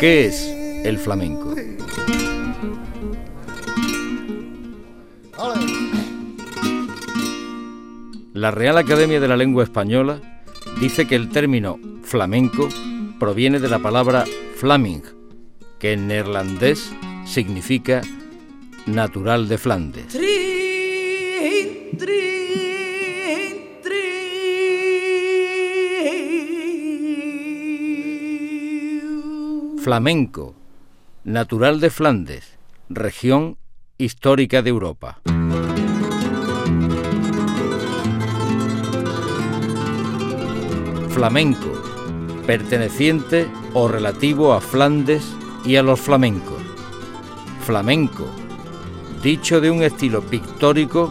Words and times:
¿Qué 0.00 0.26
es 0.26 0.46
el 0.84 0.96
flamenco? 0.96 1.56
La 8.32 8.52
Real 8.52 8.78
Academia 8.78 9.18
de 9.18 9.26
la 9.26 9.36
Lengua 9.36 9.64
Española 9.64 10.20
dice 10.80 11.08
que 11.08 11.16
el 11.16 11.30
término 11.30 11.80
flamenco 12.04 12.68
proviene 13.18 13.58
de 13.58 13.68
la 13.68 13.80
palabra 13.80 14.24
flaming, 14.54 15.02
que 15.80 15.94
en 15.94 16.06
neerlandés 16.06 16.92
significa 17.26 18.00
natural 18.86 19.48
de 19.48 19.58
Flandes. 19.58 20.16
Flamenco, 29.88 30.54
natural 31.24 31.80
de 31.80 31.88
Flandes, 31.88 32.58
región 32.90 33.56
histórica 33.96 34.60
de 34.60 34.68
Europa. 34.68 35.22
Flamenco, 41.08 41.72
perteneciente 42.46 43.48
o 43.72 43.88
relativo 43.88 44.52
a 44.52 44.60
Flandes 44.60 45.24
y 45.64 45.76
a 45.76 45.82
los 45.82 45.98
flamencos. 45.98 46.62
Flamenco, 47.64 48.26
dicho 49.22 49.62
de 49.62 49.70
un 49.70 49.82
estilo 49.82 50.20
pictórico 50.20 51.10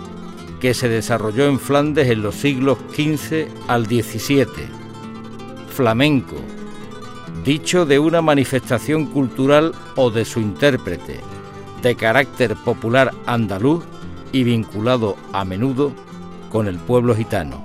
que 0.60 0.76
se 0.76 0.88
desarrolló 0.88 1.48
en 1.48 1.60
Flandes 1.60 2.12
en 2.12 2.22
los 2.22 2.36
siglos 2.36 2.78
XV 2.92 3.48
al 3.68 3.88
XVII. 3.88 4.46
Flamenco, 5.68 6.36
dicho 7.48 7.86
de 7.86 7.98
una 7.98 8.22
manifestación 8.22 9.06
cultural 9.06 9.74
o 9.96 10.12
de 10.12 10.26
su 10.26 10.42
intérprete, 10.42 11.22
de 11.82 11.96
carácter 11.96 12.58
popular 12.58 13.14
andaluz 13.26 13.86
y 14.34 14.44
vinculado 14.44 15.16
a 15.32 15.46
menudo 15.46 15.94
con 16.52 16.68
el 16.68 16.76
pueblo 16.76 17.16
gitano. 17.16 17.64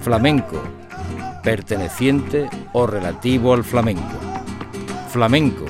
Flamenco, 0.00 0.60
perteneciente 1.44 2.50
o 2.72 2.88
relativo 2.88 3.54
al 3.54 3.62
flamenco. 3.62 4.18
Flamenco, 5.10 5.66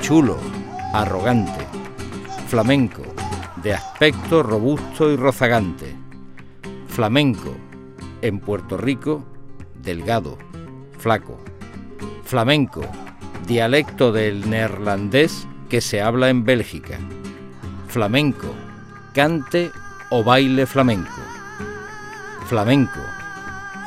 chulo, 0.00 0.38
arrogante. 0.92 1.68
Flamenco, 2.48 3.11
de 3.62 3.74
aspecto 3.74 4.42
robusto 4.42 5.10
y 5.10 5.16
rozagante. 5.16 5.94
Flamenco, 6.88 7.54
en 8.20 8.40
Puerto 8.40 8.76
Rico, 8.76 9.24
delgado, 9.82 10.36
flaco. 10.98 11.38
Flamenco, 12.24 12.82
dialecto 13.46 14.12
del 14.12 14.48
neerlandés 14.48 15.46
que 15.68 15.80
se 15.80 16.02
habla 16.02 16.28
en 16.30 16.44
Bélgica. 16.44 16.98
Flamenco, 17.88 18.48
cante 19.14 19.70
o 20.10 20.24
baile 20.24 20.66
flamenco. 20.66 21.20
Flamenco, 22.46 23.00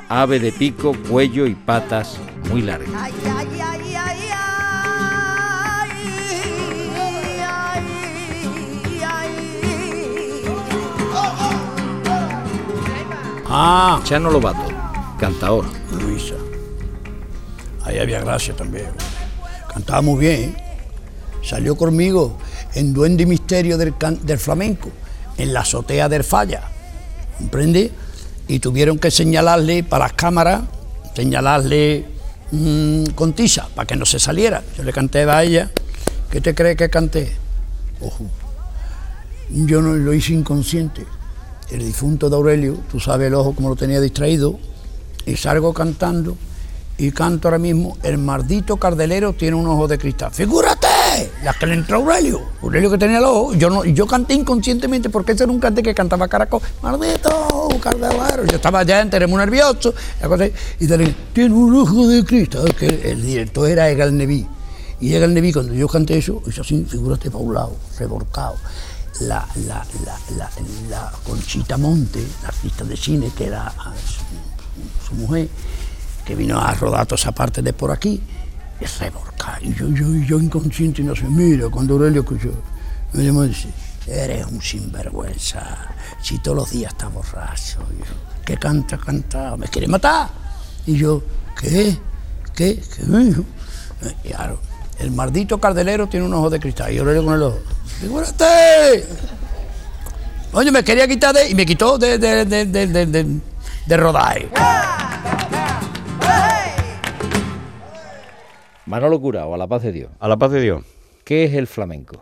ave 0.09 0.40
de 0.40 0.52
pico, 0.52 0.94
cuello 1.09 1.46
y 1.46 1.56
patas 1.56 2.20
muy 2.50 2.62
largas. 2.62 2.90
Ah, 13.58 14.02
Chano 14.03 14.30
Lobato, 14.30 14.67
cantador. 15.18 15.63
Luisa. 16.02 16.35
Ahí 17.85 18.00
había 18.00 18.19
gracia 18.19 18.53
también. 18.53 18.90
Cantaba 19.74 20.02
muy 20.02 20.19
bien. 20.19 20.41
¿eh? 20.41 20.56
Salió 21.41 21.78
conmigo 21.78 22.38
en 22.74 22.94
Duende 22.94 23.24
y 23.24 23.25
Misterio 23.25 23.78
del, 23.78 23.94
Flamenco, 24.40 24.90
en 25.38 25.53
la 25.53 25.62
azotea 25.62 26.09
del 26.09 26.25
Falla. 26.25 26.63
¿Comprende? 27.38 27.91
Y 28.50 28.59
tuvieron 28.59 29.00
que 29.00 29.09
señalarle 29.09 29.85
para 29.85 30.07
las 30.07 30.13
cámaras, 30.16 30.63
señalarle 31.16 32.06
mm, 32.51 33.06
con 33.16 33.31
tiza 33.31 33.69
para 33.74 33.88
que 33.88 33.96
no 33.96 34.06
se 34.06 34.19
saliera. 34.19 34.63
Yo 34.75 34.84
le 34.84 34.91
canté 34.91 35.24
a 35.24 35.44
ella. 35.44 35.72
¿Qué 36.30 36.41
te 36.41 36.53
crees 36.53 36.75
que 36.75 36.90
canté? 36.90 37.34
Ojo. 38.01 38.25
Yo 39.50 39.81
no 39.81 39.94
lo 39.94 40.13
hice 40.13 40.34
inconsciente. 40.34 41.06
El 41.72 41.80
difunto 41.80 42.30
de 42.30 42.36
Aurelio, 42.36 42.78
tú 42.92 43.00
sabes 43.00 43.28
el 43.28 43.34
ojo 43.34 43.53
como 43.56 43.70
lo 43.70 43.76
tenía 43.76 44.00
distraído, 44.00 44.58
y 45.26 45.36
salgo 45.36 45.74
cantando 45.74 46.38
y 46.98 47.12
canto 47.12 47.48
ahora 47.50 47.58
mismo, 47.58 47.98
el 48.03 48.18
maldito 48.18 48.78
cardelero 48.78 49.34
tiene 49.34 49.58
un 49.58 49.68
ojo 49.68 49.88
de 49.88 49.98
cristal. 49.98 50.31
¡Figúrate! 50.31 50.88
La 51.44 51.54
que 51.54 51.66
le 51.66 51.74
entró 51.74 51.98
Aurelio. 51.98 52.40
Aurelio 52.62 52.90
que 52.92 52.98
tenía 52.98 53.18
el 53.18 53.25
ojo. 53.25 53.54
Yo, 53.56 53.70
no, 53.70 53.84
yo 53.84 54.06
canté 54.08 54.34
inconscientemente 54.34 55.09
porque 55.09 55.34
ese 55.34 55.44
era 55.44 55.52
un 55.52 55.59
cante 55.59 55.84
que 55.84 55.94
cantaba 55.94 56.28
caracol. 56.30 56.62
¡Maldito 56.81 57.68
cardelero! 57.81 58.46
Yo 58.46 58.56
estaba 58.56 58.84
ya 58.84 59.02
enteré 59.02 59.28
muy 59.28 59.38
nervioso. 59.40 59.94
y 60.80 60.88
te 60.88 60.98
le- 60.98 61.16
tiene 61.34 61.54
un 61.54 61.75
ojo 61.75 62.08
de 62.08 62.24
cristal. 62.24 62.74
Que 62.75 62.88
el 63.12 63.22
director 63.22 63.68
era 63.70 63.90
Egal 63.90 64.16
Neví. 64.16 64.48
Y 65.02 65.14
Egal 65.16 65.34
Neví, 65.34 65.52
cuando 65.52 65.74
yo 65.74 65.88
canté 65.90 66.18
eso, 66.18 66.42
hizo 66.48 66.62
así, 66.62 66.86
figúrate 66.88 67.30
para 67.30 67.44
un 67.44 67.54
lado, 67.54 67.75
revolcado 68.00 68.56
la, 69.22 69.48
la, 69.68 69.86
la, 70.38 70.50
la, 70.90 71.12
Conchita 71.24 71.78
Monte, 71.78 72.26
la 72.42 72.50
artista 72.50 72.84
de 72.84 72.98
cine, 72.98 73.31
que 73.36 73.46
era 73.46 73.74
ah, 73.78 73.94
su, 75.06 75.16
mujer, 75.16 75.48
que 76.26 76.36
vino 76.36 76.59
a 76.59 76.74
rodar 76.74 77.06
toda 77.06 77.20
esa 77.20 77.31
parte 77.31 77.62
de 77.62 77.74
por 77.74 77.92
aquí, 77.92 78.22
es 78.80 79.00
revolcada. 79.00 79.59
Y 79.62 79.74
yo, 79.74 79.90
yo, 79.90 80.14
yo 80.16 80.40
inconsciente 80.40 81.02
no 81.04 81.16
sé, 81.16 81.24
mira, 81.24 81.70
cuando 81.70 81.94
Aurelio 81.94 82.22
escuchó, 82.22 82.52
me 83.14 83.24
llamó 83.24 83.46
y 83.46 83.50
dice, 83.50 83.70
eres 84.08 84.46
un 84.48 84.62
sinvergüenza, 84.62 85.94
si 86.22 86.40
todos 86.40 86.58
los 86.58 86.72
días 86.72 86.92
estás 86.92 87.14
borracho. 87.14 87.80
Y 87.92 88.46
¿qué 88.46 88.58
canta, 88.58 88.98
canta? 88.98 89.56
¿Me 89.56 89.68
quiere 89.68 89.88
matar? 89.88 90.30
Y 90.86 90.98
yo, 90.98 91.24
¿qué? 91.59 91.98
¿Qué? 92.54 92.81
¿Qué 92.96 93.04
y 94.24 94.30
claro, 94.30 94.59
el 95.00 95.11
maldito 95.11 95.59
cardelero 95.59 96.07
tiene 96.07 96.25
un 96.25 96.33
ojo 96.33 96.50
de 96.50 96.59
cristal 96.59 96.91
y 96.94 96.97
Aurelio 96.97 97.23
con 97.25 97.33
el 97.35 97.44
ojo. 97.44 97.59
¡Figúrate! 98.00 99.06
Oye, 100.53 100.72
me 100.72 100.83
quería 100.83 101.07
quitar 101.07 101.33
de. 101.35 101.50
y 101.50 101.56
me 101.56 101.66
quitó 101.66 101.97
de, 101.97 102.17
de, 102.17 102.45
de, 102.45 102.66
de, 102.66 102.88
de, 102.88 103.06
de- 103.06 103.39
de 103.88 103.97
rodaje. 103.97 104.50
Manolo 108.85 109.19
Curao, 109.19 109.53
a 109.53 109.57
la 109.57 109.67
paz 109.67 109.83
de 109.83 109.91
Dios. 109.91 110.11
A 110.19 110.28
la 110.28 110.38
paz 110.38 110.51
de 110.51 110.61
Dios. 110.61 110.83
¿Qué 111.23 111.44
es 111.45 111.53
el 111.53 111.67
flamenco? 111.67 112.19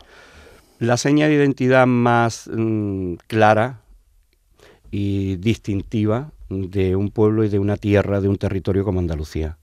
La 0.80 0.98
seña 0.98 1.28
de 1.28 1.34
identidad 1.36 1.86
más 1.88 2.50
mm, 2.54 3.16
clara 3.28 3.82
y 4.92 5.36
distintiva 5.38 6.32
de 6.50 6.96
un 6.96 7.10
pueblo 7.12 7.44
y 7.44 7.50
de 7.50 7.60
una 7.60 7.78
tierra, 7.78 8.22
de 8.22 8.30
un 8.30 8.38
territorio 8.38 8.84
como 8.84 9.00
Andalucía. 9.00 9.58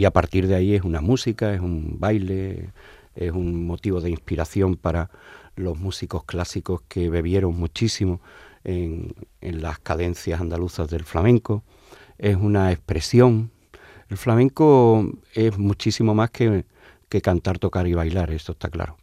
Y 0.00 0.06
a 0.06 0.12
partir 0.12 0.46
de 0.46 0.54
ahí 0.54 0.74
es 0.74 0.82
una 0.82 1.02
música, 1.02 1.52
es 1.52 1.60
un 1.60 1.96
baile, 2.00 2.72
es 3.14 3.32
un 3.32 3.66
motivo 3.66 4.00
de 4.00 4.08
inspiración 4.08 4.76
para 4.76 5.10
los 5.56 5.78
músicos 5.78 6.24
clásicos 6.24 6.80
que 6.88 7.10
bebieron 7.10 7.54
muchísimo 7.54 8.22
en, 8.64 9.14
en 9.42 9.60
las 9.60 9.78
cadencias 9.78 10.40
andaluzas 10.40 10.88
del 10.88 11.04
flamenco. 11.04 11.64
Es 12.16 12.36
una 12.36 12.72
expresión. 12.72 13.50
El 14.08 14.16
flamenco 14.16 15.06
es 15.34 15.58
muchísimo 15.58 16.14
más 16.14 16.30
que, 16.30 16.64
que 17.10 17.20
cantar, 17.20 17.58
tocar 17.58 17.86
y 17.86 17.92
bailar, 17.92 18.30
esto 18.30 18.52
está 18.52 18.70
claro. 18.70 18.96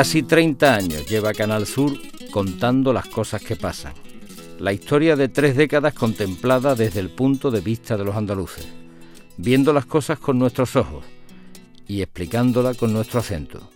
Casi 0.00 0.22
30 0.22 0.74
años 0.74 1.06
lleva 1.06 1.34
Canal 1.34 1.66
Sur 1.66 1.92
contando 2.30 2.90
las 2.90 3.06
cosas 3.06 3.42
que 3.42 3.54
pasan. 3.54 3.92
La 4.58 4.72
historia 4.72 5.14
de 5.14 5.28
tres 5.28 5.54
décadas 5.54 5.92
contemplada 5.92 6.74
desde 6.74 7.00
el 7.00 7.10
punto 7.10 7.50
de 7.50 7.60
vista 7.60 7.98
de 7.98 8.06
los 8.06 8.16
andaluces, 8.16 8.66
viendo 9.36 9.74
las 9.74 9.84
cosas 9.84 10.18
con 10.18 10.38
nuestros 10.38 10.74
ojos 10.74 11.04
y 11.86 12.00
explicándola 12.00 12.72
con 12.72 12.94
nuestro 12.94 13.20
acento. 13.20 13.68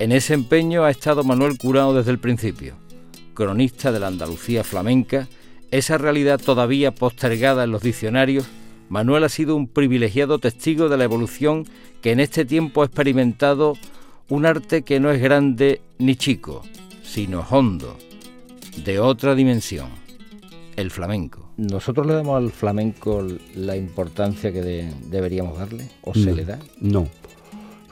En 0.00 0.10
ese 0.10 0.34
empeño 0.34 0.82
ha 0.82 0.90
estado 0.90 1.22
Manuel 1.22 1.56
Curao 1.56 1.94
desde 1.94 2.10
el 2.10 2.18
principio, 2.18 2.74
cronista 3.32 3.92
de 3.92 4.00
la 4.00 4.08
Andalucía 4.08 4.64
flamenca, 4.64 5.28
esa 5.70 5.98
realidad 5.98 6.40
todavía 6.44 6.92
postergada 6.92 7.62
en 7.62 7.70
los 7.70 7.82
diccionarios, 7.82 8.44
Manuel 8.88 9.22
ha 9.22 9.28
sido 9.28 9.54
un 9.54 9.68
privilegiado 9.68 10.40
testigo 10.40 10.88
de 10.88 10.96
la 10.96 11.04
evolución 11.04 11.64
que 12.02 12.10
en 12.10 12.18
este 12.18 12.44
tiempo 12.44 12.82
ha 12.82 12.86
experimentado 12.86 13.74
un 14.28 14.46
arte 14.46 14.82
que 14.82 15.00
no 15.00 15.10
es 15.10 15.20
grande 15.20 15.80
ni 15.98 16.16
chico, 16.16 16.62
sino 17.02 17.40
hondo, 17.50 17.96
de 18.84 18.98
otra 18.98 19.34
dimensión, 19.34 19.88
el 20.76 20.90
flamenco. 20.90 21.50
¿Nosotros 21.56 22.06
le 22.06 22.14
damos 22.14 22.36
al 22.36 22.50
flamenco 22.50 23.24
la 23.54 23.76
importancia 23.76 24.52
que 24.52 24.90
deberíamos 25.08 25.58
darle 25.58 25.88
o 26.02 26.14
se 26.14 26.34
le 26.34 26.44
da? 26.44 26.58
No. 26.80 27.08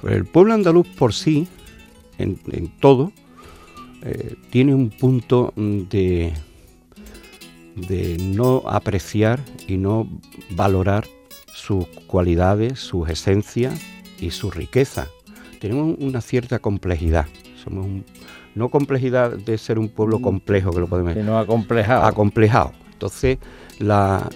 El 0.09 0.25
pueblo 0.25 0.55
andaluz 0.55 0.89
por 0.89 1.13
sí, 1.13 1.47
en, 2.19 2.37
todo, 2.81 3.13
eh, 4.03 4.35
tiene 4.51 4.75
un 4.75 4.91
punto 4.91 5.53
de, 5.57 6.33
de 7.77 8.17
no 8.19 8.65
apreciar 8.67 9.41
y 9.69 9.77
no 9.77 10.09
valorar 10.51 11.07
sus 11.55 11.87
cualidades, 12.07 12.81
sus 12.81 13.09
esencias 13.09 13.81
y 14.19 14.31
su 14.31 14.51
riqueza. 14.51 15.09
Tenemos 15.63 15.97
una 16.01 16.21
cierta 16.21 16.59
complejidad. 16.59 17.27
Somos 17.63 17.87
un, 17.87 18.05
no 18.57 18.69
complejidad 18.69 19.31
de 19.31 19.57
ser 19.59 19.79
un 19.79 19.89
pueblo 19.89 20.19
mm. 20.19 20.23
complejo, 20.23 20.73
que 20.73 20.81
lo 20.81 20.89
podemos 20.89 21.11
decir. 21.11 21.23
Sino 21.23 21.39
acomplejado. 21.39 22.03
Acomplejado. 22.03 22.73
Entonces, 22.91 23.39
la, 23.79 24.29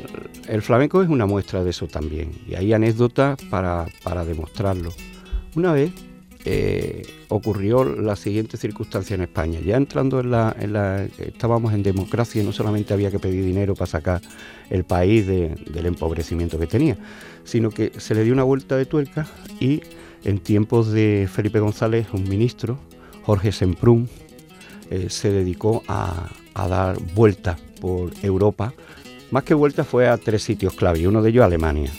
el 0.47 0.63
flamenco 0.63 1.03
es 1.03 1.09
una 1.09 1.27
muestra 1.27 1.65
de 1.65 1.71
eso 1.71 1.89
también. 1.89 2.31
Y 2.47 2.55
hay 2.55 2.73
anécdotas 2.73 3.43
para, 3.51 3.87
para 4.05 4.25
demostrarlo. 4.25 4.93
Una 5.57 5.73
vez 5.73 5.91
eh, 6.45 7.03
ocurrió 7.27 7.85
la 7.85 8.15
siguiente 8.15 8.57
circunstancia 8.57 9.15
en 9.15 9.23
España. 9.23 9.59
Ya 9.59 9.77
entrando 9.77 10.21
en 10.21 10.31
la, 10.31 10.55
en 10.57 10.75
la, 10.75 11.07
estábamos 11.19 11.75
en 11.75 11.83
democracia 11.83 12.41
y 12.41 12.47
no 12.47 12.53
solamente 12.53 12.95
había 12.95 13.11
que 13.11 13.19
pedir 13.19 13.45
dinero 13.45 13.75
para 13.75 13.87
sacar 13.87 14.21
el 14.71 14.85
país 14.85 15.27
del 15.27 15.87
empobrecimiento 15.87 16.57
que 16.57 16.69
tenía, 16.69 16.97
sino 17.43 17.71
que 17.71 17.91
se 17.99 18.15
le 18.15 18.23
dio 18.23 18.33
una 18.33 18.45
vuelta 18.45 18.77
de 18.77 18.87
tuerca 18.87 19.27
y 19.59 19.81
en 20.27 20.41
tiempos 20.41 20.91
de 20.91 21.29
Felipe 21.33 21.61
González, 21.61 22.09
un 22.13 22.29
ministro, 22.29 22.79
Jorge 23.23 23.53
Semprún 23.53 24.09
eh, 24.91 25.07
se 25.09 25.31
dedicó 25.31 25.85
a, 25.87 26.29
dar 26.55 26.99
vueltas 27.15 27.61
por 27.81 28.11
Europa. 28.23 28.75
Más 29.31 29.45
que 29.45 29.55
vueltas 29.55 29.87
fue 29.87 30.09
a 30.09 30.17
tres 30.17 30.43
sitios 30.43 30.75
clave, 30.75 30.99
y 30.99 31.07
uno 31.07 31.23
de 31.23 31.31
ellos 31.31 31.45
Alemania, 31.45 31.93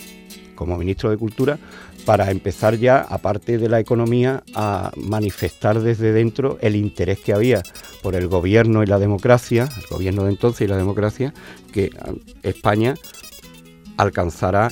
como 0.55 0.77
ministro 0.77 1.09
de 1.09 1.15
Cultura, 1.15 1.57
para 2.05 2.29
empezar 2.29 2.75
ya, 2.75 2.99
aparte 2.99 3.57
de 3.57 3.69
la 3.69 3.79
economía, 3.79 4.43
a 4.53 4.91
manifestar 4.97 5.79
desde 5.79 6.11
dentro 6.11 6.57
el 6.59 6.75
interés 6.75 7.19
que 7.19 7.33
había 7.33 7.61
por 8.01 8.15
el 8.15 8.27
gobierno 8.27 8.83
y 8.83 8.87
la 8.87 8.99
democracia, 8.99 9.69
el 9.77 9.87
gobierno 9.89 10.25
de 10.25 10.31
entonces 10.31 10.61
y 10.61 10.67
la 10.67 10.77
democracia, 10.77 11.33
que 11.71 11.91
España 12.43 12.95
alcanzara 13.95 14.69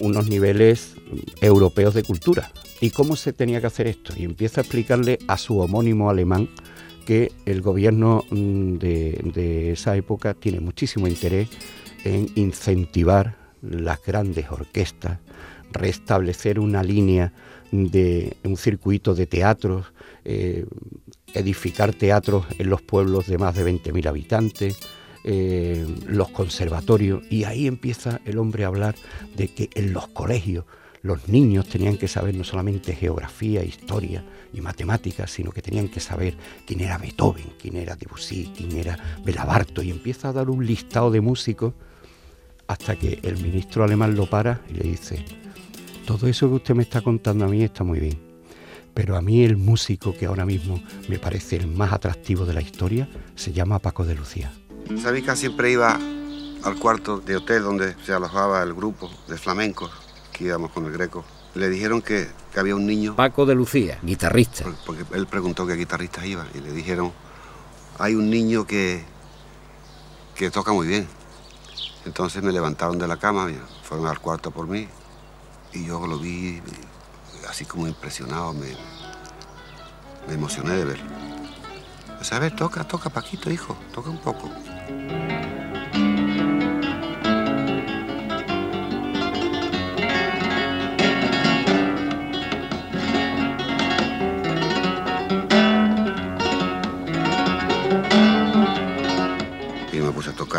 unos 0.00 0.28
niveles 0.28 0.94
europeos 1.40 1.94
de 1.94 2.04
cultura 2.04 2.52
y 2.80 2.90
cómo 2.90 3.16
se 3.16 3.32
tenía 3.32 3.60
que 3.60 3.66
hacer 3.66 3.86
esto. 3.86 4.12
Y 4.16 4.24
empieza 4.24 4.60
a 4.60 4.62
explicarle 4.62 5.18
a 5.28 5.38
su 5.38 5.58
homónimo 5.58 6.10
alemán 6.10 6.48
que 7.04 7.32
el 7.46 7.60
gobierno 7.60 8.24
mm, 8.30 8.74
de, 8.76 9.72
esa 9.72 9.96
época 9.96 10.34
tiene 10.34 10.60
muchísimo 10.60 11.06
interés 11.06 11.48
en 12.04 12.28
incentivar 12.34 13.36
las 13.62 14.02
grandes 14.02 14.50
orquestas, 14.50 15.18
restablecer 15.72 16.58
una 16.58 16.82
línea 16.82 17.32
de 17.72 18.36
un 18.44 18.56
circuito 18.56 19.14
de 19.14 19.26
teatros, 19.26 19.86
eh, 20.24 20.66
edificar 21.32 21.94
teatros 21.94 22.46
en 22.58 22.70
los 22.70 22.82
pueblos 22.82 23.26
de 23.26 23.38
más 23.38 23.54
de 23.54 23.64
20.000 23.64 24.06
habitantes, 24.06 24.78
eh, 25.24 25.86
los 26.06 26.28
conservatorios, 26.28 27.22
y 27.30 27.44
ahí 27.44 27.66
empieza 27.66 28.20
el 28.26 28.38
hombre 28.38 28.64
a 28.64 28.68
hablar 28.68 28.94
de 29.36 29.48
que 29.48 29.70
en 29.74 29.92
los 29.92 30.06
colegios 30.08 30.66
los 31.04 31.28
niños 31.28 31.68
tenían 31.68 31.98
que 31.98 32.08
saber 32.08 32.34
no 32.34 32.44
solamente 32.44 32.96
geografía, 32.96 33.62
historia 33.62 34.24
y 34.54 34.62
matemáticas, 34.62 35.30
sino 35.30 35.52
que 35.52 35.60
tenían 35.60 35.88
que 35.88 36.00
saber 36.00 36.34
quién 36.66 36.80
era 36.80 36.96
Beethoven, 36.96 37.52
quién 37.60 37.76
era 37.76 37.94
Debussy, 37.94 38.50
quién 38.56 38.72
era 38.72 39.18
Belabarto, 39.22 39.82
y 39.82 39.90
empieza 39.90 40.30
a 40.30 40.32
dar 40.32 40.48
un 40.48 40.64
listado 40.64 41.10
de 41.10 41.20
músicos 41.20 41.74
hasta 42.68 42.96
que 42.96 43.18
el 43.22 43.36
ministro 43.36 43.84
alemán 43.84 44.16
lo 44.16 44.30
para 44.30 44.62
y 44.70 44.72
le 44.72 44.84
dice, 44.84 45.22
todo 46.06 46.26
eso 46.26 46.48
que 46.48 46.54
usted 46.54 46.74
me 46.74 46.84
está 46.84 47.02
contando 47.02 47.44
a 47.44 47.48
mí 47.48 47.62
está 47.62 47.84
muy 47.84 48.00
bien, 48.00 48.18
pero 48.94 49.14
a 49.18 49.20
mí 49.20 49.44
el 49.44 49.58
músico 49.58 50.16
que 50.16 50.24
ahora 50.24 50.46
mismo 50.46 50.82
me 51.10 51.18
parece 51.18 51.56
el 51.56 51.66
más 51.66 51.92
atractivo 51.92 52.46
de 52.46 52.54
la 52.54 52.62
historia 52.62 53.10
se 53.34 53.52
llama 53.52 53.78
Paco 53.78 54.06
de 54.06 54.14
Lucía. 54.14 54.50
Sabica 55.02 55.36
siempre 55.36 55.70
iba 55.70 56.00
al 56.62 56.76
cuarto 56.76 57.18
de 57.18 57.36
hotel 57.36 57.62
donde 57.62 57.94
se 58.06 58.14
alojaba 58.14 58.62
el 58.62 58.72
grupo 58.72 59.10
de 59.28 59.36
flamencos 59.36 60.03
que 60.34 60.44
íbamos 60.44 60.72
con 60.72 60.84
el 60.84 60.92
Greco, 60.92 61.24
le 61.54 61.70
dijeron 61.70 62.02
que, 62.02 62.28
había 62.56 62.74
un 62.74 62.84
niño... 62.84 63.16
Paco 63.16 63.46
de 63.46 63.54
Lucía, 63.54 63.98
guitarrista. 64.02 64.64
Porque, 64.84 65.04
él 65.14 65.26
preguntó 65.26 65.66
qué 65.66 65.74
guitarrista 65.74 66.26
iba 66.26 66.46
y 66.52 66.58
le 66.58 66.72
dijeron, 66.72 67.12
hay 67.98 68.14
un 68.14 68.28
niño 68.28 68.66
que, 68.66 69.02
que 70.34 70.50
toca 70.50 70.72
muy 70.72 70.86
bien. 70.86 71.06
Entonces 72.04 72.42
me 72.42 72.52
levantaron 72.52 72.98
de 72.98 73.08
la 73.08 73.16
cama, 73.16 73.48
fueron 73.82 74.06
al 74.08 74.18
cuarto 74.18 74.50
por 74.50 74.66
mí 74.66 74.86
y 75.72 75.86
yo 75.86 76.06
lo 76.06 76.18
vi 76.18 76.60
así 77.48 77.64
como 77.64 77.86
impresionado, 77.86 78.52
me, 78.52 78.76
me 80.26 80.34
emocioné 80.34 80.74
de 80.74 80.84
verlo. 80.84 81.24
Ver, 82.40 82.56
toca, 82.56 82.82
toca, 82.84 83.10
Paquito, 83.10 83.50
hijo, 83.50 83.76
toca 83.92 84.10
un 84.10 84.18
poco. 84.18 84.50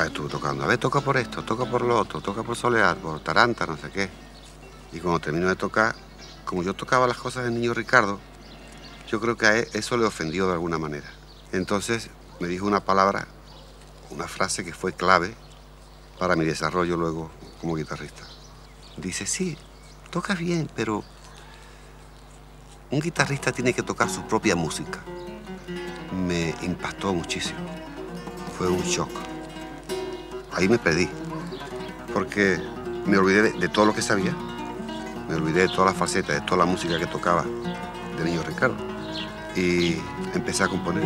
Estuve 0.03 0.29
tocando. 0.29 0.63
A 0.63 0.67
ver, 0.67 0.77
toca 0.77 1.01
por 1.01 1.17
esto, 1.17 1.43
toca 1.43 1.65
por 1.65 1.81
lo 1.81 1.97
otro, 1.97 2.21
toca 2.21 2.43
por 2.43 2.55
Solear, 2.55 2.97
por 2.97 3.19
Taranta, 3.21 3.65
no 3.65 3.77
sé 3.77 3.89
qué. 3.91 4.09
Y 4.91 4.99
cuando 4.99 5.19
terminó 5.19 5.47
de 5.47 5.55
tocar, 5.55 5.95
como 6.43 6.63
yo 6.63 6.73
tocaba 6.73 7.07
las 7.07 7.17
cosas 7.17 7.45
del 7.45 7.53
niño 7.53 7.73
Ricardo, 7.73 8.19
yo 9.07 9.21
creo 9.21 9.37
que 9.37 9.45
a 9.45 9.57
eso 9.57 9.97
le 9.97 10.05
ofendió 10.05 10.47
de 10.47 10.53
alguna 10.53 10.77
manera. 10.77 11.07
Entonces 11.51 12.09
me 12.39 12.47
dijo 12.47 12.65
una 12.65 12.81
palabra, 12.81 13.27
una 14.09 14.27
frase 14.27 14.65
que 14.65 14.73
fue 14.73 14.93
clave 14.93 15.33
para 16.19 16.35
mi 16.35 16.45
desarrollo 16.45 16.97
luego 16.97 17.31
como 17.61 17.75
guitarrista. 17.75 18.23
Dice, 18.97 19.25
sí, 19.25 19.57
tocas 20.09 20.39
bien, 20.39 20.69
pero 20.75 21.03
un 22.91 22.99
guitarrista 22.99 23.51
tiene 23.51 23.73
que 23.73 23.83
tocar 23.83 24.09
su 24.09 24.23
propia 24.23 24.55
música. 24.55 24.99
Me 26.27 26.55
impactó 26.61 27.13
muchísimo. 27.13 27.59
Fue 28.57 28.67
un 28.67 28.81
shock 28.83 29.34
ahí 30.55 30.69
me 30.69 30.77
perdí, 30.77 31.09
porque 32.13 32.59
me 33.05 33.17
olvidé 33.17 33.51
de, 33.51 33.69
todo 33.69 33.85
lo 33.85 33.93
que 33.93 34.01
sabía, 34.01 34.33
me 35.27 35.35
olvidé 35.35 35.61
de 35.61 35.67
todas 35.67 35.85
las 35.87 35.95
facetas, 35.95 36.35
de 36.35 36.41
toda 36.41 36.57
la 36.57 36.65
música 36.65 36.97
que 36.97 37.05
tocaba 37.05 37.45
de 38.17 38.23
niño 38.23 38.41
Ricardo 38.43 38.77
y 39.55 39.97
empecé 40.33 40.63
a 40.63 40.67
componer. 40.67 41.03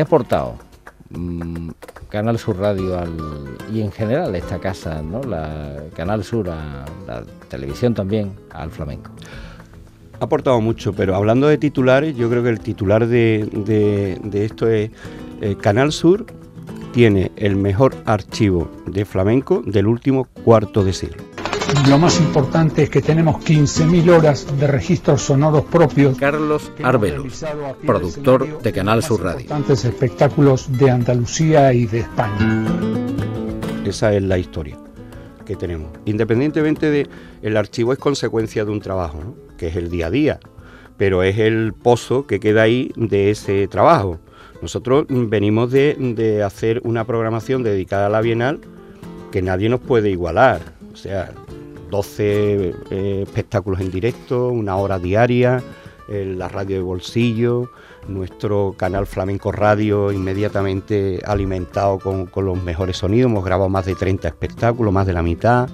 ¿Qué 0.00 0.04
ha 0.04 0.06
aportado 0.06 0.54
mm, 1.10 1.72
Canal 2.08 2.38
Sur 2.38 2.58
Radio 2.58 2.96
y 3.70 3.82
en 3.82 3.92
general 3.92 4.34
esta 4.34 4.58
casa, 4.58 5.02
¿no? 5.02 5.22
la 5.22 5.76
Canal 5.94 6.24
Sur, 6.24 6.48
a, 6.48 6.86
la 7.06 7.22
televisión 7.50 7.92
también, 7.92 8.32
al 8.48 8.70
flamenco? 8.70 9.10
Ha 10.18 10.24
aportado 10.24 10.58
mucho, 10.62 10.94
pero 10.94 11.14
hablando 11.14 11.48
de 11.48 11.58
titulares, 11.58 12.16
yo 12.16 12.30
creo 12.30 12.42
que 12.42 12.48
el 12.48 12.60
titular 12.60 13.06
de, 13.06 14.18
esto 14.32 14.70
es 14.70 14.90
eh, 15.42 15.54
Canal 15.60 15.92
Sur 15.92 16.24
tiene 16.94 17.30
el 17.36 17.56
mejor 17.56 17.94
archivo 18.06 18.70
de 18.86 19.04
flamenco 19.04 19.62
del 19.66 19.86
último 19.86 20.28
cuarto 20.44 20.82
de 20.82 20.94
siglo. 20.94 21.29
Lo 21.88 21.98
más 21.98 22.20
importante 22.20 22.84
es 22.84 22.90
que 22.90 23.00
tenemos 23.02 23.36
15.000 23.44 24.10
horas 24.10 24.46
de 24.58 24.66
registros 24.66 25.22
sonoros 25.22 25.64
propios. 25.64 26.16
Carlos 26.18 26.70
Arbelo, 26.82 27.24
productor 27.86 28.62
de 28.62 28.72
Canal 28.72 29.02
Sur 29.02 29.22
Radio. 29.22 29.40
Importantes 29.40 29.84
espectáculos 29.84 30.78
de 30.78 30.90
Andalucía 30.90 31.72
y 31.72 31.86
de 31.86 32.00
España. 32.00 32.66
Esa 33.84 34.14
es 34.14 34.22
la 34.22 34.38
historia 34.38 34.76
que 35.44 35.56
tenemos. 35.56 35.90
Independientemente 36.04 36.90
de, 36.90 37.08
el 37.42 37.56
archivo 37.56 37.92
es 37.92 37.98
consecuencia 37.98 38.64
de 38.64 38.70
un 38.70 38.80
trabajo, 38.80 39.34
que 39.56 39.68
es 39.68 39.76
el 39.76 39.90
día 39.90 40.06
a 40.06 40.10
día, 40.10 40.40
pero 40.96 41.22
es 41.22 41.38
el 41.38 41.72
pozo 41.72 42.26
que 42.26 42.40
queda 42.40 42.62
ahí 42.62 42.92
de 42.94 43.30
ese 43.30 43.66
trabajo. 43.66 44.20
Nosotros 44.62 45.06
venimos 45.08 45.72
de, 45.72 46.42
hacer 46.44 46.80
una 46.84 47.04
programación 47.04 47.62
dedicada 47.62 48.06
a 48.06 48.10
la 48.10 48.20
Bienal 48.20 48.60
que 49.32 49.42
nadie 49.42 49.68
nos 49.68 49.80
puede 49.80 50.10
igualar. 50.10 50.60
O 50.92 50.96
sea, 50.96 51.32
12 51.90 52.74
eh, 52.90 53.22
espectáculos 53.26 53.80
en 53.80 53.90
directo, 53.90 54.48
una 54.48 54.76
hora 54.76 54.98
diaria, 54.98 55.62
la 56.08 56.48
radio 56.48 56.74
de 56.76 56.82
bolsillo, 56.82 57.70
nuestro 58.08 58.74
canal 58.76 59.06
Flamenco 59.06 59.52
Radio 59.52 60.10
inmediatamente 60.10 61.20
alimentado 61.24 61.98
con, 61.98 62.28
los 62.44 62.62
mejores 62.62 62.96
sonidos, 62.96 63.30
hemos 63.30 63.44
grabado 63.44 63.68
más 63.68 63.86
de 63.86 63.94
30 63.94 64.26
espectáculos, 64.28 64.92
más 64.92 65.06
de 65.06 65.12
la 65.12 65.22
mitad. 65.22 65.68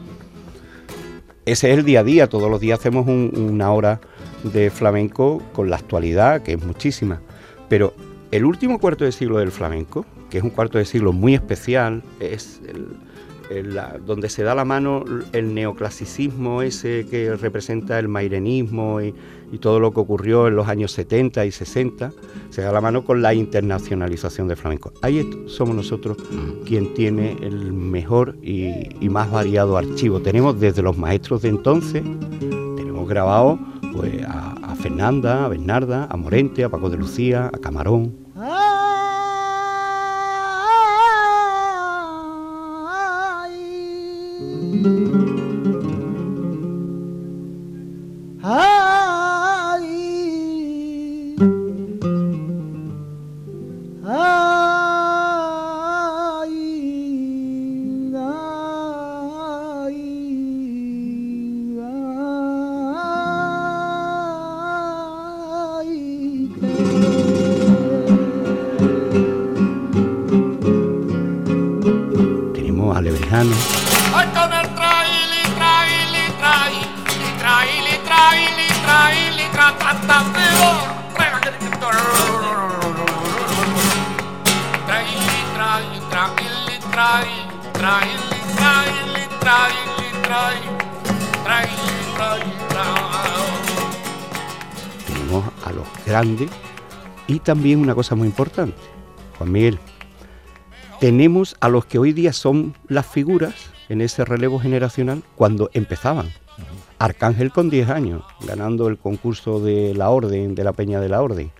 Ese 1.45 1.73
es 1.73 1.79
el 1.79 1.85
día 1.85 2.01
a 2.01 2.05
día, 2.05 2.29
todos 2.29 2.51
los 2.51 2.61
días 2.61 2.81
hacemos 2.81 3.07
una 3.07 3.73
hora 3.73 4.01
de 4.43 4.71
flamenco 4.71 5.41
con 5.53 5.71
la 5.71 5.77
actualidad, 5.77 6.43
que 6.43 6.55
es 6.55 6.65
muchísima. 6.65 7.21
Pero 7.69 7.95
el 8.31 8.45
último 8.45 8.79
cuarto 8.79 9.05
de 9.05 9.13
siglo 9.13 9.39
del 9.39 9.53
flamenco, 9.53 10.05
que 10.29 10.39
es 10.39 10.45
un 10.45 10.51
cuarto 10.51 10.79
de 10.79 10.85
siglo 10.85 11.13
muy 11.13 11.35
especial, 11.35 12.03
es 12.21 12.61
el, 12.69 12.89
donde 14.05 14.29
se 14.29 14.43
da 14.43 14.55
la 14.55 14.65
mano 14.65 15.05
el 15.33 15.55
neoclasicismo 15.55 16.63
ese 16.63 17.07
que 17.09 17.37
representa 17.37 17.99
el 17.99 18.09
mairenismo 18.09 19.01
y, 19.01 19.15
todo 19.61 19.81
lo 19.81 19.91
que 19.93 20.01
ocurrió 20.01 20.49
en 20.49 20.57
los 20.57 20.69
años 20.69 20.93
70 20.93 21.47
y 21.47 21.51
60, 21.53 22.13
se 22.51 22.61
da 22.61 22.73
la 22.73 22.81
mano 22.83 23.05
con 23.05 23.23
la 23.23 23.33
internacionalización 23.33 24.49
del 24.49 24.59
flamenco. 24.59 24.93
Ahí 25.01 25.47
somos 25.47 25.75
nosotros 25.75 26.19
quien 26.67 26.93
tiene 26.93 27.39
el 27.41 27.73
mejor 27.73 28.37
y, 28.43 29.09
más 29.09 29.31
variado 29.31 29.79
archivo. 29.79 30.21
Tenemos 30.21 30.61
desde 30.61 30.83
los 30.83 30.99
maestros 30.99 31.43
de 31.43 31.49
entonces, 31.49 32.03
tenemos 32.77 33.09
grabado 33.09 33.59
pues, 33.95 34.23
a, 34.25 34.53
a 34.73 34.75
Fernanda, 34.75 35.47
a 35.47 35.49
Bernarda, 35.49 36.07
a 36.11 36.17
Morente, 36.17 36.65
a 36.65 36.69
Paco 36.69 36.91
de 36.91 36.99
Lucía, 36.99 37.47
a 37.47 37.59
Camarón. 37.59 38.26
También 97.47 97.79
una 97.79 97.95
cosa 97.95 98.17
muy 98.17 98.27
importante, 98.27 98.77
Juan 99.39 99.53
Miguel, 99.53 99.79
tenemos 100.99 101.57
a 101.61 101.69
los 101.69 101.87
que 101.87 102.01
hoy 102.01 102.13
día 102.13 102.33
son 102.33 102.75
las 102.89 103.07
figuras 103.07 103.55
en 103.89 104.01
ese 104.01 104.25
relevo 104.25 104.59
generacional 104.59 105.23
cuando 105.37 105.71
empezaban. 105.73 106.33
Arcángel 106.99 107.53
con 107.53 107.71
10 107.71 107.89
años, 107.91 108.25
ganando 108.45 108.89
el 108.89 108.99
concurso 108.99 109.61
de 109.61 109.95
la 109.95 110.11
Orden, 110.11 110.57
de 110.57 110.65
la 110.65 110.73
Peña 110.73 110.99
de 110.99 111.09
la 111.09 111.23
Orden. 111.23 111.53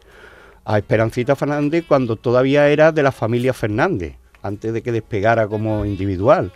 A 0.65 0.79
Esperancita 0.79 1.37
Fernández 1.37 1.85
cuando 1.87 2.17
todavía 2.17 2.69
era 2.69 2.91
de 2.91 3.05
la 3.05 3.13
familia 3.13 3.53
Fernández, 3.53 4.17
antes 4.43 4.73
de 4.73 4.83
que 4.83 4.91
despegara 4.91 5.47
como 5.47 5.85
individual. 5.85 6.51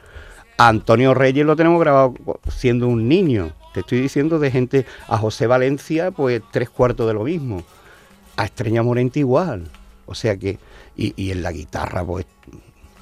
A 0.59 0.67
Antonio 0.67 1.15
Reyes 1.15 1.47
lo 1.47 1.55
tenemos 1.55 1.79
grabado 1.79 2.15
siendo 2.49 2.89
un 2.89 3.07
niño. 3.07 3.53
Te 3.75 3.81
estoy 3.81 4.01
diciendo 4.01 4.41
de 4.41 4.51
gente, 4.51 4.87
a 5.07 5.17
José 5.19 5.47
Valencia, 5.47 6.11
pues 6.11 6.43
tres 6.51 6.69
cuartos 6.69 7.07
de 7.07 7.15
lo 7.15 7.23
mismo. 7.23 7.63
A 8.41 8.45
Estrella 8.45 8.83
Morente 8.83 9.19
igual. 9.21 9.69
O 10.07 10.15
sea 10.15 10.37
que, 10.37 10.59
y, 10.97 11.13
y 11.23 11.31
en 11.31 11.43
la 11.43 11.53
guitarra, 11.53 12.05
pues 12.05 12.27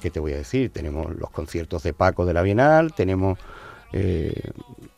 ¿qué 0.01 0.09
te 0.09 0.19
voy 0.19 0.33
a 0.33 0.37
decir? 0.37 0.71
Tenemos 0.71 1.15
los 1.15 1.29
conciertos 1.29 1.83
de 1.83 1.93
Paco 1.93 2.25
de 2.25 2.33
la 2.33 2.41
Bienal, 2.41 2.93
tenemos 2.93 3.37
eh, 3.93 4.51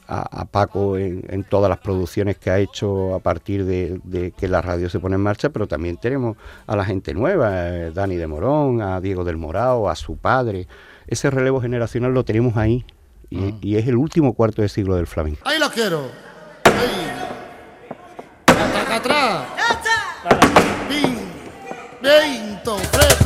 a, 0.08 0.44
Paco 0.46 0.98
en, 0.98 1.46
todas 1.46 1.70
las 1.70 1.78
producciones 1.78 2.38
que 2.38 2.50
ha 2.50 2.60
hecho 2.60 3.16
a 3.16 3.20
partir 3.20 3.66
de, 3.66 4.34
que 4.38 4.48
la 4.48 4.62
radio 4.62 4.90
se 4.90 5.00
pone 5.00 5.16
en 5.16 5.22
marcha, 5.22 5.50
pero 5.50 5.68
también 5.68 5.98
tenemos 5.98 6.36
a 6.68 6.76
la 6.76 6.84
gente 6.84 7.14
nueva, 7.14 7.70
eh, 7.70 7.92
Dani 7.94 8.18
de 8.18 8.28
Morón, 8.28 8.82
a 8.82 9.00
Diego 9.00 9.24
del 9.24 9.38
Morao, 9.38 9.90
a 9.90 9.96
su 9.96 10.18
padre. 10.18 10.68
Ese 11.08 11.30
relevo 11.30 11.62
generacional 11.62 12.14
lo 12.14 12.26
tenemos 12.26 12.58
ahí 12.58 12.84
y, 13.30 13.76
ah. 13.76 13.80
es 13.80 13.88
el 13.88 13.96
último 13.96 14.34
cuarto 14.34 14.62
de 14.62 14.70
siglo 14.70 14.96
del 14.96 15.08
flamenco. 15.08 15.42
Ahí 15.46 15.60
lo 15.60 15.70
quiero. 15.70 16.10
Ahí. 16.66 17.30
Atrás. 18.92 19.46
Bien, 22.02 22.60
se 22.66 23.21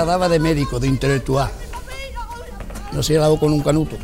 la 0.00 0.06
daba 0.06 0.30
de 0.30 0.38
médico, 0.38 0.80
de 0.80 0.88
intelectual. 0.88 1.50
No 2.92 3.02
se 3.02 3.14
dado 3.14 3.38
con 3.38 3.52
un 3.52 3.60
canuto. 3.60 3.96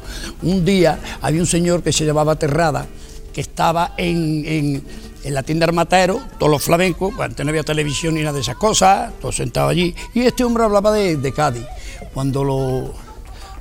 Un 0.42 0.62
día 0.62 0.98
había 1.22 1.40
un 1.40 1.46
señor 1.46 1.82
que 1.82 1.90
se 1.90 2.04
llamaba 2.04 2.36
Terrada, 2.36 2.86
que 3.32 3.40
estaba 3.40 3.94
en, 3.96 4.84
la 5.24 5.42
tienda 5.42 5.64
Armatero, 5.64 6.20
todos 6.38 6.52
los 6.52 6.62
flamencos, 6.62 7.18
antes 7.18 7.44
no 7.44 7.48
había 7.48 7.62
televisión 7.62 8.14
ni 8.14 8.20
nada 8.20 8.34
de 8.34 8.40
esas 8.40 8.56
cosas, 8.56 9.12
todos 9.20 9.36
sentados 9.36 9.70
allí, 9.70 9.94
y 10.12 10.20
este 10.20 10.44
hombre 10.44 10.64
hablaba 10.64 10.92
de, 10.92 11.32
Cádiz, 11.32 11.64
cuando, 12.12 12.44
lo, 12.44 12.92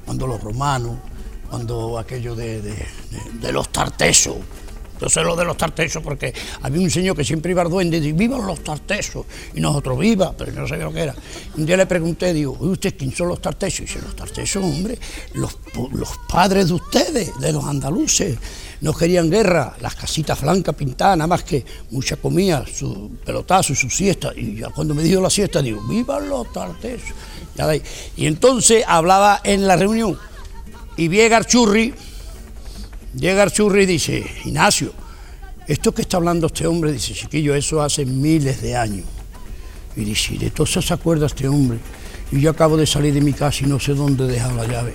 cuando 0.03 0.27
los 0.27 0.41
romanos, 0.41 0.97
cuando 1.49 1.97
aquello 1.97 2.35
de, 2.35 2.61
de 2.61 3.51
los 3.53 3.69
tartesos, 3.69 4.35
yo 4.99 5.09
sé 5.09 5.21
lo 5.21 5.35
de 5.35 5.43
los 5.43 5.57
tartesos 5.57 6.01
porque 6.01 6.33
había 6.61 6.81
un 6.81 6.89
señor 6.89 7.15
que 7.15 7.23
siempre 7.23 7.51
iba 7.51 7.61
al 7.61 7.69
duende 7.69 7.97
y 7.97 7.99
decía, 7.99 8.15
vivan 8.15 8.45
los 8.45 8.63
tartesos, 8.63 9.25
y 9.53 9.59
nosotros 9.59 9.99
viva, 9.99 10.33
pero 10.37 10.51
yo 10.51 10.61
no 10.61 10.67
sabía 10.67 10.85
lo 10.85 10.93
que 10.93 11.01
era. 11.01 11.15
Un 11.57 11.65
día 11.65 11.77
le 11.77 11.85
pregunté, 11.85 12.33
digo, 12.33 12.57
¿usted 12.59 12.95
quién 12.97 13.13
son 13.13 13.29
los 13.29 13.41
tartesos? 13.41 13.81
Y 13.81 13.83
dice, 13.83 13.99
los 14.01 14.15
tartesos, 14.15 14.63
hombre, 14.63 14.97
los, 15.33 15.57
padres 16.29 16.67
de 16.67 16.73
ustedes, 16.73 17.39
de 17.39 17.51
los 17.51 17.63
andaluces, 17.65 18.37
no 18.81 18.93
querían 18.93 19.29
guerra, 19.29 19.75
las 19.81 19.95
casitas 19.95 20.41
blancas 20.41 20.75
pintadas, 20.75 21.17
nada 21.17 21.27
más 21.27 21.43
que 21.43 21.65
mucha 21.91 22.15
comida, 22.17 22.65
su 22.67 23.11
pelotazo 23.25 23.73
y 23.73 23.75
su 23.75 23.89
siesta. 23.89 24.31
Y 24.35 24.57
ya 24.57 24.69
cuando 24.69 24.93
me 24.93 25.03
dijo 25.03 25.21
la 25.21 25.29
siesta, 25.29 25.61
digo, 25.61 25.81
vivan 25.87 26.29
los 26.29 26.51
tartesos. 26.51 27.13
Y 28.17 28.27
entonces 28.27 28.83
hablaba 28.87 29.41
en 29.43 29.67
la 29.67 29.75
reunión, 29.75 30.17
y 30.97 31.07
vi 31.07 31.19
Churri 31.47 31.93
Llega 33.15 33.43
Archurri 33.43 33.83
y 33.83 33.85
dice, 33.85 34.25
Ignacio, 34.43 34.91
esto 35.67 35.93
que 35.93 36.01
está 36.01 36.17
hablando 36.17 36.47
este 36.47 36.67
hombre, 36.67 36.91
dice, 36.91 37.13
chiquillo, 37.13 37.55
eso 37.55 37.81
hace 37.81 38.05
miles 38.05 38.61
de 38.61 38.75
años. 38.75 39.05
Y 39.95 40.03
dice, 40.03 40.37
de 40.37 40.49
todo 40.49 40.67
se 40.67 40.93
acuerda 40.93 41.25
este 41.25 41.47
hombre. 41.47 41.79
Y 42.31 42.41
yo 42.41 42.49
acabo 42.49 42.75
de 42.75 42.85
salir 42.85 43.13
de 43.13 43.21
mi 43.21 43.31
casa 43.31 43.63
y 43.63 43.67
no 43.67 43.79
sé 43.79 43.93
dónde 43.93 44.25
he 44.25 44.27
dejado 44.27 44.57
la 44.57 44.67
llave. 44.67 44.93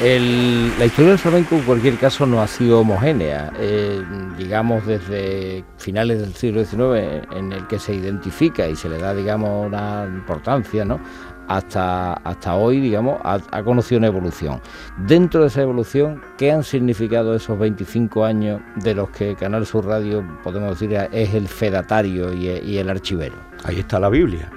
la 0.00 0.84
historia 0.84 1.10
del 1.10 1.18
flamenco 1.18 1.54
en 1.54 1.62
cualquier 1.62 1.96
caso 1.96 2.26
no 2.26 2.42
ha 2.42 2.48
sido 2.48 2.80
homogénea. 2.80 3.52
Eh, 3.58 4.02
digamos 4.36 4.86
desde 4.86 5.64
finales 5.78 6.20
del 6.20 6.34
siglo 6.34 6.64
XIX 6.64 7.26
en 7.34 7.52
el 7.52 7.66
que 7.68 7.78
se 7.78 7.94
identifica 7.94 8.68
y 8.68 8.76
se 8.76 8.88
le 8.88 8.98
da 8.98 9.14
digamos 9.14 9.66
una 9.66 10.04
importancia, 10.06 10.84
¿no? 10.84 11.00
Hasta, 11.46 12.14
hasta 12.14 12.54
hoy, 12.54 12.80
digamos, 12.80 13.20
ha, 13.22 13.62
conocido 13.62 13.98
una 13.98 14.06
evolución. 14.06 14.60
Dentro 14.96 15.42
de 15.42 15.48
esa 15.48 15.62
evolución, 15.62 16.22
¿qué 16.38 16.52
han 16.52 16.64
significado 16.64 17.34
esos 17.34 17.58
25 17.58 18.24
años 18.24 18.60
de 18.76 18.94
los 18.94 19.10
que 19.10 19.34
Canal 19.34 19.66
Sur 19.66 19.86
Radio, 19.86 20.24
podemos 20.42 20.78
decir, 20.78 20.96
es 21.12 21.34
el 21.34 21.48
fedatario 21.48 22.32
y, 22.32 22.78
el 22.78 22.88
archivero? 22.88 23.36
Ahí 23.64 23.80
está 23.80 24.00
la 24.00 24.08
Biblia. 24.08 24.50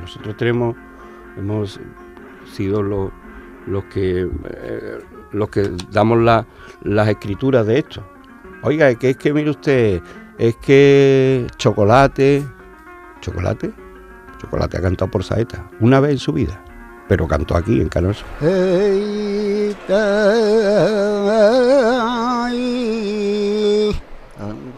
Nosotros 0.00 0.36
tenemos, 0.36 0.76
hemos 1.36 1.78
sido 2.54 2.82
los 2.82 3.10
los 3.68 3.84
que, 3.84 4.22
eh, 4.22 4.98
los 5.32 5.48
que 5.50 5.70
damos 5.90 6.18
las 6.82 7.08
escrituras 7.08 7.66
de 7.66 7.78
esto. 7.78 8.02
Oiga, 8.62 8.94
que 8.94 9.10
es 9.10 9.16
que 9.16 9.32
mire 9.32 9.50
usted, 9.50 10.02
es 10.38 10.56
que 10.56 11.46
chocolate, 11.56 12.44
chocolate, 13.20 13.72
chocolate 14.38 14.78
ha 14.78 14.80
cantado 14.82 15.10
por 15.10 15.24
saeta 15.24 15.70
una 15.80 16.00
vez 16.00 16.12
en 16.12 16.18
su 16.18 16.32
vida, 16.32 16.62
pero 17.08 17.26
cantó 17.26 17.56
aquí 17.56 17.80
en 17.80 17.88
Canoso. 17.88 18.24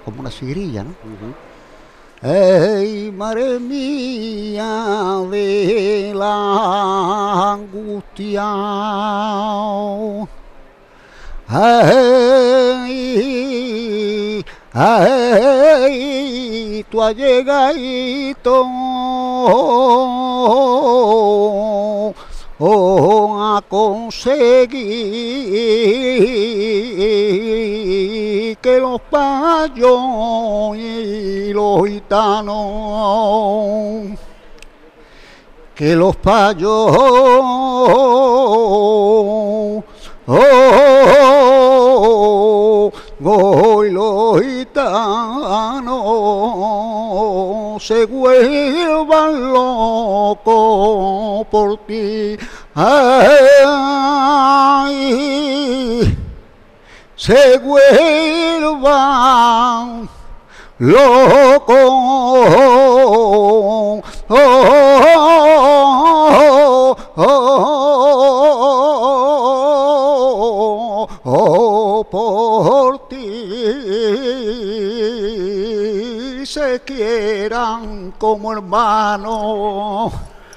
como 0.05 0.21
una 0.21 0.31
sigrilla, 0.31 0.85
¿no? 0.85 0.95
¡Ey, 2.23 3.11
madre 3.13 3.59
mía 3.59 5.23
de 5.31 6.13
la 6.15 7.53
angustia! 7.55 8.45
¡Ay, 11.49 12.05
ay, 14.73 16.30
tú 16.85 17.03
has 17.03 17.15
llegado 17.15 17.75
oh, 22.59 23.57
a 23.57 23.63
conseguir 23.63 24.61
que 28.59 28.79
los 28.79 29.01
payos 29.03 30.77
y 30.77 31.53
los 31.53 31.89
gitanos, 31.89 32.53
que 35.75 35.97
los 35.97 36.15
payos 36.17 36.97
oh, 40.27 40.53
y 43.23 43.91
los 43.91 44.41
gitanos 44.41 45.91
se 47.83 48.07
vuelvan 48.07 49.53
locos 49.53 51.47
por 51.51 51.77
ti. 51.87 52.39
Ay, 52.75 52.97
se 57.15 57.59
vuelvan 57.59 58.89
locos. 60.79 61.77
Oh, 63.03 64.03
oh, 64.29 65.40
se 76.51 76.81
quieran 76.85 78.13
como 78.19 78.53
hermanos. 78.53 80.13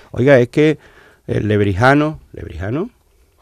Oiga, 0.09 0.39
es 0.39 0.49
que 0.49 0.79
el 1.27 1.47
lebrijano, 1.47 2.19
lebrijano, 2.31 2.89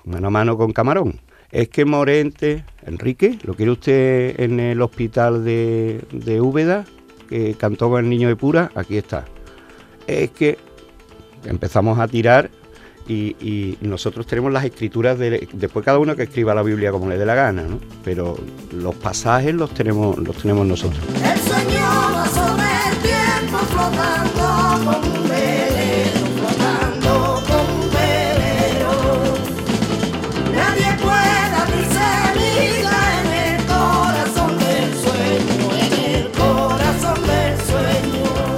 mano 0.04 0.28
a 0.28 0.32
mano 0.32 0.58
con 0.58 0.74
camarón. 0.74 1.22
Es 1.50 1.70
que 1.70 1.86
Morente, 1.86 2.66
Enrique, 2.86 3.40
¿lo 3.44 3.54
quiere 3.54 3.72
usted 3.72 4.38
en 4.38 4.60
el 4.60 4.82
hospital 4.82 5.46
de, 5.46 6.04
de 6.12 6.42
Úbeda, 6.42 6.84
que 7.30 7.56
cantó 7.56 7.90
con 7.90 8.04
el 8.04 8.10
niño 8.10 8.28
de 8.28 8.36
Pura? 8.36 8.70
Aquí 8.76 8.98
está. 8.98 9.24
Es 10.06 10.32
que 10.32 10.58
empezamos 11.46 12.00
a 12.00 12.08
tirar 12.10 12.52
y, 13.08 13.78
nosotros 13.82 14.26
tenemos 14.26 14.52
las 14.54 14.64
escrituras 14.64 15.20
de 15.20 15.48
después 15.54 15.84
cada 15.84 16.00
uno 16.00 16.16
que 16.16 16.24
escriba 16.24 16.56
la 16.56 16.64
Biblia 16.64 16.92
como 16.92 17.10
le 17.10 17.18
dé 17.18 17.26
la 17.26 17.36
gana, 17.36 17.64
¿no? 17.64 17.80
Pero 18.04 18.38
los 18.72 18.96
pasajes 18.96 19.54
los 19.54 19.74
tenemos 19.74 20.18
los 20.18 20.38
tenemos 20.38 20.66
nosotros. 20.66 21.02
El 21.04 21.40
tiempo 23.02 23.58
flotando 23.58 24.42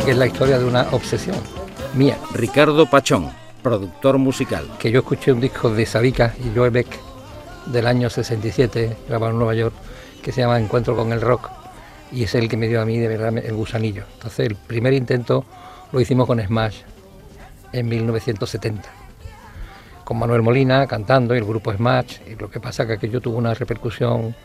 que 0.05 0.11
es 0.11 0.17
la 0.17 0.27
historia 0.27 0.59
de 0.59 0.65
una 0.65 0.87
obsesión 0.91 1.37
mía. 1.93 2.17
Ricardo 2.33 2.85
Pachón, 2.85 3.31
productor 3.63 4.17
musical. 4.17 4.67
Que 4.77 4.91
yo 4.91 4.99
escuché 4.99 5.31
un 5.31 5.39
disco 5.39 5.69
de 5.69 5.85
Sabica 5.85 6.35
y 6.43 6.55
Joe 6.55 6.69
Beck 6.69 6.87
del 7.65 7.87
año 7.87 8.09
67, 8.09 8.97
grabado 9.07 9.31
en 9.31 9.37
Nueva 9.37 9.55
York, 9.55 9.73
que 10.21 10.31
se 10.31 10.41
llama 10.41 10.59
Encuentro 10.59 10.95
con 10.95 11.11
el 11.11 11.21
Rock, 11.21 11.49
y 12.11 12.23
es 12.23 12.35
el 12.35 12.49
que 12.49 12.57
me 12.57 12.67
dio 12.67 12.81
a 12.81 12.85
mí 12.85 12.99
de 12.99 13.07
verdad 13.07 13.35
el 13.37 13.55
gusanillo. 13.55 14.03
Entonces, 14.13 14.47
el 14.47 14.55
primer 14.55 14.93
intento 14.93 15.45
lo 15.91 15.99
hicimos 15.99 16.27
con 16.27 16.39
Smash 16.39 16.81
en 17.71 17.87
1970, 17.87 18.89
con 20.03 20.19
Manuel 20.19 20.41
Molina 20.41 20.85
cantando 20.85 21.33
y 21.33 21.37
el 21.37 21.45
grupo 21.45 21.73
Smash, 21.73 22.19
y 22.27 22.35
lo 22.35 22.51
que 22.51 22.59
pasa 22.59 22.83
es 22.83 22.87
que 22.87 22.93
aquello 22.93 23.21
tuvo 23.21 23.37
una 23.37 23.53
repercusión, 23.53 24.35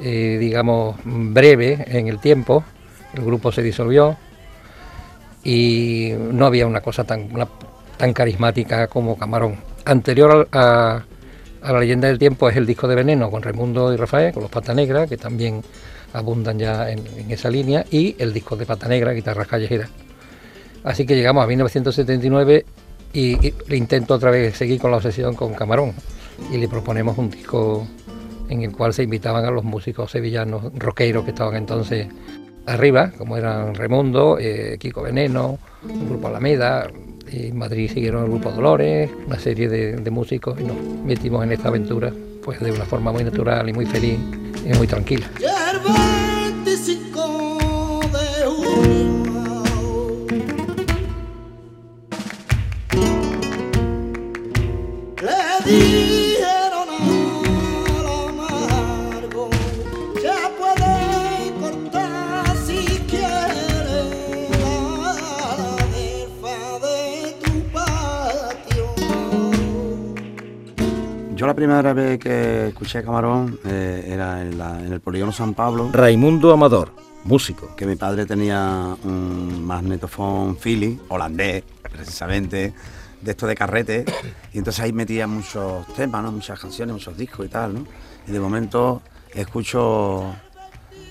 eh, 0.00 0.36
digamos, 0.38 0.96
breve 1.04 1.84
en 1.88 2.08
el 2.08 2.20
tiempo, 2.20 2.62
el 3.14 3.24
grupo 3.24 3.50
se 3.50 3.62
disolvió, 3.62 4.16
y 5.44 6.12
no 6.16 6.46
había 6.46 6.66
una 6.66 6.80
cosa 6.80 7.04
tan, 7.04 7.28
tan 7.96 8.12
carismática 8.12 8.86
como 8.86 9.16
Camarón. 9.16 9.56
Anterior 9.84 10.48
a, 10.52 11.04
la 11.62 11.80
leyenda 11.80 12.08
del 12.08 12.18
tiempo 12.18 12.48
es 12.48 12.56
el 12.56 12.66
disco 12.66 12.88
de 12.88 12.94
Veneno 12.94 13.30
con 13.30 13.42
Raimundo 13.42 13.92
y 13.92 13.96
Rafael, 13.96 14.32
con 14.32 14.42
los 14.42 14.50
Pata 14.50 14.74
Negra, 14.74 15.06
que 15.06 15.16
también 15.16 15.62
abundan 16.12 16.58
ya 16.58 16.90
en, 16.90 17.00
esa 17.30 17.50
línea, 17.50 17.84
y 17.90 18.16
el 18.18 18.32
disco 18.32 18.56
de 18.56 18.66
Pata 18.66 18.88
Negra, 18.88 19.12
guitarras 19.12 19.46
callejeras. 19.46 19.88
Así 20.84 21.06
que 21.06 21.14
llegamos 21.14 21.44
a 21.44 21.46
1979 21.46 22.64
y, 23.12 23.52
le 23.68 23.76
intento 23.76 24.14
otra 24.14 24.30
vez 24.30 24.56
seguir 24.56 24.80
con 24.80 24.90
la 24.90 24.96
obsesión 24.96 25.34
con 25.34 25.54
Camarón 25.54 25.92
y 26.52 26.58
le 26.58 26.68
proponemos 26.68 27.16
un 27.18 27.30
disco 27.30 27.86
en 28.48 28.62
el 28.62 28.72
cual 28.72 28.92
se 28.92 29.04
invitaban 29.04 29.44
a 29.44 29.50
los 29.50 29.64
músicos 29.64 30.10
sevillanos, 30.10 30.72
rockeros 30.74 31.24
que 31.24 31.30
estaban 31.30 31.56
entonces 31.56 32.08
arriba, 32.66 33.12
como 33.16 33.36
eran 33.36 33.74
Remundo, 33.74 34.38
eh, 34.38 34.76
Kiko 34.78 35.02
Veneno, 35.02 35.58
el 35.88 36.08
grupo 36.08 36.28
Alameda, 36.28 36.88
en 37.32 37.56
Madrid 37.56 37.90
siguieron 37.92 38.24
el 38.24 38.30
grupo 38.30 38.50
Dolores, 38.50 39.10
una 39.26 39.38
serie 39.38 39.68
de, 39.68 40.10
músicos 40.10 40.60
y 40.60 40.64
nos 40.64 40.76
metimos 41.04 41.42
en 41.44 41.52
esta 41.52 41.68
aventura 41.68 42.12
pues 42.42 42.60
de 42.60 42.72
una 42.72 42.84
forma 42.84 43.12
muy 43.12 43.24
natural 43.24 43.68
y 43.68 43.72
muy 43.72 43.86
feliz 43.86 44.18
y 44.64 44.76
muy 44.76 44.86
tranquila. 44.86 45.26
Yo 71.42 71.48
la 71.48 71.54
primera 71.54 71.92
vez 71.92 72.20
que 72.20 72.68
escuché 72.68 73.02
Camarón 73.02 73.58
eh, 73.64 74.04
era 74.06 74.42
en, 74.42 74.92
el 74.92 75.00
polígono 75.00 75.32
San 75.32 75.54
Pablo. 75.54 75.90
Raimundo 75.92 76.52
Amador, 76.52 76.92
músico. 77.24 77.74
Que 77.74 77.84
mi 77.84 77.96
padre 77.96 78.26
tenía 78.26 78.96
un 79.02 79.64
magnetofón 79.64 80.54
Philly, 80.54 81.00
holandés, 81.08 81.64
precisamente, 81.90 82.72
de 83.20 83.30
esto 83.32 83.48
de 83.48 83.56
carrete. 83.56 84.04
Y 84.52 84.58
entonces 84.58 84.84
ahí 84.84 84.92
metía 84.92 85.26
muchos 85.26 85.84
temas, 85.96 86.22
¿no? 86.22 86.30
muchas 86.30 86.60
canciones, 86.60 86.92
muchos 86.92 87.16
discos 87.16 87.44
y 87.44 87.48
tal. 87.48 87.74
¿no? 87.74 87.86
Y 88.28 88.30
de 88.30 88.38
momento 88.38 89.02
escucho, 89.34 90.32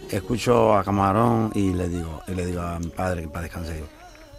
escucho 0.09 0.77
a 0.77 0.85
Camarón 0.85 1.51
y 1.55 1.73
le 1.73 1.89
digo, 1.89 2.21
y 2.29 2.35
le 2.35 2.45
digo 2.45 2.61
a 2.61 2.79
mi 2.79 2.87
padre 2.87 3.23
que 3.23 3.27
para 3.27 3.43
descansar, 3.43 3.73
digo, 3.73 3.87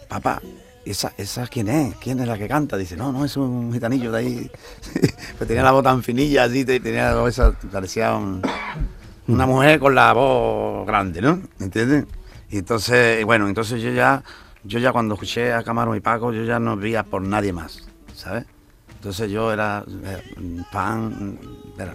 papá, 0.07 0.41
¿esa, 0.85 1.13
¿esa 1.17 1.47
quién 1.47 1.67
es? 1.67 1.95
¿Quién 1.95 2.19
es 2.19 2.27
la 2.27 2.37
que 2.37 2.47
canta? 2.47 2.77
Dice, 2.77 2.95
no, 2.95 3.11
no, 3.11 3.25
es 3.25 3.37
un 3.37 3.71
gitanillo 3.73 4.11
de 4.11 4.17
ahí. 4.19 4.51
pues 5.37 5.47
tenía 5.47 5.63
la 5.63 5.71
voz 5.71 5.83
tan 5.83 6.03
finilla 6.03 6.45
así, 6.45 6.65
tenía 6.65 7.11
la 7.11 7.21
voz 7.21 7.41
parecía 7.71 8.17
una 9.27 9.45
mujer 9.45 9.79
con 9.79 9.95
la 9.95 10.13
voz 10.13 10.85
grande, 10.85 11.21
¿no? 11.21 11.41
¿Entiendes? 11.59 12.05
Y 12.49 12.59
entonces, 12.59 13.23
bueno, 13.25 13.47
entonces 13.47 13.81
yo 13.81 13.91
ya, 13.91 14.23
yo 14.63 14.79
ya 14.79 14.91
cuando 14.91 15.15
escuché 15.15 15.53
a 15.53 15.63
Camarón 15.63 15.97
y 15.97 16.01
Paco, 16.01 16.31
yo 16.31 16.43
ya 16.43 16.59
no 16.59 16.77
veía 16.77 17.03
por 17.03 17.21
nadie 17.21 17.53
más, 17.53 17.83
¿sabes? 18.13 18.45
Entonces 18.95 19.29
yo 19.31 19.51
era 19.51 19.83
pan, 20.71 21.37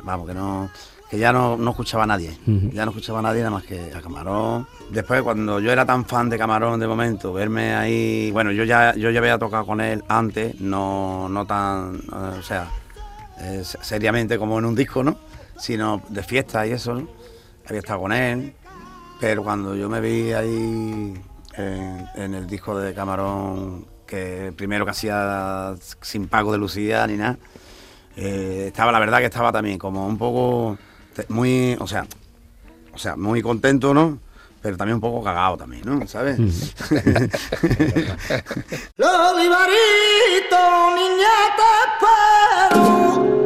vamos, 0.02 0.26
que 0.26 0.34
no 0.34 0.68
que 1.08 1.18
ya 1.18 1.32
no, 1.32 1.56
escuchaba 1.70 2.04
a 2.04 2.06
nadie, 2.06 2.36
ya 2.46 2.84
no 2.84 2.90
escuchaba 2.90 3.20
a 3.20 3.22
nadie 3.22 3.38
nada 3.40 3.50
más 3.50 3.64
que 3.64 3.92
a 3.94 4.00
Camarón. 4.02 4.66
Después 4.90 5.22
cuando 5.22 5.58
yo 5.58 5.72
era 5.72 5.86
tan 5.86 6.04
fan 6.04 6.28
de 6.28 6.36
Camarón 6.36 6.78
de 6.78 6.86
momento, 6.86 7.32
verme 7.32 7.74
ahí, 7.74 8.30
bueno, 8.30 8.52
yo 8.52 8.64
ya, 8.64 8.94
yo 8.94 9.10
ya 9.10 9.20
había 9.20 9.38
tocado 9.38 9.64
con 9.64 9.80
él 9.80 10.04
antes, 10.08 10.60
no, 10.60 11.28
no 11.30 11.46
tan, 11.46 11.96
eh, 11.96 12.38
o 12.38 12.42
sea, 12.42 12.68
eh, 13.40 13.62
seriamente 13.64 14.38
como 14.38 14.58
en 14.58 14.66
un 14.66 14.74
disco, 14.74 15.02
¿no? 15.02 15.16
Sino 15.56 16.02
de 16.10 16.22
fiesta 16.22 16.66
y 16.66 16.72
eso, 16.72 16.94
¿no? 16.94 17.08
Había 17.66 17.80
estado 17.80 18.00
con 18.00 18.12
él, 18.12 18.54
pero 19.18 19.42
cuando 19.42 19.74
yo 19.74 19.88
me 19.88 20.00
vi 20.00 20.32
ahí 20.32 21.14
en, 21.56 22.34
el 22.34 22.46
disco 22.46 22.78
de 22.78 22.92
Camarón, 22.92 23.86
que 24.06 24.52
primero 24.54 24.84
que 24.84 24.90
hacía 24.90 25.74
sin 26.02 26.28
pago 26.28 26.52
de 26.52 26.58
Lucía 26.58 27.06
ni 27.06 27.16
nada, 27.16 27.38
eh, 28.16 28.64
estaba, 28.68 28.92
la 28.92 28.98
verdad 28.98 29.18
que 29.18 29.26
estaba 29.26 29.52
también 29.52 29.78
como 29.78 30.06
un 30.06 30.18
poco 30.18 30.76
muy, 31.28 31.76
o 31.78 31.86
sea, 31.86 32.06
o 32.92 32.98
sea, 32.98 33.16
muy 33.16 33.42
contento, 33.42 33.92
¿no? 33.94 34.18
Pero 34.60 34.76
también 34.76 34.96
un 34.96 35.00
poco 35.00 35.22
cagado 35.22 35.56
también, 35.56 35.82
¿no? 35.84 36.06
¿Sabes? 36.08 36.38
Los 38.96 39.36
niña, 39.36 41.34
te 41.56 41.62
espero 41.84 43.38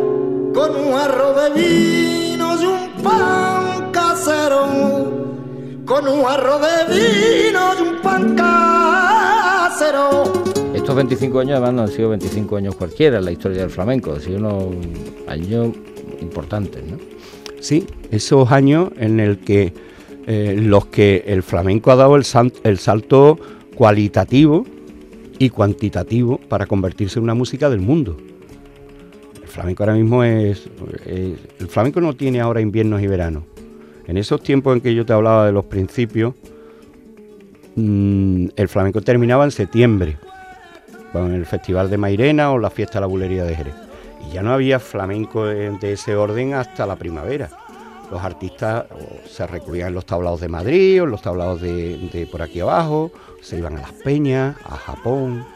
con 0.54 0.76
un 0.76 0.94
arroz 0.94 1.37
de 1.42 1.50
vino 1.61 2.61
y 2.61 2.64
un 2.64 3.02
pan 3.02 3.90
casero. 3.92 4.66
Con 5.85 6.08
un 6.08 6.24
arroz 6.24 6.61
de 6.62 6.94
vino 6.94 7.61
y 7.78 7.82
un 7.82 8.00
pan 8.00 8.35
casero. 8.35 10.32
Estos 10.74 10.96
25 10.96 11.40
años 11.40 11.52
además 11.52 11.74
no 11.74 11.82
han 11.82 11.88
sido 11.88 12.08
25 12.11 12.56
años 12.56 12.74
cualquiera 12.74 13.18
en 13.18 13.24
la 13.24 13.32
historia 13.32 13.61
del 13.61 13.70
flamenco, 13.70 14.14
han 14.14 14.20
sido 14.20 14.38
unos 14.38 14.64
años 15.28 15.68
importantes, 16.20 16.82
¿no? 16.85 17.12
Sí, 17.62 17.87
esos 18.11 18.51
años 18.51 18.90
en 18.96 19.20
el 19.20 19.38
que 19.38 19.72
eh, 20.27 20.57
los 20.59 20.87
que 20.87 21.22
el 21.29 21.44
flamenco 21.44 21.92
ha 21.92 21.96
dado 21.96 22.16
el, 22.16 22.25
salto 22.25 23.38
cualitativo 23.77 24.66
y 25.38 25.48
cuantitativo 25.48 26.38
para 26.48 26.66
convertirse 26.66 27.20
en 27.20 27.22
una 27.22 27.35
música 27.35 27.70
del 27.70 27.79
mundo. 27.79 28.16
El 29.40 29.46
flamenco 29.46 29.85
ahora 29.85 29.94
mismo 29.94 30.25
es, 30.25 30.68
el 31.07 31.68
flamenco 31.68 32.01
no 32.01 32.14
tiene 32.14 32.40
ahora 32.40 32.61
inviernos 32.61 33.01
y 33.01 33.07
veranos. 33.07 33.44
En 34.09 34.16
esos 34.16 34.42
tiempos 34.42 34.75
en 34.75 34.81
que 34.81 34.92
yo 34.92 35.07
te 35.07 35.12
hablaba 35.12 35.46
de 35.46 35.53
los 35.53 35.66
principios, 35.66 36.35
mm, 37.77 38.46
el 38.57 38.68
flamenco 38.68 39.03
terminaba 39.03 39.44
en 39.44 39.53
septiembre, 39.53 40.16
con 41.12 41.33
el 41.33 41.46
Festival 41.46 41.88
de 41.90 41.96
Mairena 41.96 42.51
o 42.51 42.59
la 42.59 42.70
fiesta 42.70 42.94
de 42.94 43.03
la 43.03 43.07
Bulería 43.07 43.44
de 43.44 43.55
Jerez 43.55 43.91
ya 44.33 44.42
no 44.42 44.53
había 44.53 44.81
flamenco 44.81 45.45
de 45.45 45.92
ese 45.92 46.16
orden 46.16 46.55
hasta 46.55 46.87
la 46.87 46.97
primavera. 46.97 47.51
Los 48.11 48.23
artistas 48.23 48.85
se 49.27 49.47
recluían 49.47 49.88
en 49.88 49.95
los 49.95 50.05
tablados 50.05 50.40
de 50.40 50.49
Madrid 50.49 51.01
o 51.01 51.05
en 51.05 51.11
los 51.11 51.23
tablados 51.23 51.62
de, 51.62 52.29
por 52.31 52.42
aquí 52.42 52.61
abajo, 52.61 53.11
se 53.40 53.59
iban 53.59 53.79
a 53.79 53.83
las 53.83 53.92
peñas, 53.92 54.57
a 54.64 54.77
Japón. 54.77 55.47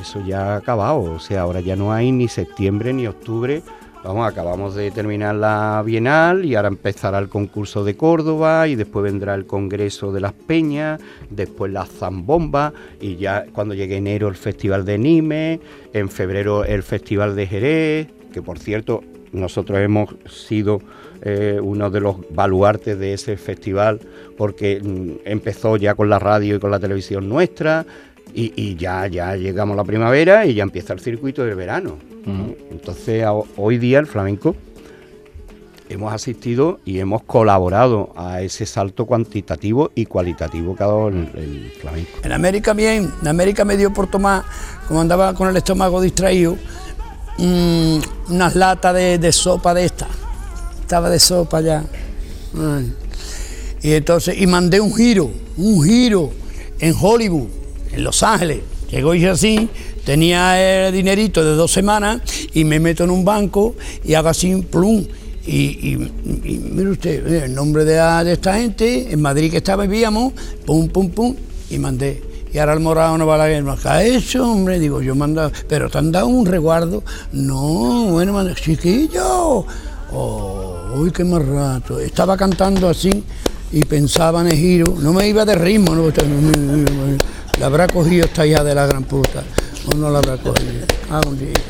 Eso 0.00 0.20
ya 0.26 0.54
ha 0.54 0.56
acabado, 0.56 1.02
o 1.02 1.20
sea, 1.20 1.42
ahora 1.42 1.60
ya 1.60 1.76
no 1.76 1.92
hay 1.92 2.10
ni 2.10 2.28
septiembre 2.28 2.92
ni 2.92 3.06
octubre 3.06 3.62
Vamos, 4.08 4.26
acabamos 4.26 4.74
de 4.74 4.90
terminar 4.90 5.34
la 5.34 5.82
Bienal 5.84 6.42
y 6.46 6.54
ahora 6.54 6.68
empezará 6.68 7.18
el 7.18 7.28
concurso 7.28 7.84
de 7.84 7.94
Córdoba 7.94 8.66
y 8.66 8.74
después 8.74 9.02
vendrá 9.02 9.34
el 9.34 9.44
Congreso 9.44 10.12
de 10.12 10.20
las 10.22 10.32
Peñas, 10.32 10.98
después 11.28 11.70
la 11.70 11.84
Zambomba 11.84 12.72
y 13.02 13.16
ya 13.16 13.44
cuando 13.52 13.74
llegue 13.74 13.98
enero 13.98 14.28
el 14.28 14.34
Festival 14.34 14.86
de 14.86 14.96
Nime, 14.96 15.60
en 15.92 16.08
febrero 16.08 16.64
el 16.64 16.82
Festival 16.82 17.36
de 17.36 17.46
Jerez, 17.48 18.08
que 18.32 18.40
por 18.40 18.58
cierto 18.58 19.04
nosotros 19.32 19.78
hemos 19.78 20.16
sido 20.26 20.80
eh, 21.20 21.58
uno 21.62 21.90
de 21.90 22.00
los 22.00 22.16
baluartes 22.30 22.98
de 22.98 23.12
ese 23.12 23.36
festival 23.36 24.00
porque 24.38 24.80
mm, 24.82 25.28
empezó 25.28 25.76
ya 25.76 25.94
con 25.94 26.08
la 26.08 26.18
radio 26.18 26.56
y 26.56 26.60
con 26.60 26.70
la 26.70 26.80
televisión 26.80 27.28
nuestra 27.28 27.84
y, 28.34 28.76
ya, 28.76 29.06
ya 29.06 29.36
llegamos 29.36 29.74
a 29.74 29.78
la 29.78 29.84
primavera 29.84 30.46
y 30.46 30.54
ya 30.54 30.62
empieza 30.62 30.92
el 30.92 31.00
circuito 31.00 31.44
del 31.44 31.54
verano. 31.54 31.96
Entonces, 32.70 33.24
hoy 33.56 33.78
día 33.78 33.98
el 33.98 34.06
flamenco 34.06 34.54
hemos 35.88 36.12
asistido 36.12 36.80
y 36.84 36.98
hemos 36.98 37.22
colaborado 37.22 38.12
a 38.16 38.42
ese 38.42 38.66
salto 38.66 39.06
cuantitativo 39.06 39.90
y 39.94 40.06
cualitativo 40.06 40.76
que 40.76 40.82
ha 40.82 40.86
dado 40.86 41.08
el, 41.08 41.72
flamenco. 41.80 42.10
En 42.22 42.32
América 42.32 42.74
bien, 42.74 43.10
en 43.22 43.28
América 43.28 43.64
me 43.64 43.76
dio 43.76 43.92
por 43.92 44.10
tomar, 44.10 44.44
como 44.86 45.00
andaba 45.00 45.34
con 45.34 45.48
el 45.48 45.56
estómago 45.56 46.00
distraído, 46.00 46.56
mm, 47.38 47.98
unas 48.30 48.54
latas 48.54 48.94
de, 48.94 49.32
sopa 49.32 49.74
de 49.74 49.84
esta. 49.86 50.06
Estaba 50.80 51.10
de 51.10 51.18
sopa 51.18 51.60
ya. 51.60 51.84
Y 53.82 53.92
entonces, 53.92 54.38
y 54.38 54.46
mandé 54.46 54.80
un 54.80 54.94
giro, 54.94 55.30
un 55.56 55.84
giro 55.84 56.30
en 56.80 56.94
Hollywood, 57.00 57.48
en 57.92 58.04
Los 58.04 58.22
Ángeles. 58.22 58.60
Llegó 58.90 59.14
y 59.14 59.26
así, 59.26 59.68
tenía 60.04 60.86
el 60.86 60.94
dinerito 60.94 61.44
de 61.44 61.52
dos 61.52 61.70
semanas 61.70 62.22
y 62.54 62.64
me 62.64 62.80
meto 62.80 63.04
en 63.04 63.10
un 63.10 63.24
banco 63.24 63.74
y 64.04 64.14
hago 64.14 64.28
así, 64.28 64.54
plum. 64.70 65.04
Y, 65.46 65.96
mire 66.74 66.90
usted, 66.90 67.44
el 67.44 67.54
nombre 67.54 67.84
de, 67.84 68.32
esta 68.32 68.54
gente, 68.54 69.12
en 69.12 69.22
Madrid 69.22 69.50
que 69.50 69.58
estaba 69.58 69.84
vivíamos, 69.84 70.34
pum, 70.66 70.88
pum, 70.88 71.10
pum, 71.10 71.34
y 71.70 71.78
mandé. 71.78 72.22
Y 72.52 72.58
ahora 72.58 72.74
el 72.74 72.80
morado 72.80 73.16
no 73.18 73.26
va 73.26 73.34
a 73.34 73.38
la 73.38 73.48
guerra. 73.48 73.76
¿Qué 73.82 74.16
hecho, 74.16 74.50
hombre? 74.50 74.78
Digo, 74.78 75.02
yo 75.02 75.14
mando, 75.14 75.50
pero 75.68 75.90
te 75.90 75.98
han 75.98 76.12
dado 76.12 76.26
un 76.26 76.46
resguardo. 76.46 77.02
No, 77.32 78.08
bueno, 78.10 78.54
chiquillo. 78.54 79.66
Oh, 80.12 80.94
uy, 80.96 81.10
qué 81.10 81.24
más 81.24 81.44
rato. 81.46 81.98
Estaba 81.98 82.36
cantando 82.36 82.88
así 82.88 83.24
y 83.72 83.84
pensaba 83.84 84.40
en 84.40 84.48
el 84.48 84.56
giro. 84.56 84.94
No 84.98 85.12
me 85.12 85.28
iba 85.28 85.44
de 85.44 85.54
ritmo, 85.54 85.94
no, 85.94 86.10
la 87.58 87.66
habrá 87.66 87.86
cogido 87.86 88.26
esta 88.26 88.46
hija 88.46 88.64
de 88.64 88.74
la 88.74 88.86
gran 88.86 89.04
puta 89.04 89.42
no 89.96 90.10
la 90.10 90.18
habrá 90.18 90.36
cogido. 90.36 90.86
Ah, 91.10 91.20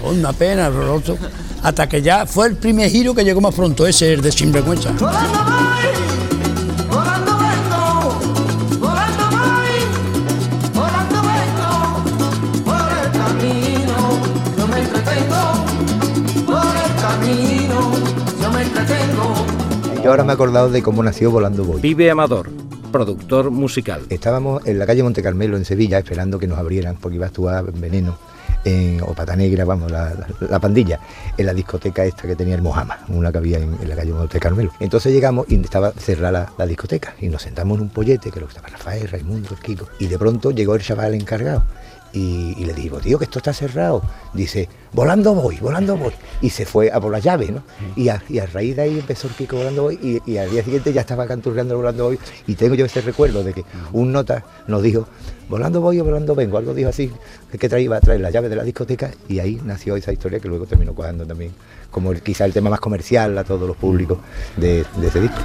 una 0.04 0.32
pena, 0.32 0.68
horroroso. 0.68 1.16
Hasta 1.62 1.88
que 1.88 2.02
ya 2.02 2.26
fue 2.26 2.48
el 2.48 2.56
primer 2.56 2.90
giro 2.90 3.14
que 3.14 3.24
llegó 3.24 3.40
más 3.40 3.54
pronto, 3.54 3.86
ese 3.86 4.14
es 4.14 4.22
de 4.22 4.32
sinvergüenza. 4.32 4.92
Yo 20.02 20.12
ahora 20.12 20.24
me 20.24 20.30
he 20.30 20.34
acordado 20.34 20.70
de 20.70 20.82
cómo 20.82 21.02
nació 21.02 21.30
Volando 21.30 21.64
Voy. 21.64 21.82
Vive 21.82 22.10
Amador, 22.10 22.48
productor 22.90 23.50
musical. 23.50 24.02
Estábamos 24.08 24.66
en 24.66 24.78
la 24.78 24.86
calle 24.86 25.02
Monte 25.02 25.22
Carmelo, 25.22 25.56
en 25.56 25.64
Sevilla, 25.64 25.98
esperando 25.98 26.38
que 26.38 26.46
nos 26.46 26.58
abrieran, 26.58 26.96
porque 27.00 27.16
iba 27.16 27.26
a 27.26 27.28
actuar 27.28 27.72
Veneno, 27.72 28.18
en, 28.64 29.00
o 29.02 29.14
Pata 29.14 29.36
Negra, 29.36 29.64
vamos, 29.64 29.90
la, 29.90 30.58
pandilla, 30.60 31.00
en 31.36 31.46
la 31.46 31.54
discoteca 31.54 32.04
esta 32.04 32.22
que 32.22 32.36
tenía 32.36 32.54
el 32.54 32.62
Mojama, 32.62 32.98
una 33.08 33.30
que 33.30 33.38
había 33.38 33.58
en, 33.58 33.88
la 33.88 33.96
calle 33.96 34.12
Monte 34.12 34.40
Carmelo. 34.40 34.72
Entonces 34.80 35.12
llegamos 35.12 35.46
y 35.48 35.60
estaba 35.60 35.92
cerrada 35.92 36.52
la, 36.56 36.66
discoteca, 36.66 37.14
y 37.20 37.28
nos 37.28 37.42
sentamos 37.42 37.78
en 37.78 37.84
un 37.84 37.88
pollete, 37.90 38.30
que 38.30 38.40
lo 38.40 38.46
que 38.46 38.56
estaba 38.56 38.68
Rafael, 38.68 39.08
Raimundo, 39.08 39.50
el 39.50 39.58
Kiko, 39.58 39.88
y 39.98 40.06
de 40.06 40.18
pronto 40.18 40.50
llegó 40.50 40.74
el 40.74 40.82
chaval 40.82 41.14
encargado 41.14 41.64
y, 42.12 42.64
le 42.64 42.72
digo, 42.72 42.98
tío, 42.98 43.18
que 43.18 43.24
esto 43.24 43.38
está 43.38 43.52
cerrado. 43.52 44.02
Dice, 44.32 44.68
volando 44.92 45.34
voy, 45.34 45.56
volando 45.56 45.96
voy. 45.96 46.12
Y 46.40 46.50
se 46.50 46.64
fue 46.64 46.90
a 46.90 47.00
por 47.00 47.12
la 47.12 47.18
llave, 47.18 47.50
¿no? 47.50 47.62
Y 47.96 48.08
a, 48.08 48.22
raíz 48.52 48.76
de 48.76 48.82
ahí 48.82 48.98
empezó 48.98 49.28
el 49.28 49.34
pico 49.34 49.56
volando 49.56 49.82
voy 49.82 50.20
y, 50.24 50.36
al 50.38 50.50
día 50.50 50.62
siguiente 50.62 50.92
ya 50.92 51.02
estaba 51.02 51.26
canturreando 51.26 51.76
volando 51.76 52.04
voy. 52.04 52.18
Y 52.46 52.54
tengo 52.54 52.74
yo 52.74 52.86
ese 52.86 53.00
recuerdo 53.00 53.44
de 53.44 53.52
que 53.52 53.64
un 53.92 54.12
nota 54.12 54.44
nos 54.66 54.82
dijo, 54.82 55.06
volando 55.48 55.80
voy 55.80 56.00
o 56.00 56.04
volando 56.04 56.34
vengo. 56.34 56.58
Algo 56.58 56.74
dijo 56.74 56.88
así, 56.88 57.12
que 57.58 57.68
traía, 57.68 57.84
iba 57.84 57.96
a 57.96 58.00
traer 58.00 58.20
la 58.20 58.30
llave 58.30 58.48
de 58.48 58.56
la 58.56 58.64
discoteca 58.64 59.10
y 59.28 59.40
ahí 59.40 59.60
nació 59.64 59.96
esa 59.96 60.12
historia 60.12 60.40
que 60.40 60.48
luego 60.48 60.66
terminó 60.66 60.94
cuajando 60.94 61.26
también 61.26 61.52
como 61.90 62.12
quizá 62.14 62.44
el 62.44 62.52
tema 62.52 62.70
más 62.70 62.80
comercial 62.80 63.36
a 63.38 63.44
todos 63.44 63.66
los 63.66 63.76
públicos 63.76 64.18
de, 64.56 64.84
de 64.96 65.06
ese 65.06 65.20
disco. 65.20 65.38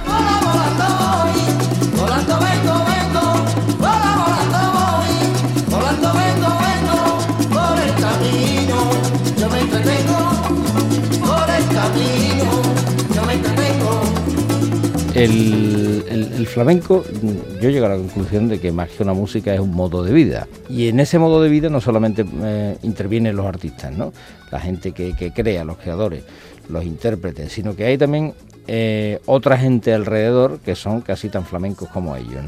El, 15.24 16.46
flamenco, 16.46 17.02
yo 17.60 17.70
llego 17.70 17.86
a 17.86 17.88
la 17.88 17.96
conclusión 17.96 18.48
de 18.48 18.60
que 18.60 18.70
más 18.70 18.90
que 18.90 19.02
una 19.02 19.14
música 19.14 19.54
es 19.54 19.60
un 19.60 19.74
modo 19.74 20.02
de 20.04 20.12
vida. 20.12 20.46
Y 20.68 20.88
en 20.88 21.00
ese 21.00 21.18
modo 21.18 21.42
de 21.42 21.48
vida 21.48 21.70
no 21.70 21.80
solamente 21.80 22.24
eh, 22.42 22.76
intervienen 22.82 23.34
los 23.34 23.46
artistas, 23.46 23.96
¿no? 23.96 24.12
la 24.50 24.60
gente 24.60 24.92
que, 24.92 25.32
crea, 25.34 25.64
los 25.64 25.78
creadores, 25.78 26.24
los 26.68 26.84
intérpretes, 26.84 27.52
sino 27.52 27.74
que 27.74 27.86
hay 27.86 27.98
también 27.98 28.34
eh, 28.66 29.18
otra 29.26 29.56
gente 29.56 29.94
alrededor 29.94 30.58
que 30.60 30.74
son 30.74 31.00
casi 31.00 31.28
tan 31.28 31.44
flamencos 31.44 31.88
como 31.88 32.14
ellos. 32.16 32.44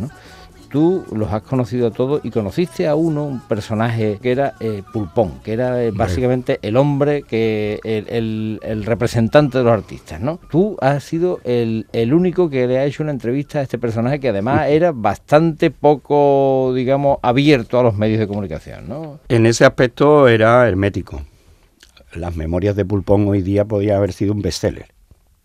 Tú 0.77 1.07
los 1.11 1.33
has 1.33 1.41
conocido 1.41 1.87
a 1.87 1.91
todos 1.91 2.21
y 2.23 2.31
conociste 2.31 2.87
a 2.87 2.95
uno, 2.97 3.25
un 3.25 3.41
personaje 3.41 4.19
que 4.21 4.31
era 4.31 4.57
eh, 4.61 4.83
Pulpón, 4.93 5.41
que 5.43 5.55
era 5.55 5.83
eh, 5.83 5.91
básicamente 5.91 6.59
el 6.61 6.77
hombre, 6.77 7.23
que 7.23 7.81
el, 7.83 8.07
el- 8.11 8.61
el 8.63 8.85
representante 8.85 9.57
de 9.57 9.65
los 9.65 9.73
artistas, 9.73 10.21
¿no? 10.21 10.39
Tú 10.51 10.77
has 10.83 11.03
sido 11.03 11.41
el, 11.45 11.87
el 11.95 12.13
único 12.13 12.51
que 12.51 12.67
le 12.67 12.79
ha 12.79 12.85
hecho 12.85 13.03
una 13.03 13.13
entrevista 13.13 13.61
a 13.61 13.63
este 13.63 13.79
personaje 13.79 14.21
que 14.21 14.29
además 14.29 14.69
era 14.69 14.93
bastante 14.93 15.71
poco, 15.71 16.73
digamos, 16.75 17.21
abierto 17.23 17.81
a 17.81 17.83
los 17.83 17.97
medios 17.97 18.19
de 18.19 18.27
comunicación, 18.29 18.87
¿no? 18.87 19.19
En 19.29 19.47
ese 19.47 19.65
aspecto 19.65 20.29
era 20.29 20.69
hermético. 20.69 21.23
Las 22.15 22.37
memorias 22.37 22.77
de 22.77 22.85
Pulpón 22.85 23.27
hoy 23.29 23.41
día 23.41 23.65
podía 23.65 23.97
haber 23.97 24.13
sido 24.13 24.35
un 24.35 24.43
bestseller, 24.43 24.89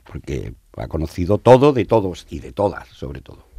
porque 0.04 0.52
ha 0.76 0.88
conocido 0.90 1.38
todo 1.38 1.72
de 1.72 1.86
todos 1.86 2.28
y 2.30 2.40
de 2.40 2.52
todas, 2.52 2.90
sobre 2.90 3.22
todo. 3.22 3.50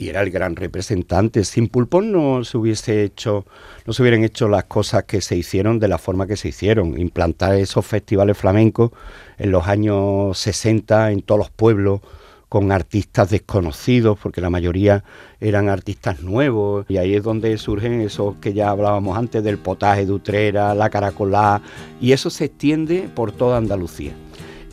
Y 0.00 0.08
era 0.08 0.22
el 0.22 0.30
gran 0.30 0.54
representante. 0.54 1.44
Sin 1.44 1.66
Pulpón 1.66 2.12
no 2.12 2.44
se 2.44 2.56
hubiese 2.56 3.02
hecho, 3.02 3.44
no 3.84 3.92
se 3.92 4.02
hubieran 4.02 4.22
hecho 4.22 4.48
las 4.48 4.64
cosas 4.64 5.04
que 5.04 5.20
se 5.20 5.36
hicieron 5.36 5.80
de 5.80 5.88
la 5.88 5.98
forma 5.98 6.28
que 6.28 6.36
se 6.36 6.48
hicieron. 6.48 6.98
Implantar 7.00 7.56
esos 7.56 7.84
festivales 7.84 8.38
flamencos 8.38 8.92
en 9.38 9.50
los 9.50 9.66
años 9.66 10.38
60 10.38 11.10
en 11.10 11.22
todos 11.22 11.40
los 11.40 11.50
pueblos 11.50 12.00
con 12.48 12.72
artistas 12.72 13.30
desconocidos, 13.30 14.18
porque 14.22 14.40
la 14.40 14.50
mayoría 14.50 15.04
eran 15.40 15.68
artistas 15.68 16.22
nuevos, 16.22 16.86
y 16.88 16.96
ahí 16.96 17.14
es 17.14 17.22
donde 17.22 17.56
surgen 17.58 18.00
esos 18.00 18.36
que 18.36 18.54
ya 18.54 18.70
hablábamos 18.70 19.18
antes 19.18 19.44
del 19.44 19.58
potaje 19.58 20.06
de 20.06 20.12
Utrera, 20.12 20.74
la 20.74 20.88
caracolá, 20.88 21.60
y 22.00 22.12
eso 22.12 22.30
se 22.30 22.46
extiende 22.46 23.08
por 23.14 23.32
toda 23.32 23.58
Andalucía. 23.58 24.12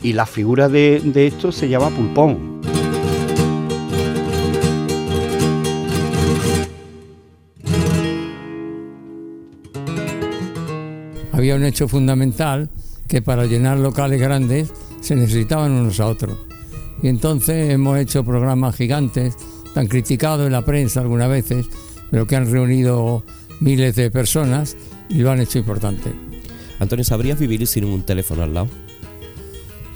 Y 0.02 0.14
la 0.14 0.26
figura 0.26 0.68
de, 0.68 1.00
de 1.04 1.26
esto 1.26 1.52
se 1.52 1.68
llama 1.68 1.90
pulpón. 1.90 2.85
Había 11.46 11.54
un 11.54 11.64
hecho 11.64 11.86
fundamental 11.86 12.68
que 13.06 13.22
para 13.22 13.46
llenar 13.46 13.78
locales 13.78 14.20
grandes 14.20 14.72
se 15.00 15.14
necesitaban 15.14 15.70
unos 15.70 16.00
a 16.00 16.08
otros. 16.08 16.36
Y 17.00 17.06
entonces 17.06 17.70
hemos 17.72 18.00
hecho 18.00 18.24
programas 18.24 18.74
gigantes, 18.74 19.36
tan 19.72 19.86
criticados 19.86 20.44
en 20.44 20.52
la 20.52 20.64
prensa 20.64 21.02
algunas 21.02 21.28
veces, 21.28 21.66
pero 22.10 22.26
que 22.26 22.34
han 22.34 22.50
reunido 22.50 23.22
miles 23.60 23.94
de 23.94 24.10
personas 24.10 24.76
y 25.08 25.18
lo 25.18 25.30
han 25.30 25.40
hecho 25.40 25.60
importante. 25.60 26.10
Antonio, 26.80 27.04
¿sabrías 27.04 27.38
vivir 27.38 27.64
sin 27.68 27.84
un 27.84 28.02
teléfono 28.02 28.42
al 28.42 28.52
lado? 28.52 28.68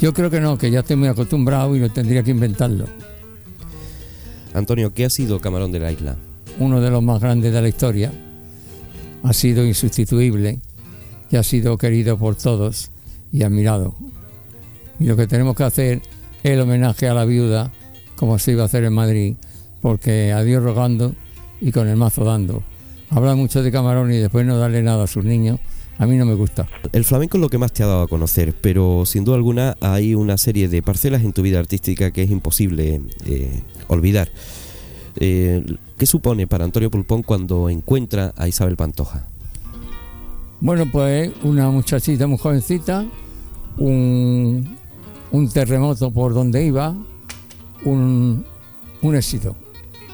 Yo 0.00 0.14
creo 0.14 0.30
que 0.30 0.40
no, 0.40 0.56
que 0.56 0.70
ya 0.70 0.80
estoy 0.80 0.94
muy 0.94 1.08
acostumbrado 1.08 1.74
y 1.74 1.80
no 1.80 1.90
tendría 1.90 2.22
que 2.22 2.30
inventarlo. 2.30 2.84
Antonio, 4.54 4.94
¿qué 4.94 5.04
ha 5.04 5.10
sido 5.10 5.40
Camarón 5.40 5.72
de 5.72 5.80
la 5.80 5.90
Isla? 5.90 6.14
Uno 6.60 6.80
de 6.80 6.90
los 6.90 7.02
más 7.02 7.20
grandes 7.20 7.52
de 7.52 7.60
la 7.60 7.68
historia, 7.68 8.12
ha 9.24 9.32
sido 9.32 9.66
insustituible 9.66 10.60
y 11.30 11.36
ha 11.36 11.42
sido 11.42 11.78
querido 11.78 12.18
por 12.18 12.36
todos 12.36 12.90
y 13.32 13.42
admirado. 13.42 13.94
Y 14.98 15.04
lo 15.04 15.16
que 15.16 15.26
tenemos 15.26 15.56
que 15.56 15.64
hacer 15.64 16.02
es 16.42 16.52
el 16.52 16.60
homenaje 16.60 17.08
a 17.08 17.14
la 17.14 17.24
viuda, 17.24 17.70
como 18.16 18.38
se 18.38 18.52
iba 18.52 18.62
a 18.62 18.66
hacer 18.66 18.84
en 18.84 18.92
Madrid, 18.92 19.34
porque 19.80 20.32
a 20.32 20.42
Dios 20.42 20.62
rogando 20.62 21.14
y 21.60 21.72
con 21.72 21.88
el 21.88 21.96
mazo 21.96 22.24
dando. 22.24 22.62
Habla 23.10 23.34
mucho 23.34 23.62
de 23.62 23.72
camarón 23.72 24.12
y 24.12 24.16
después 24.16 24.46
no 24.46 24.58
darle 24.58 24.82
nada 24.82 25.04
a 25.04 25.06
sus 25.06 25.24
niños, 25.24 25.58
a 25.98 26.06
mí 26.06 26.16
no 26.16 26.24
me 26.24 26.34
gusta. 26.34 26.68
El 26.92 27.04
flamenco 27.04 27.36
es 27.36 27.40
lo 27.40 27.48
que 27.48 27.58
más 27.58 27.72
te 27.72 27.82
ha 27.82 27.86
dado 27.86 28.02
a 28.02 28.08
conocer, 28.08 28.54
pero 28.60 29.04
sin 29.04 29.24
duda 29.24 29.36
alguna 29.36 29.76
hay 29.80 30.14
una 30.14 30.38
serie 30.38 30.68
de 30.68 30.82
parcelas 30.82 31.22
en 31.24 31.32
tu 31.32 31.42
vida 31.42 31.58
artística 31.58 32.10
que 32.10 32.22
es 32.22 32.30
imposible 32.30 33.00
eh, 33.26 33.62
olvidar. 33.88 34.30
Eh, 35.16 35.64
¿Qué 35.98 36.06
supone 36.06 36.46
para 36.46 36.64
Antonio 36.64 36.90
Pulpón 36.90 37.22
cuando 37.22 37.68
encuentra 37.68 38.32
a 38.36 38.48
Isabel 38.48 38.76
Pantoja? 38.76 39.26
Bueno, 40.60 40.84
pues 40.92 41.30
una 41.42 41.70
muchachita 41.70 42.26
muy 42.26 42.36
jovencita, 42.36 43.06
un, 43.78 44.76
terremoto 45.54 46.10
por 46.10 46.34
donde 46.34 46.62
iba, 46.62 46.94
un, 47.84 48.44
éxito, 49.14 49.56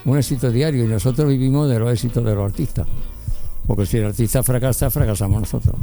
un 0.05 0.17
éxito 0.19 0.53
diario 0.53 0.85
y 0.85 0.89
nosotros 0.89 1.29
vivimos 1.29 1.69
de 1.69 1.81
los 1.81 1.93
éxitos 1.93 2.25
de 2.25 2.33
los 2.33 2.45
artistas, 2.45 2.87
porque 3.67 3.87
si 3.87 3.97
el 3.97 4.05
artista 4.05 4.45
fracasa, 4.45 4.89
fracasamos 4.89 5.41
nosotros. 5.41 5.75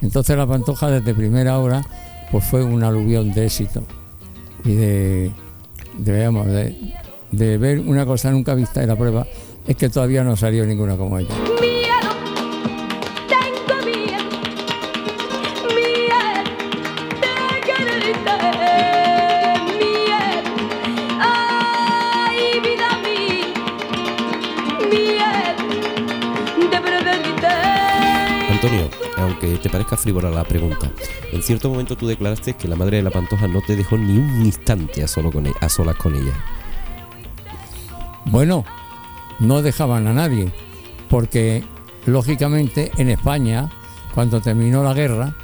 Entonces 0.00 0.38
la 0.38 0.46
Pantoja 0.46 0.88
desde 0.88 1.12
primera 1.12 1.58
hora 1.58 1.84
pues 2.32 2.44
fue 2.44 2.64
un 2.64 2.82
aluvión 2.82 3.34
de 3.34 3.44
éxito 3.44 3.82
y 4.64 4.74
de, 4.74 5.32
de, 5.98 6.16
digamos, 6.16 6.46
de, 6.46 7.58
ver 7.58 7.80
una 7.80 8.06
cosa 8.06 8.30
nunca 8.30 8.54
vista 8.54 8.82
y 8.82 8.86
la 8.86 8.96
prueba 8.96 9.26
es 9.66 9.76
que 9.76 9.90
todavía 9.90 10.24
no 10.24 10.34
salió 10.34 10.64
ninguna 10.64 10.96
como 10.96 11.18
ella. 11.18 11.34
Aunque 29.68 29.84
parezca 29.84 29.96
frívola 29.96 30.30
la 30.30 30.44
pregunta, 30.44 30.90
en 31.30 31.42
cierto 31.42 31.68
momento 31.68 31.96
tú 31.96 32.06
declaraste 32.06 32.54
que 32.54 32.68
la 32.68 32.76
madre 32.76 32.98
de 32.98 33.02
la 33.02 33.10
Pantoja 33.10 33.48
no 33.48 33.60
te 33.60 33.76
dejó 33.76 33.98
ni 33.98 34.16
un 34.16 34.44
instante 34.46 35.02
a, 35.02 35.08
solo 35.08 35.30
con 35.30 35.46
e- 35.46 35.52
a 35.60 35.68
solas 35.68 35.96
con 35.96 36.14
ella. 36.14 36.32
Bueno, 38.24 38.64
no 39.38 39.60
dejaban 39.60 40.06
a 40.06 40.14
nadie, 40.14 40.50
porque 41.10 41.62
lógicamente 42.06 42.90
en 42.96 43.10
España, 43.10 43.70
cuando 44.14 44.40
terminó 44.40 44.82
la 44.82 44.94
guerra, 44.94 45.34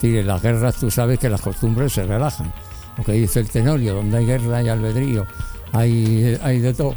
tire, 0.00 0.22
las 0.22 0.42
guerras 0.42 0.76
tú 0.76 0.90
sabes 0.90 1.18
que 1.18 1.28
las 1.28 1.42
costumbres 1.42 1.92
se 1.92 2.04
relajan. 2.04 2.52
Lo 2.96 3.04
que 3.04 3.12
dice 3.12 3.40
el 3.40 3.50
Tenorio, 3.50 3.94
donde 3.94 4.18
hay 4.18 4.26
guerra 4.26 4.58
hay 4.58 4.68
albedrío, 4.68 5.26
hay, 5.72 6.38
hay 6.42 6.60
de 6.60 6.72
todo. 6.72 6.96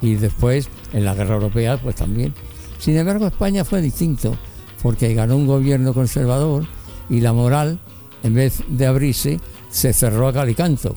Y 0.00 0.14
después, 0.14 0.68
en 0.92 1.04
la 1.04 1.14
guerra 1.14 1.34
europea, 1.34 1.76
pues 1.76 1.96
también. 1.96 2.34
Sin 2.78 2.96
embargo, 2.96 3.26
España 3.26 3.64
fue 3.64 3.80
distinto, 3.80 4.36
porque 4.82 5.14
ganó 5.14 5.36
un 5.36 5.46
gobierno 5.46 5.94
conservador 5.94 6.64
y 7.08 7.20
la 7.20 7.32
moral, 7.32 7.78
en 8.22 8.34
vez 8.34 8.62
de 8.68 8.86
abrirse, 8.86 9.40
se 9.70 9.92
cerró 9.92 10.28
a 10.28 10.32
cal 10.32 10.50
y 10.50 10.54
canto. 10.54 10.94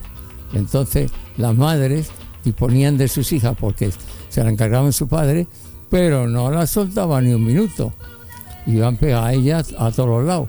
Entonces, 0.54 1.10
las 1.36 1.56
madres 1.56 2.10
disponían 2.44 2.96
de 2.96 3.08
sus 3.08 3.32
hijas 3.32 3.56
porque 3.58 3.90
se 4.28 4.42
la 4.42 4.50
encargaban 4.50 4.92
su 4.92 5.08
padre, 5.08 5.46
pero 5.90 6.28
no 6.28 6.50
las 6.50 6.70
soltaban 6.70 7.24
ni 7.24 7.34
un 7.34 7.44
minuto. 7.44 7.92
Iban 8.66 8.96
pegadas 8.96 9.26
a 9.26 9.32
ellas 9.32 9.74
a 9.78 9.90
todos 9.90 10.08
los 10.08 10.24
lados. 10.24 10.48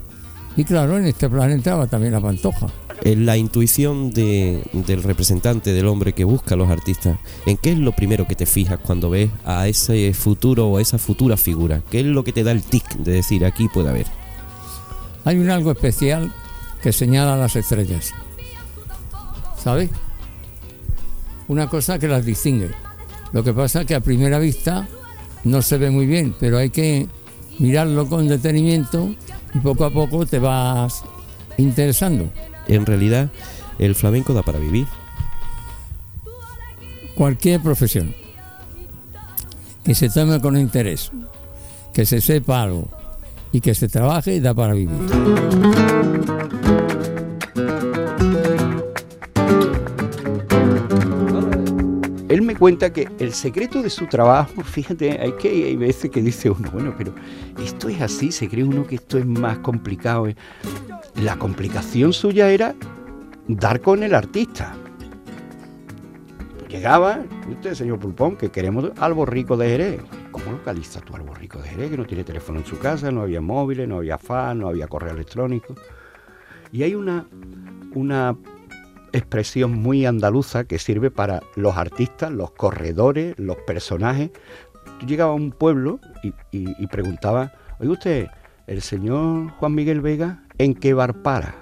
Y 0.56 0.64
claro, 0.64 0.98
en 0.98 1.06
este 1.06 1.28
plan 1.28 1.50
entraba 1.50 1.86
también 1.86 2.12
la 2.12 2.20
pantoja. 2.20 2.68
En 3.02 3.26
la 3.26 3.36
intuición 3.36 4.12
de- 4.12 4.62
del 4.72 5.02
representante, 5.02 5.72
del 5.72 5.86
hombre 5.88 6.12
que 6.14 6.24
busca 6.24 6.54
a 6.54 6.56
los 6.58 6.70
artistas, 6.70 7.18
¿en 7.44 7.56
qué 7.58 7.72
es 7.72 7.78
lo 7.78 7.92
primero 7.92 8.26
que 8.26 8.34
te 8.34 8.46
fijas 8.46 8.78
cuando 8.78 9.10
ves 9.10 9.30
a 9.44 9.68
ese 9.68 10.14
futuro 10.14 10.68
o 10.68 10.78
a 10.78 10.82
esa 10.82 10.96
futura 10.98 11.36
figura? 11.36 11.82
¿Qué 11.90 12.00
es 12.00 12.06
lo 12.06 12.24
que 12.24 12.32
te 12.32 12.44
da 12.44 12.52
el 12.52 12.62
tic 12.62 12.88
de 12.96 13.12
decir 13.12 13.44
aquí 13.44 13.68
puede 13.68 13.90
haber? 13.90 14.06
Hay 15.24 15.38
un 15.38 15.50
algo 15.50 15.70
especial 15.72 16.32
que 16.82 16.92
señala 16.92 17.36
las 17.36 17.56
estrellas. 17.56 18.12
¿Sabes? 19.62 19.90
Una 21.48 21.68
cosa 21.68 21.98
que 21.98 22.08
las 22.08 22.24
distingue. 22.24 22.70
Lo 23.32 23.42
que 23.42 23.52
pasa 23.52 23.80
es 23.82 23.86
que 23.86 23.94
a 23.94 24.00
primera 24.00 24.38
vista 24.38 24.86
no 25.44 25.60
se 25.62 25.76
ve 25.78 25.90
muy 25.90 26.06
bien, 26.06 26.34
pero 26.38 26.56
hay 26.58 26.70
que 26.70 27.06
mirarlo 27.58 28.08
con 28.08 28.28
detenimiento 28.28 29.14
y 29.54 29.58
poco 29.58 29.84
a 29.84 29.90
poco 29.90 30.24
te 30.26 30.38
vas 30.38 31.02
interesando. 31.58 32.30
En 32.68 32.86
realidad, 32.86 33.30
el 33.78 33.94
flamenco 33.94 34.34
da 34.34 34.42
para 34.42 34.58
vivir. 34.58 34.86
Cualquier 37.14 37.60
profesión 37.60 38.14
que 39.84 39.94
se 39.94 40.08
tome 40.08 40.40
con 40.40 40.56
interés, 40.56 41.12
que 41.92 42.06
se 42.06 42.20
sepa 42.20 42.62
algo 42.62 42.88
y 43.52 43.60
que 43.60 43.74
se 43.74 43.88
trabaje 43.88 44.40
da 44.40 44.54
para 44.54 44.72
vivir. 44.72 44.98
Cuenta 52.58 52.92
que 52.92 53.08
el 53.18 53.32
secreto 53.32 53.82
de 53.82 53.90
su 53.90 54.06
trabajo, 54.06 54.62
fíjate, 54.62 55.20
hay 55.20 55.32
que 55.32 55.48
hay 55.48 55.76
veces 55.76 56.10
que 56.10 56.22
dice 56.22 56.50
uno, 56.50 56.70
bueno, 56.70 56.94
pero 56.96 57.14
esto 57.62 57.88
es 57.88 58.00
así, 58.00 58.30
se 58.32 58.48
cree 58.48 58.64
uno 58.64 58.86
que 58.86 58.96
esto 58.96 59.18
es 59.18 59.26
más 59.26 59.58
complicado. 59.58 60.28
La 61.22 61.36
complicación 61.36 62.12
suya 62.12 62.50
era 62.50 62.74
dar 63.48 63.80
con 63.80 64.02
el 64.02 64.14
artista. 64.14 64.76
llegaba, 66.68 67.20
usted, 67.48 67.74
señor 67.74 67.98
Pulpón, 68.00 68.36
que 68.36 68.50
queremos 68.50 68.90
al 68.98 69.14
borrico 69.14 69.56
de 69.56 69.68
Jerez. 69.68 70.00
¿Cómo 70.32 70.50
localiza 70.52 71.00
tú 71.00 71.14
al 71.14 71.22
borrico 71.22 71.58
de 71.58 71.68
Jerez? 71.68 71.90
Que 71.90 71.96
no 71.96 72.04
tiene 72.04 72.24
teléfono 72.24 72.58
en 72.58 72.66
su 72.66 72.78
casa, 72.78 73.12
no 73.12 73.22
había 73.22 73.40
móviles, 73.40 73.86
no 73.86 73.98
había 73.98 74.18
fan, 74.18 74.58
no 74.58 74.68
había 74.68 74.88
correo 74.88 75.14
electrónico. 75.14 75.74
Y 76.72 76.82
hay 76.82 76.96
una, 76.96 77.26
una 77.94 78.36
expresión 79.18 79.72
muy 79.72 80.06
andaluza 80.06 80.64
que 80.64 80.78
sirve 80.78 81.10
para 81.10 81.42
los 81.56 81.76
artistas, 81.76 82.32
los 82.32 82.50
corredores, 82.50 83.38
los 83.38 83.56
personajes. 83.58 84.30
Tú 84.98 85.06
llegabas 85.06 85.32
a 85.32 85.42
un 85.42 85.52
pueblo 85.52 86.00
y, 86.22 86.28
y, 86.50 86.70
y 86.78 86.88
oye 87.78 87.90
usted, 87.90 88.26
el 88.66 88.82
señor 88.82 89.50
Juan 89.52 89.74
Miguel 89.74 90.00
Vega, 90.00 90.42
¿en 90.58 90.74
qué 90.74 90.94
bar 90.94 91.22
para? 91.22 91.54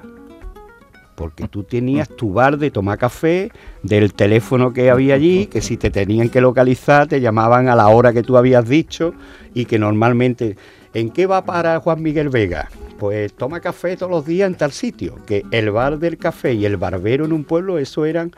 Porque 1.15 1.47
tú 1.47 1.63
tenías 1.63 2.09
tu 2.09 2.33
bar 2.33 2.59
de 2.59 2.71
tomar 2.71 2.99
café, 2.99 3.51
del 3.83 4.15
teléfono 4.15 4.73
que 4.73 4.91
había 4.91 5.15
allí, 5.15 5.47
que 5.47 5.61
si 5.61 5.77
te 5.77 5.91
tenían 5.91 6.31
que 6.31 6.41
localizar 6.41 7.07
te 7.07 7.21
llamaban 7.21 7.69
a 7.69 7.77
la 7.77 7.89
hora 7.89 8.13
que 8.13 8.23
tú 8.23 8.37
habías 8.37 8.69
dicho 8.69 9.15
y 9.53 9.67
que 9.67 9.79
normalmente, 9.79 10.57
¿en 10.95 11.11
qué 11.11 11.27
va 11.27 11.45
para 11.45 11.79
Juan 11.81 12.03
Miguel 12.03 12.29
Vega? 12.29 12.69
Pues 13.03 13.33
toma 13.33 13.59
café 13.59 13.97
todos 13.97 14.13
los 14.13 14.25
días 14.25 14.47
en 14.47 14.55
tal 14.55 14.71
sitio, 14.71 15.17
que 15.27 15.45
el 15.51 15.73
bar 15.73 15.99
del 15.99 16.19
café 16.19 16.55
y 16.55 16.65
el 16.65 16.77
barbero 16.77 17.25
en 17.25 17.33
un 17.33 17.43
pueblo, 17.43 17.79
eso 17.79 18.05
eran, 18.05 18.31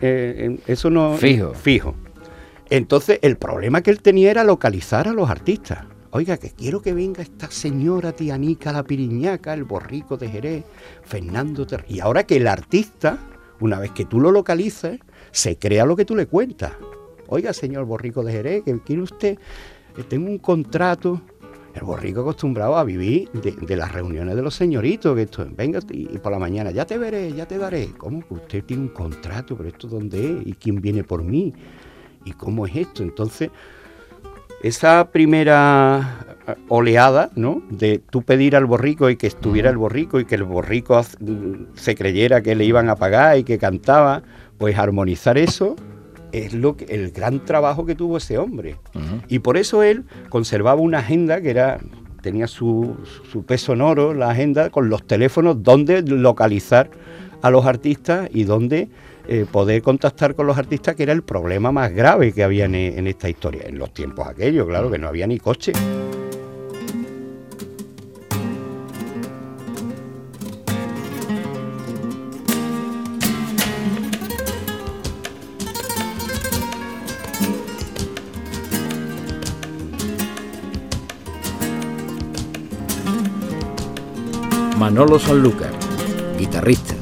eh, 0.00 0.56
eso 0.68 0.88
no... 0.88 1.16
Fijo. 1.16 1.52
Fijo. 1.52 1.96
Entonces 2.70 3.18
el 3.22 3.36
problema 3.36 3.82
que 3.82 3.90
él 3.90 4.00
tenía 4.00 4.30
era 4.30 4.44
localizar 4.44 5.08
a 5.08 5.12
los 5.12 5.28
artistas. 5.28 5.80
Oiga, 6.10 6.36
que 6.36 6.50
quiero 6.50 6.80
que 6.80 6.92
venga 6.92 7.24
esta 7.24 7.50
señora 7.50 8.12
Tianica 8.12 8.70
la 8.70 8.84
Piriñaca, 8.84 9.52
el 9.52 9.64
borrico 9.64 10.16
de 10.16 10.28
Jerez, 10.28 10.64
Fernando 11.02 11.66
Ter... 11.66 11.84
Y 11.88 11.98
ahora 11.98 12.22
que 12.22 12.36
el 12.36 12.46
artista, 12.46 13.18
una 13.58 13.80
vez 13.80 13.90
que 13.90 14.04
tú 14.04 14.20
lo 14.20 14.30
localizas, 14.30 14.96
se 15.32 15.58
crea 15.58 15.84
lo 15.86 15.96
que 15.96 16.04
tú 16.04 16.14
le 16.14 16.26
cuentas. 16.26 16.70
Oiga, 17.26 17.52
señor 17.52 17.84
borrico 17.84 18.22
de 18.22 18.30
Jerez, 18.30 18.62
que 18.62 18.78
quiere 18.78 19.02
usted, 19.02 19.38
Eh, 19.96 20.02
tengo 20.08 20.28
un 20.28 20.38
contrato. 20.38 21.20
El 21.74 21.82
borrico 21.82 22.20
acostumbrado 22.20 22.76
a 22.76 22.84
vivir 22.84 23.30
de, 23.32 23.50
de 23.52 23.76
las 23.76 23.90
reuniones 23.90 24.36
de 24.36 24.42
los 24.42 24.54
señoritos, 24.54 25.16
que 25.16 25.22
esto, 25.22 25.44
venga 25.56 25.80
y, 25.90 26.18
por 26.18 26.30
la 26.30 26.38
mañana, 26.38 26.70
ya 26.70 26.86
te 26.86 26.96
veré, 26.98 27.32
ya 27.32 27.46
te 27.46 27.58
daré. 27.58 27.88
¿Cómo 27.98 28.20
que 28.20 28.34
usted 28.34 28.64
tiene 28.64 28.84
un 28.84 28.88
contrato? 28.90 29.56
¿Pero 29.56 29.68
esto 29.68 29.88
dónde 29.88 30.38
es? 30.38 30.46
¿Y 30.46 30.52
quién 30.52 30.80
viene 30.80 31.02
por 31.02 31.24
mí? 31.24 31.52
¿Y 32.24 32.32
cómo 32.32 32.66
es 32.66 32.76
esto? 32.76 33.02
Entonces, 33.02 33.50
esa 34.62 35.10
primera 35.10 36.36
eh, 36.46 36.54
oleada, 36.68 37.30
¿no? 37.34 37.60
De 37.70 37.98
tú 37.98 38.22
pedir 38.22 38.54
al 38.54 38.66
borrico 38.66 39.10
y 39.10 39.16
que 39.16 39.26
estuviera 39.26 39.68
el 39.68 39.76
borrico 39.76 40.20
y 40.20 40.26
que 40.26 40.36
el 40.36 40.44
borrico 40.44 41.02
se 41.74 41.96
creyera 41.96 42.40
que 42.40 42.54
le 42.54 42.64
iban 42.64 42.88
a 42.88 42.94
pagar 42.94 43.36
y 43.36 43.42
que 43.42 43.58
cantaba, 43.58 44.22
pues 44.58 44.78
armonizar 44.78 45.38
eso 45.38 45.74
es 46.34 46.52
lo 46.52 46.76
que, 46.76 46.84
el 46.86 47.10
gran 47.10 47.44
trabajo 47.44 47.86
que 47.86 47.94
tuvo 47.94 48.16
ese 48.16 48.38
hombre. 48.38 48.76
Y 49.28 49.38
por 49.40 49.56
eso 49.56 49.82
él 49.82 50.04
conservaba 50.28 50.80
una 50.80 50.98
agenda 50.98 51.40
que 51.40 51.50
era 51.50 51.78
tenía 52.22 52.46
su, 52.46 52.96
su 53.30 53.44
peso 53.44 53.66
sonoro, 53.66 54.14
la 54.14 54.30
agenda 54.30 54.70
con 54.70 54.88
los 54.88 55.06
teléfonos 55.06 55.62
donde 55.62 56.00
localizar 56.00 56.90
a 57.42 57.50
los 57.50 57.66
artistas 57.66 58.30
y 58.32 58.44
donde 58.44 58.88
eh, 59.28 59.44
poder 59.50 59.82
contactar 59.82 60.34
con 60.34 60.46
los 60.46 60.56
artistas, 60.56 60.96
que 60.96 61.02
era 61.02 61.12
el 61.12 61.22
problema 61.22 61.70
más 61.70 61.92
grave 61.92 62.32
que 62.32 62.42
había 62.42 62.64
en, 62.64 62.74
en 62.74 63.06
esta 63.06 63.28
historia. 63.28 63.64
En 63.66 63.78
los 63.78 63.92
tiempos 63.92 64.26
aquellos, 64.26 64.66
claro, 64.66 64.90
que 64.90 64.98
no 64.98 65.08
había 65.08 65.26
ni 65.26 65.38
coche. 65.38 65.72
Manolo 84.78 85.18
Sanlúcar, 85.18 85.70
guitarrista. 86.38 86.94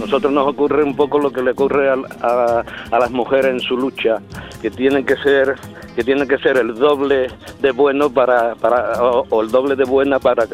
Nosotros 0.00 0.32
nos 0.32 0.46
ocurre 0.48 0.82
un 0.84 0.94
poco 0.96 1.18
lo 1.18 1.30
que 1.30 1.42
le 1.42 1.52
ocurre 1.52 1.88
a, 1.90 1.94
a- 2.22 2.98
las 2.98 3.10
mujeres 3.10 3.46
en 3.52 3.60
su 3.60 3.76
lucha, 3.76 4.18
que 4.62 4.70
tienen 4.70 5.04
que 5.04 5.16
ser 5.16 5.54
que 5.94 6.04
tienen 6.04 6.28
que 6.28 6.36
ser 6.38 6.58
el 6.58 6.74
doble 6.74 7.28
de 7.62 7.70
bueno 7.72 8.10
para, 8.10 8.54
para 8.56 9.02
o, 9.02 9.24
o 9.30 9.40
el 9.42 9.50
doble 9.50 9.76
de 9.76 9.84
buena 9.84 10.18
para 10.18 10.46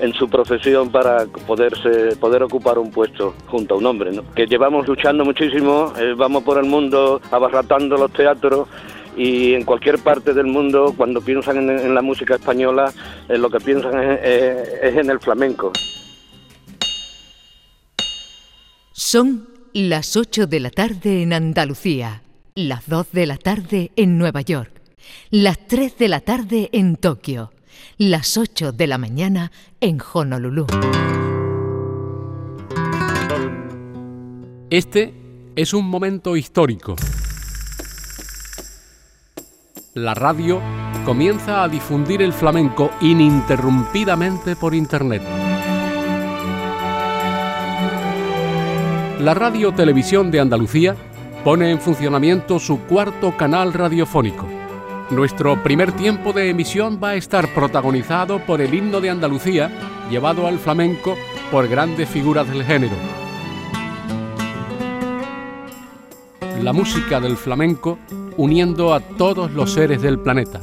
en 0.00 0.14
su 0.14 0.28
profesión 0.30 0.90
para 0.90 1.26
poderse 1.46 2.16
poder 2.16 2.42
ocupar 2.42 2.78
un 2.78 2.90
puesto 2.90 3.34
junto 3.48 3.74
a 3.74 3.78
un 3.78 3.84
hombre, 3.86 4.12
¿no? 4.12 4.22
Que 4.34 4.46
llevamos 4.46 4.88
luchando 4.88 5.24
muchísimo, 5.26 5.92
eh, 5.98 6.14
vamos 6.16 6.42
por 6.42 6.56
el 6.58 6.64
mundo 6.64 7.20
abarratando 7.30 7.98
los 7.98 8.10
teatros 8.12 8.66
y 9.16 9.54
en 9.54 9.64
cualquier 9.64 9.98
parte 9.98 10.32
del 10.32 10.46
mundo 10.46 10.94
cuando 10.96 11.20
piensan 11.20 11.56
en, 11.58 11.70
en 11.78 11.94
la 11.94 12.02
música 12.02 12.34
española 12.36 12.92
eh, 13.28 13.36
lo 13.38 13.50
que 13.50 13.58
piensan 13.60 13.98
es- 14.02 14.20
es- 14.22 14.68
es 14.82 14.96
en 14.96 15.10
el 15.10 15.20
flamenco. 15.20 15.72
Son 18.92 19.48
las 19.74 20.16
8 20.16 20.46
de 20.46 20.60
la 20.60 20.70
tarde 20.70 21.22
en 21.22 21.32
Andalucía, 21.32 22.22
las 22.54 22.88
2 22.88 23.12
de 23.12 23.26
la 23.26 23.36
tarde 23.38 23.90
en 23.96 24.18
Nueva 24.18 24.40
York, 24.42 24.70
las 25.30 25.58
3 25.66 25.96
de 25.98 26.08
la 26.08 26.20
tarde 26.20 26.68
en 26.72 26.96
Tokio, 26.96 27.52
las 27.98 28.36
8 28.36 28.72
de 28.72 28.86
la 28.86 28.98
mañana 28.98 29.50
en 29.80 29.98
Honolulu. 30.12 30.66
Este 34.70 35.14
es 35.56 35.74
un 35.74 35.86
momento 35.86 36.36
histórico. 36.36 36.96
La 39.94 40.14
radio 40.14 40.58
comienza 41.04 41.62
a 41.62 41.68
difundir 41.68 42.22
el 42.22 42.32
flamenco 42.32 42.90
ininterrumpidamente 43.02 44.56
por 44.56 44.74
Internet. 44.74 45.20
La 49.20 49.34
Radio 49.34 49.74
Televisión 49.74 50.30
de 50.30 50.40
Andalucía 50.40 50.96
pone 51.44 51.70
en 51.70 51.78
funcionamiento 51.78 52.58
su 52.58 52.80
cuarto 52.84 53.36
canal 53.36 53.74
radiofónico. 53.74 54.48
Nuestro 55.10 55.62
primer 55.62 55.92
tiempo 55.92 56.32
de 56.32 56.48
emisión 56.48 56.98
va 56.98 57.10
a 57.10 57.16
estar 57.16 57.52
protagonizado 57.52 58.38
por 58.38 58.62
el 58.62 58.72
himno 58.72 59.02
de 59.02 59.10
Andalucía, 59.10 59.70
llevado 60.08 60.46
al 60.46 60.58
flamenco 60.58 61.18
por 61.50 61.68
grandes 61.68 62.08
figuras 62.08 62.48
del 62.48 62.64
género. 62.64 62.96
La 66.62 66.72
música 66.72 67.20
del 67.20 67.36
flamenco 67.36 67.98
uniendo 68.36 68.92
a 68.94 69.00
todos 69.00 69.50
los 69.52 69.72
seres 69.72 70.02
del 70.02 70.18
planeta. 70.18 70.60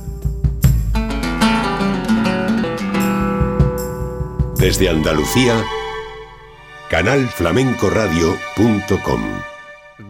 Desde 4.57 4.89
Andalucía, 4.89 5.53
canalflamencoradio.com. 6.89 9.21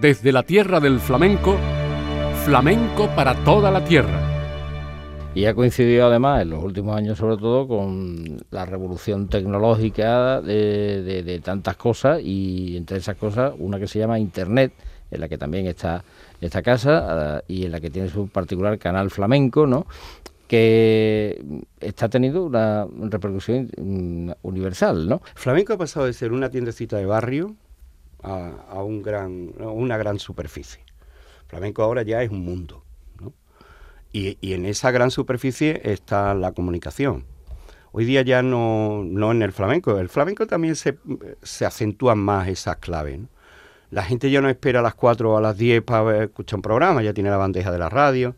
Desde 0.02 0.32
la 0.32 0.44
tierra 0.44 0.80
del 0.80 1.00
flamenco, 1.00 1.56
flamenco 2.46 3.08
para 3.16 3.36
toda 3.44 3.70
la 3.72 3.84
tierra. 3.84 4.26
Y 5.36 5.46
ha 5.46 5.54
coincidido 5.54 6.08
además 6.08 6.42
en 6.42 6.50
los 6.50 6.64
últimos 6.64 6.98
años 6.98 7.20
sobre 7.20 7.38
todo 7.38 7.68
con 7.68 8.38
la 8.50 8.66
revolución 8.66 9.28
tecnológica 9.28 10.42
de, 10.42 11.04
de- 11.04 11.22
de 11.24 11.40
tantas 11.40 11.76
cosas 11.78 12.20
y 12.24 12.76
entre 12.76 12.98
esas 12.98 13.16
cosas 13.18 13.54
una 13.60 13.78
que 13.80 13.88
se 13.88 14.00
llama 14.00 14.18
Internet, 14.18 14.74
en 15.12 15.22
la 15.22 15.28
que 15.28 15.38
también 15.38 15.68
está 15.68 16.04
esta 16.42 16.62
casa 16.62 17.38
ah, 17.38 17.44
y 17.48 17.66
en 17.66 17.72
la 17.72 17.80
que 17.80 17.90
tiene 17.90 18.10
su 18.10 18.28
particular 18.28 18.78
canal 18.78 19.10
flamenco, 19.10 19.68
¿no? 19.68 19.86
que 20.50 21.44
está 21.80 22.10
teniendo 22.10 22.44
una 22.44 22.88
repercusión 23.08 23.70
mm, 23.78 24.32
universal, 24.42 25.08
¿no? 25.08 25.22
Flamenco 25.36 25.74
ha 25.74 25.78
pasado 25.78 26.08
de 26.08 26.14
ser 26.14 26.32
una 26.32 26.50
tiendecita 26.50 26.98
de 26.98 27.06
barrio 27.06 27.56
a, 28.24 28.82
un 28.82 29.04
gran, 29.04 29.54
una 29.60 29.96
gran 29.98 30.18
superficie. 30.18 30.84
Flamenco 31.46 31.84
ahora 31.84 32.02
ya 32.02 32.24
es 32.24 32.32
un 32.32 32.44
mundo. 32.44 32.84
¿no? 33.22 33.32
Y, 34.12 34.40
y 34.42 34.54
en 34.54 34.66
esa 34.66 34.90
gran 34.90 35.12
superficie 35.12 35.82
está 35.84 36.34
la 36.34 36.52
comunicación. 36.52 37.26
Hoy 37.92 38.06
día 38.06 38.24
ya 38.24 38.42
no, 38.42 39.04
no 39.04 39.32
en 39.32 39.44
el 39.44 39.52
flamenco. 39.52 40.00
El 40.00 40.10
flamenco 40.10 40.48
también 40.48 40.76
se, 40.76 40.98
se 41.44 41.68
acentúan 41.68 42.18
más 42.18 42.48
esas 42.48 42.78
claves. 42.78 43.20
¿no? 43.20 43.28
La 43.92 44.04
gente 44.04 44.30
ya 44.30 44.42
no 44.42 44.50
espera 44.50 44.80
a 44.80 44.84
las 44.84 44.96
4 44.96 45.32
o 45.34 45.38
a 45.38 45.42
las 45.42 45.58
10 45.58 45.84
para 45.84 46.24
escuchar 46.26 46.58
un 46.58 46.62
programa, 46.62 47.02
ya 47.02 47.14
tiene 47.14 47.30
la 47.30 47.38
bandeja 47.38 47.72
de 47.72 47.80
la 47.80 47.90
radio. 47.90 48.36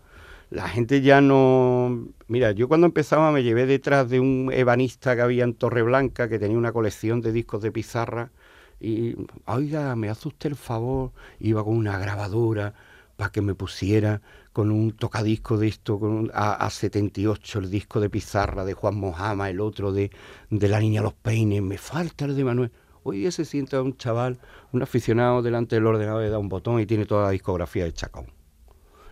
La 0.50 0.68
gente 0.68 1.02
ya 1.02 1.22
no... 1.22 2.08
Mira, 2.28 2.52
yo 2.52 2.68
cuando 2.68 2.88
empezaba 2.88 3.32
me 3.32 3.44
llevé 3.44 3.66
detrás 3.66 4.10
de 4.10 4.20
un 4.20 4.52
ebanista 4.54 5.16
que 5.16 5.22
había 5.22 5.44
en 5.44 5.54
Torreblanca 5.54 6.30
que 6.30 6.40
tenía 6.40 6.58
una 6.58 6.72
colección 6.74 7.22
de 7.22 7.32
discos 7.32 7.62
de 7.62 7.72
pizarra 7.72 8.32
y, 8.80 9.16
oiga, 9.46 9.96
me 9.96 10.10
hace 10.10 10.28
usted 10.28 10.52
el 10.52 10.56
favor, 10.56 11.12
iba 11.40 11.64
con 11.64 11.78
una 11.78 12.00
grabadora 12.00 12.74
para 13.16 13.32
que 13.32 13.42
me 13.42 13.54
pusiera 13.54 14.22
con 14.54 14.72
un 14.72 14.92
tocadisco 14.94 15.58
de 15.58 15.68
esto, 15.68 16.00
con 16.00 16.12
un 16.12 16.32
A, 16.34 16.70
78 16.70 17.60
el 17.60 17.70
disco 17.70 18.00
de 18.00 18.10
pizarra 18.10 18.66
de 18.66 18.74
Juan 18.74 18.96
Mojama, 18.96 19.50
el 19.50 19.62
otro 19.62 19.92
de, 19.94 20.12
de 20.50 20.68
La 20.68 20.80
Niña 20.80 21.02
Los 21.02 21.14
Peines, 21.14 21.62
me 21.62 21.78
falta 21.78 22.26
el 22.26 22.36
de 22.36 22.44
Manuel. 22.44 22.72
Hoy 23.04 23.32
se 23.32 23.46
sienta 23.46 23.82
un 23.82 23.98
chaval, 23.98 24.38
un 24.72 24.84
aficionado 24.84 25.42
delante 25.42 25.76
del 25.76 25.88
ordenador 25.88 26.24
y 26.24 26.30
da 26.30 26.38
un 26.38 26.50
botón 26.50 26.80
y 26.80 26.86
tiene 26.86 27.06
toda 27.06 27.26
la 27.26 27.32
discografía 27.32 27.84
de 27.84 27.94
Chacón. 27.94 28.28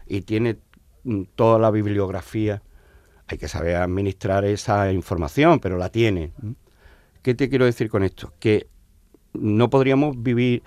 Y 0.05 0.21
tiene 0.21 0.59
mm, 1.03 1.23
toda 1.35 1.57
la 1.57 1.71
bibliografía. 1.71 2.61
Hay 3.27 3.39
que 3.39 3.47
saber 3.47 3.77
administrar 3.77 4.45
esa 4.45 4.91
información, 4.91 5.59
pero 5.59 5.77
la 5.77 5.89
tiene. 5.89 6.33
¿Qué 7.23 7.33
te 7.33 7.49
quiero 7.49 7.65
decir 7.65 7.89
con 7.89 8.03
esto? 8.03 8.33
Que 8.39 8.67
no 9.33 9.69
podríamos 9.71 10.21
vivir 10.21 10.61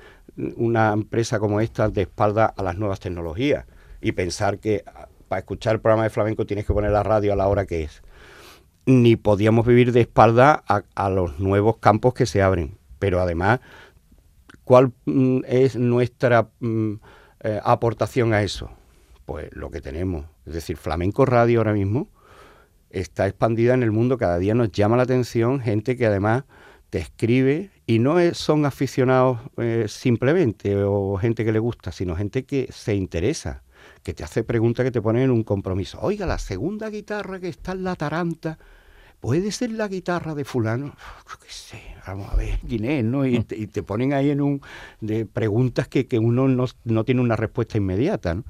una 0.57 0.93
empresa 0.93 1.39
como 1.39 1.61
esta 1.61 1.89
de 1.89 2.03
espalda 2.03 2.47
a 2.47 2.63
las 2.63 2.77
nuevas 2.77 3.01
tecnologías 3.01 3.67
y 4.01 4.13
pensar 4.13 4.59
que 4.59 4.83
ah, 4.87 5.09
para 5.29 5.41
escuchar 5.41 5.77
el 5.77 5.81
programa 5.81 6.05
de 6.05 6.11
flamenco 6.11 6.45
tienes 6.45 6.67
que 6.67 6.73
poner 6.73 6.91
la 6.91 7.03
radio 7.05 7.33
a 7.33 7.37
la 7.37 7.47
hora 7.47 7.67
que 7.67 7.85
es. 7.85 8.03
Ni 8.85 9.15
podíamos 9.15 9.65
vivir 9.65 9.93
de 9.93 10.01
espalda 10.01 10.65
a 10.67 11.11
los 11.11 11.39
nuevos 11.39 11.77
campos 11.77 12.15
que 12.15 12.27
se 12.27 12.43
abren. 12.43 12.82
Pero 13.03 13.21
además, 13.21 13.59
¿cuál 14.63 14.93
mm, 15.07 15.41
es 15.49 15.75
nuestra 15.75 16.51
mm, 16.61 16.93
eh, 17.41 17.61
aportación 17.65 18.33
a 18.33 18.45
eso? 18.45 18.71
Pues 19.25 19.49
lo 19.57 19.73
que 19.73 19.81
tenemos. 19.81 20.27
Es 20.47 20.55
decir, 20.55 20.77
Flamenco 20.77 21.27
Radio 21.27 21.59
ahora 21.59 21.73
mismo 21.73 22.11
está 22.91 23.27
expandida 23.27 23.75
en 23.75 23.83
el 23.83 23.91
mundo, 23.91 24.19
cada 24.19 24.39
día 24.39 24.55
nos 24.55 24.71
llama 24.71 24.97
la 24.97 25.03
atención 25.03 25.59
gente 25.59 25.97
que 25.97 26.07
además 26.07 26.45
te 26.91 27.01
escribe 27.01 27.71
y 27.87 27.99
no 27.99 28.19
son 28.35 28.67
aficionados 28.67 29.41
eh, 29.57 29.87
simplemente 29.89 30.77
o 30.85 31.17
gente 31.17 31.45
que 31.45 31.51
le 31.51 31.59
gusta, 31.59 31.91
sino 31.91 32.15
gente 32.15 32.45
que 32.45 32.69
se 32.71 32.95
interesa, 32.95 33.65
que 34.05 34.15
te 34.15 34.23
hace 34.23 34.45
preguntas 34.45 34.85
que 34.85 34.93
te 34.93 35.03
ponen 35.03 35.23
en 35.23 35.33
un 35.33 35.43
compromiso. 35.43 35.99
Oiga, 36.03 36.25
la 36.25 36.39
segunda 36.39 36.89
guitarra 36.89 37.41
que 37.41 37.49
está 37.49 37.73
en 37.73 37.83
la 37.83 37.97
taranta, 37.97 38.59
¿puede 39.23 39.53
ser 39.53 39.71
la 39.71 39.87
guitarra 39.87 40.35
de 40.35 40.45
fulano? 40.45 40.87
Yo 41.31 41.39
qué 41.41 41.49
sé, 41.49 41.81
vamos 42.07 42.29
a 42.31 42.37
ver 42.37 42.59
es, 42.61 43.05
¿no? 43.05 43.25
Y 43.25 43.39
te, 43.45 43.57
y 43.57 43.69
te 43.69 43.83
ponen 43.85 44.13
ahí 44.13 44.31
en 44.31 44.41
un... 44.43 44.61
de 45.01 45.25
preguntas 45.25 45.87
que, 45.87 46.07
que 46.09 46.19
uno 46.19 46.49
no, 46.49 46.67
no 46.85 47.05
tiene 47.05 47.21
una 47.21 47.37
respuesta 47.37 47.79
inmediata, 47.79 48.35
¿no? 48.35 48.45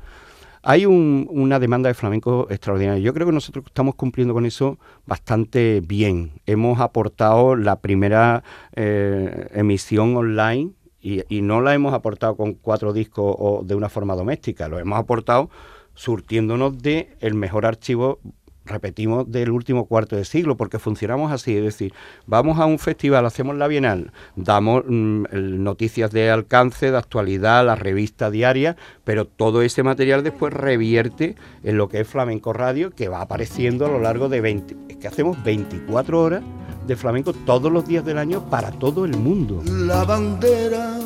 Hay 0.64 0.86
un- 0.86 1.26
una 1.30 1.58
demanda 1.58 1.88
de 1.88 1.94
flamenco 1.94 2.46
extraordinaria. 2.48 3.02
Yo 3.02 3.12
creo 3.12 3.26
que 3.26 3.32
nosotros 3.32 3.64
estamos 3.66 3.96
cumpliendo 3.96 4.32
con 4.32 4.46
eso 4.46 4.78
bastante 5.06 5.82
bien. 5.84 6.40
Hemos 6.46 6.80
aportado 6.80 7.54
la 7.56 7.80
primera 7.80 8.44
eh, 8.76 9.48
emisión 9.52 10.16
online 10.16 10.70
y, 11.00 11.22
y 11.28 11.42
no 11.42 11.60
la 11.60 11.74
hemos 11.74 11.92
aportado 11.92 12.36
con 12.36 12.54
cuatro 12.54 12.92
discos 12.92 13.34
o 13.38 13.62
de 13.64 13.74
una 13.74 13.88
forma 13.88 14.14
doméstica. 14.14 14.68
Lo 14.68 14.78
hemos 14.78 14.98
aportado 14.98 15.50
surtiéndonos 15.94 16.78
de 16.80 17.16
el 17.20 17.34
mejor 17.34 17.66
archivo 17.66 18.20
repetimos, 18.64 19.30
del 19.30 19.50
último 19.50 19.86
cuarto 19.86 20.16
de 20.16 20.24
siglo, 20.24 20.56
porque 20.56 20.78
funcionamos 20.78 21.32
así, 21.32 21.56
es 21.56 21.64
decir, 21.64 21.92
vamos 22.26 22.58
a 22.58 22.66
un 22.66 22.78
festival, 22.78 23.26
hacemos 23.26 23.56
la 23.56 23.66
Bienal, 23.68 24.12
damos 24.36 24.84
mm, 24.86 25.24
noticias 25.62 26.10
de 26.10 26.30
alcance, 26.30 26.90
de 26.90 26.96
actualidad, 26.96 27.64
la 27.66 27.74
revista 27.74 28.30
diaria, 28.30 28.76
pero 29.04 29.26
todo 29.26 29.62
ese 29.62 29.82
material 29.82 30.22
después 30.22 30.52
revierte 30.52 31.36
en 31.62 31.76
lo 31.76 31.88
que 31.88 32.00
es 32.00 32.08
Flamenco 32.08 32.52
Radio, 32.52 32.90
que 32.90 33.08
va 33.08 33.20
apareciendo 33.20 33.86
a 33.86 33.88
lo 33.88 34.00
largo 34.00 34.28
de 34.28 34.40
20, 34.40 34.76
es 34.88 34.96
que 34.96 35.08
hacemos 35.08 35.42
24 35.42 36.20
horas 36.20 36.42
de 36.86 36.96
flamenco 36.96 37.32
todos 37.32 37.70
los 37.70 37.86
días 37.86 38.04
del 38.04 38.18
año 38.18 38.48
para 38.50 38.70
todo 38.70 39.04
el 39.04 39.16
mundo. 39.16 39.62
La 39.66 40.04
bandera 40.04 40.98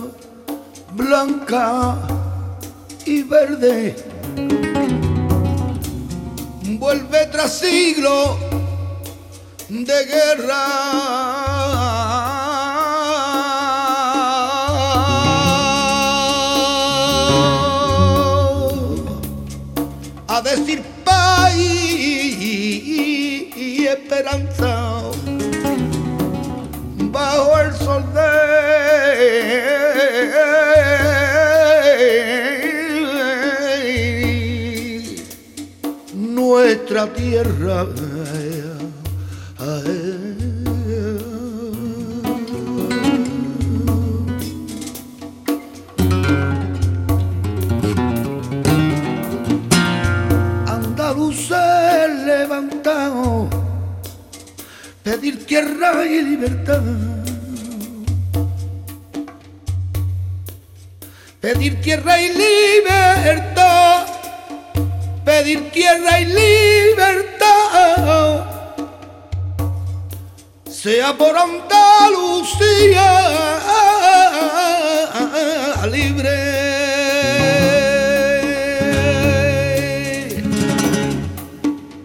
blanca 0.94 1.98
y 3.04 3.22
verde 3.22 3.94
vuelve 6.66 7.26
tras 7.26 7.58
siglos 7.58 8.36
de 9.68 10.04
guerra. 10.04 10.66
A 20.28 20.42
decir 20.42 20.82
paz 21.04 21.56
y 21.56 23.86
esperanza 23.86 25.02
bajo 27.10 27.60
el 27.60 27.74
sol 27.76 28.04
de 28.12 28.46
nuestra 36.46 37.12
tierra. 37.12 37.86
Andaluces 50.66 52.10
levantado, 52.24 53.48
pedir 55.02 55.44
tierra 55.46 56.06
y 56.06 56.22
libertad. 56.22 56.82
Pedir 61.40 61.80
tierra 61.80 62.20
y 62.20 62.28
libertad, 62.28 63.55
pedir 65.46 65.70
tierra 65.70 66.20
y 66.20 66.24
libertad, 66.24 67.44
sea 70.68 71.16
por 71.16 71.36
Andalucía 71.38 73.06
libre, 75.88 76.36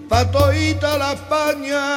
pa' 0.08 0.32
toita 0.32 0.98
la 1.00 1.14
España 1.14 1.88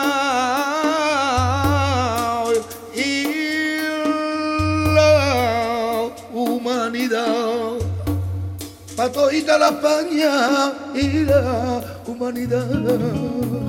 humanidad. 6.33 7.77
Pa' 8.97 9.13
toita 9.13 9.59
la 9.59 9.69
España 9.69 10.84
y 10.95 11.25
la 11.25 11.83
humanidad. 12.07 13.64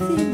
Hombre 0.00 0.31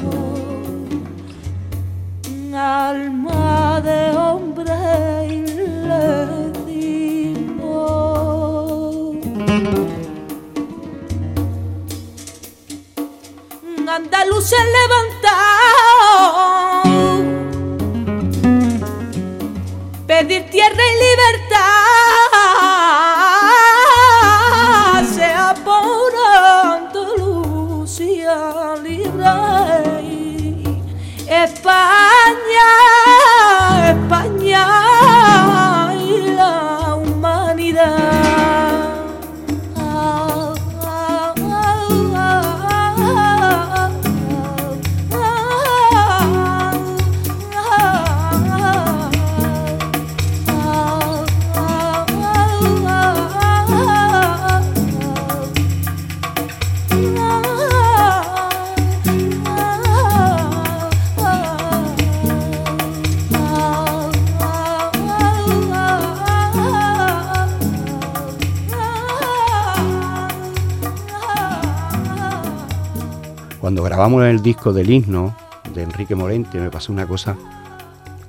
Cuando 73.79 73.95
grabamos 73.95 74.25
el 74.25 74.43
disco 74.43 74.73
del 74.73 74.91
himno 74.91 75.37
de 75.73 75.85
Enrique 75.85 76.17
Morente 76.17 76.59
me 76.59 76.69
pasó 76.69 76.93
una 76.93 77.07
cosa 77.07 77.39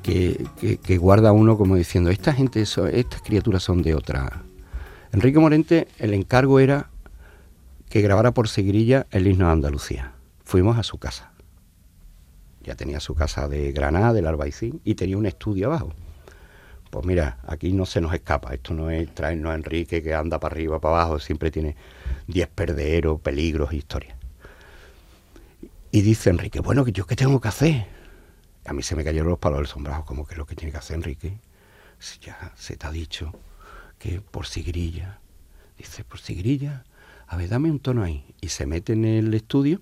que, 0.03 0.47
guarda 0.99 1.31
uno 1.31 1.57
como 1.57 1.75
diciendo, 1.75 2.11
esta 2.11 2.33
gente, 2.33 2.61
estas 2.61 3.21
criaturas 3.23 3.63
son 3.63 3.81
de 3.81 3.95
otra. 3.95 4.43
Enrique 5.11 5.39
Morente, 5.39 5.87
el 5.97 6.13
encargo 6.13 6.59
era 6.59 6.91
que 7.89 8.01
grabara 8.01 8.31
por 8.31 8.47
seguirilla 8.47 9.07
el 9.09 9.25
himno 9.25 9.47
de 9.47 9.53
Andalucía. 9.53 10.11
Fuimos 10.43 10.77
a 10.77 10.83
su 10.83 10.99
casa. 10.99 11.31
Ya 12.61 12.75
tenía 12.75 12.99
su 12.99 13.15
casa 13.15 13.47
de 13.47 13.71
Granada, 13.71 14.13
del 14.13 14.27
Albaicín, 14.27 14.81
y 14.83 14.93
tenía 14.93 15.17
un 15.17 15.25
estudio 15.25 15.65
abajo. 15.65 15.93
Pues 16.91 17.07
mira, 17.07 17.39
aquí 17.47 17.73
no 17.73 17.87
se 17.87 18.01
nos 18.01 18.13
escapa. 18.13 18.53
Esto 18.53 18.75
no 18.75 18.91
es 18.91 19.11
traernos 19.15 19.51
a 19.51 19.55
Enrique 19.55 20.03
que 20.03 20.13
anda 20.13 20.39
para 20.39 20.53
arriba, 20.53 20.79
para 20.79 20.97
abajo, 20.97 21.17
siempre 21.17 21.49
tiene 21.49 21.75
10 22.27 22.49
perderos, 22.49 23.19
peligros, 23.19 23.73
historias. 23.73 24.18
Y 25.91 26.01
dice 26.01 26.29
Enrique, 26.29 26.59
bueno, 26.59 26.87
¿yo 26.87 27.05
qué 27.07 27.15
tengo 27.15 27.41
que 27.41 27.47
hacer? 27.47 27.87
A 28.65 28.73
mí 28.73 28.83
se 28.83 28.95
me 28.95 29.03
cayeron 29.03 29.29
los 29.29 29.39
palos 29.39 29.59
del 29.59 29.67
sombrajo, 29.67 30.05
como 30.05 30.25
que 30.25 30.33
es 30.33 30.37
lo 30.37 30.45
que 30.45 30.55
tiene 30.55 30.71
que 30.71 30.77
hacer 30.77 30.97
Enrique. 30.97 31.39
Si 31.97 32.19
ya 32.19 32.53
se 32.55 32.77
te 32.77 32.85
ha 32.85 32.91
dicho 32.91 33.33
que 33.97 34.21
por 34.21 34.45
sigrilla. 34.45 35.19
Dice, 35.77 36.03
por 36.03 36.19
sigrilla, 36.19 36.83
a 37.25 37.37
ver, 37.37 37.49
dame 37.49 37.71
un 37.71 37.79
tono 37.79 38.03
ahí. 38.03 38.23
Y 38.39 38.49
se 38.49 38.67
mete 38.67 38.93
en 38.93 39.05
el 39.05 39.33
estudio 39.33 39.81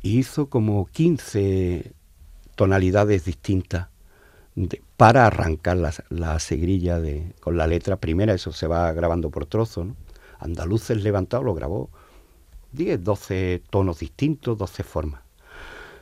y 0.00 0.18
hizo 0.18 0.48
como 0.48 0.86
15 0.86 1.92
tonalidades 2.54 3.24
distintas 3.24 3.88
para 4.96 5.26
arrancar 5.26 5.76
la, 5.76 5.92
la 6.08 6.38
sigrilla 6.38 7.00
de, 7.00 7.34
con 7.40 7.58
la 7.58 7.66
letra 7.66 7.96
primera. 7.96 8.32
Eso 8.32 8.52
se 8.52 8.66
va 8.66 8.92
grabando 8.92 9.30
por 9.30 9.44
trozos, 9.44 9.86
¿no? 9.86 9.96
Andaluces 10.38 11.02
levantado 11.02 11.42
lo 11.42 11.54
grabó 11.54 11.90
10, 12.74 13.02
12 13.02 13.62
tonos 13.70 13.98
distintos, 14.00 14.58
12 14.58 14.82
formas. 14.82 15.22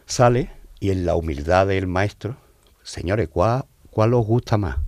Sale 0.06 0.50
y 0.80 0.90
en 0.90 1.06
la 1.06 1.14
humildad 1.14 1.66
del 1.66 1.86
maestro, 1.86 2.36
señores, 2.82 3.28
¿cuál, 3.28 3.64
cuál 3.90 4.14
os 4.14 4.26
gusta 4.26 4.56
más? 4.58 4.78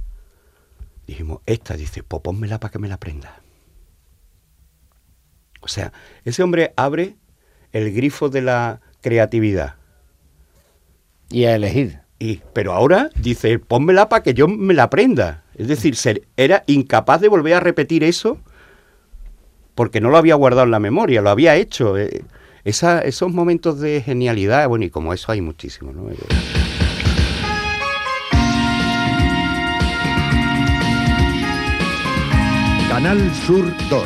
Dijimos, 1.07 1.41
esta, 1.47 1.76
dice, 1.76 2.03
pues 2.03 2.22
pónmela 2.22 2.59
para 2.59 2.72
que 2.72 2.78
me 2.78 2.89
la 2.89 2.95
aprenda. 2.95 3.41
O 5.61 5.68
sea, 5.68 5.93
ese 6.24 6.43
hombre 6.43 6.72
abre 6.76 7.16
el 7.72 7.93
grifo 7.93 8.28
de 8.28 8.43
la 8.43 8.80
creatividad. 9.01 9.76
Y 11.30 11.45
a 11.45 11.55
elegir. 11.57 12.01
Y, 12.18 12.41
pero 12.53 12.72
ahora 12.72 13.11
dice, 13.16 13.59
pónmela 13.59 14.09
para 14.09 14.22
que 14.22 14.35
yo 14.35 14.47
me 14.49 14.74
la 14.74 14.85
aprenda. 14.85 15.45
Es 15.55 15.68
decir, 15.68 15.97
ser- 15.97 16.26
era 16.37 16.64
incapaz 16.66 17.20
de 17.20 17.28
volver 17.28 17.55
a 17.55 17.61
repetir 17.61 18.05
eso 18.05 18.39
porque 19.75 20.01
no 20.01 20.11
lo 20.11 20.16
había 20.16 20.35
guardado 20.35 20.64
en 20.64 20.70
la 20.70 20.81
memoria, 20.81 21.22
lo 21.22 21.31
había 21.31 21.57
hecho. 21.57 21.97
Eh, 21.99 22.25
esos 22.64 23.33
momentos 23.33 23.81
de 23.81 24.01
genialidad, 24.01 24.68
bueno, 24.68 24.85
y 24.85 24.91
como 24.91 25.12
eso 25.12 25.33
hay 25.33 25.41
muchísimos, 25.41 25.95
¿no? 25.95 26.11
Eh, 26.11 26.16
Canal 32.89 33.35
Sur 33.35 33.64
2. 33.91 34.05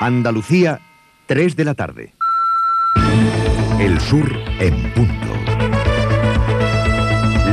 Andalucía, 0.00 0.80
3 1.26 1.54
de 1.54 1.64
la 1.64 1.74
tarde. 1.74 2.14
El 3.78 4.00
sur 4.00 4.30
en 4.58 4.92
punto. 4.94 5.28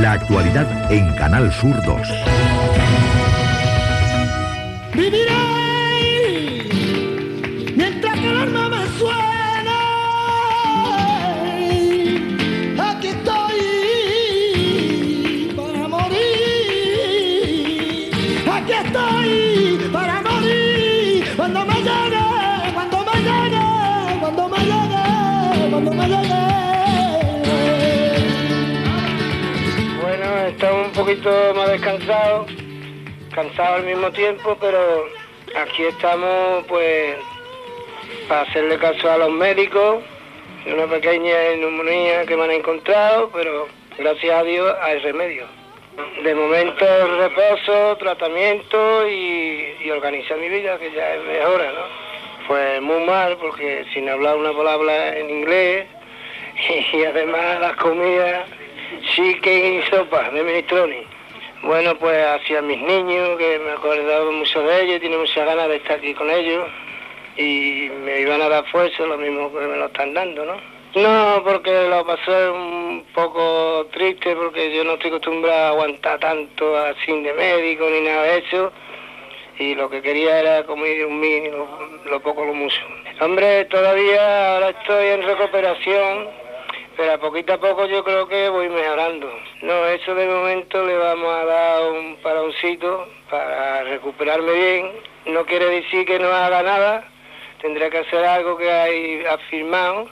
La 0.00 0.12
actualidad 0.12 0.90
en 0.90 1.14
Canal 1.16 1.52
Sur 1.52 1.76
2. 1.84 2.51
Aquí 18.62 18.72
estoy 18.74 19.90
para 19.92 20.22
morir. 20.22 21.24
Cuando 21.36 21.64
me 21.64 21.74
cuando 22.72 22.98
me 23.04 23.12
cuando 24.20 24.48
me 24.48 24.58
cuando 25.70 25.90
me. 25.90 26.12
Bueno, 30.00 30.46
estamos 30.46 30.86
un 30.86 30.92
poquito 30.92 31.54
más 31.56 31.70
descansados, 31.70 32.52
cansados 33.34 33.80
al 33.80 33.84
mismo 33.84 34.12
tiempo, 34.12 34.56
pero 34.60 35.06
aquí 35.60 35.82
estamos 35.82 36.64
pues 36.68 37.16
para 38.28 38.42
hacerle 38.42 38.78
caso 38.78 39.10
a 39.10 39.18
los 39.18 39.32
médicos 39.32 40.04
una 40.72 40.86
pequeña 40.86 41.34
neumonía 41.58 42.24
que 42.26 42.36
me 42.36 42.44
han 42.44 42.52
encontrado, 42.52 43.28
pero 43.34 43.66
gracias 43.98 44.32
a 44.32 44.44
Dios 44.44 44.72
hay 44.82 45.00
remedio. 45.00 45.61
De 46.22 46.34
momento 46.34 46.86
reposo, 47.18 47.96
tratamiento 47.98 49.08
y, 49.08 49.90
organizar 49.90 50.38
mi 50.38 50.48
vida, 50.48 50.78
que 50.78 50.90
ya 50.92 51.14
es 51.14 51.22
mejora, 51.24 51.70
¿no? 51.72 52.46
Pues 52.46 52.80
muy 52.80 53.04
mal, 53.04 53.36
porque 53.36 53.84
sin 53.92 54.08
hablar 54.08 54.36
una 54.36 54.52
palabra 54.52 55.18
en 55.18 55.28
inglés 55.28 55.86
y 56.92 57.04
además 57.04 57.60
las 57.60 57.76
comidas 57.76 58.48
chicken 59.14 59.80
y 59.80 59.82
sopa 59.90 60.30
de 60.30 60.42
minestrone. 60.42 61.06
Bueno, 61.62 61.94
pues 61.98 62.26
hacia 62.26 62.62
mis 62.62 62.80
niños, 62.80 63.38
que 63.38 63.58
me 63.58 63.70
he 63.70 63.72
acordado 63.72 64.32
mucho 64.32 64.62
de 64.62 64.82
ellos, 64.82 65.00
tiene 65.00 65.18
muchas 65.18 65.44
ganas 65.44 65.68
de 65.68 65.76
estar 65.76 65.98
aquí 65.98 66.14
con 66.14 66.30
ellos 66.30 66.68
y 67.36 67.90
me 68.04 68.20
iban 68.20 68.40
a 68.40 68.48
dar 68.48 68.64
fuerza, 68.66 69.04
lo 69.04 69.18
mismo 69.18 69.52
que 69.52 69.60
me 69.60 69.76
lo 69.76 69.86
están 69.86 70.14
dando, 70.14 70.44
¿no? 70.44 70.71
No, 70.94 71.42
porque 71.42 71.88
lo 71.88 72.04
pasé 72.04 72.50
un 72.50 73.06
poco 73.14 73.86
triste 73.92 74.36
porque 74.36 74.74
yo 74.74 74.84
no 74.84 74.94
estoy 74.94 75.08
acostumbrado 75.08 75.64
a 75.64 75.68
aguantar 75.68 76.20
tanto 76.20 76.76
así 76.76 77.22
de 77.22 77.32
médico 77.32 77.88
ni 77.88 78.02
nada 78.02 78.22
de 78.24 78.38
eso 78.38 78.72
y 79.58 79.74
lo 79.74 79.88
que 79.88 80.02
quería 80.02 80.40
era 80.40 80.64
comer 80.64 81.06
un 81.06 81.20
mínimo, 81.20 81.66
lo 82.06 82.20
poco 82.20 82.44
lo 82.44 82.54
mucho. 82.54 82.80
Hombre, 83.20 83.64
todavía 83.66 84.54
ahora 84.54 84.70
estoy 84.70 85.06
en 85.06 85.22
recuperación, 85.22 86.28
pero 86.96 87.12
a 87.12 87.18
poquito 87.18 87.54
a 87.54 87.58
poco 87.58 87.86
yo 87.86 88.02
creo 88.02 88.26
que 88.28 88.48
voy 88.48 88.68
mejorando. 88.68 89.30
No, 89.62 89.86
eso 89.86 90.14
de 90.14 90.26
momento 90.26 90.84
le 90.84 90.96
vamos 90.96 91.32
a 91.32 91.44
dar 91.44 91.90
un 91.90 92.16
paroncito 92.16 93.06
para 93.30 93.84
recuperarme 93.84 94.52
bien. 94.52 94.92
No 95.26 95.46
quiere 95.46 95.66
decir 95.66 96.04
que 96.06 96.18
no 96.18 96.28
haga 96.28 96.62
nada, 96.62 97.08
tendré 97.60 97.90
que 97.90 97.98
hacer 97.98 98.24
algo 98.24 98.56
que 98.56 98.70
hay 98.70 99.24
afirmado. 99.26 100.08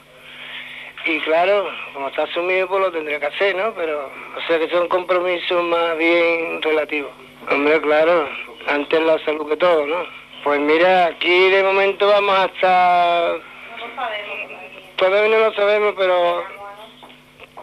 Y 1.05 1.19
claro, 1.21 1.67
como 1.93 2.09
está 2.09 2.23
asumido, 2.23 2.67
pues 2.67 2.81
lo 2.81 2.91
tendré 2.91 3.19
que 3.19 3.25
hacer, 3.25 3.55
¿no? 3.55 3.73
Pero, 3.73 4.11
o 4.37 4.41
sea 4.47 4.59
que 4.59 4.69
son 4.69 4.87
compromisos 4.87 5.63
más 5.63 5.97
bien 5.97 6.61
relativos. 6.61 7.11
Hombre, 7.49 7.81
claro, 7.81 8.29
antes 8.67 9.01
la 9.01 9.17
salud 9.25 9.49
que 9.49 9.57
todo, 9.57 9.87
¿no? 9.87 10.05
Pues 10.43 10.59
mira, 10.59 11.07
aquí 11.07 11.49
de 11.49 11.63
momento 11.63 12.07
vamos 12.07 12.37
a 12.37 12.45
estar... 12.45 13.41
Todavía 14.95 15.37
no 15.37 15.45
lo 15.45 15.53
sabemos, 15.53 15.95
pero 15.97 16.43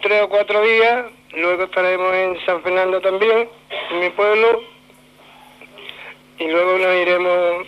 tres 0.03 0.23
o 0.23 0.29
cuatro 0.29 0.61
días. 0.63 1.07
Luego 1.35 1.65
estaremos 1.65 2.13
en 2.15 2.45
San 2.45 2.63
Fernando 2.63 3.01
también, 3.01 3.49
en 3.91 4.01
mi 4.01 4.11
pueblo. 4.11 4.63
Y 6.39 6.49
luego 6.49 6.79
nos 6.79 6.95
iremos 6.95 7.67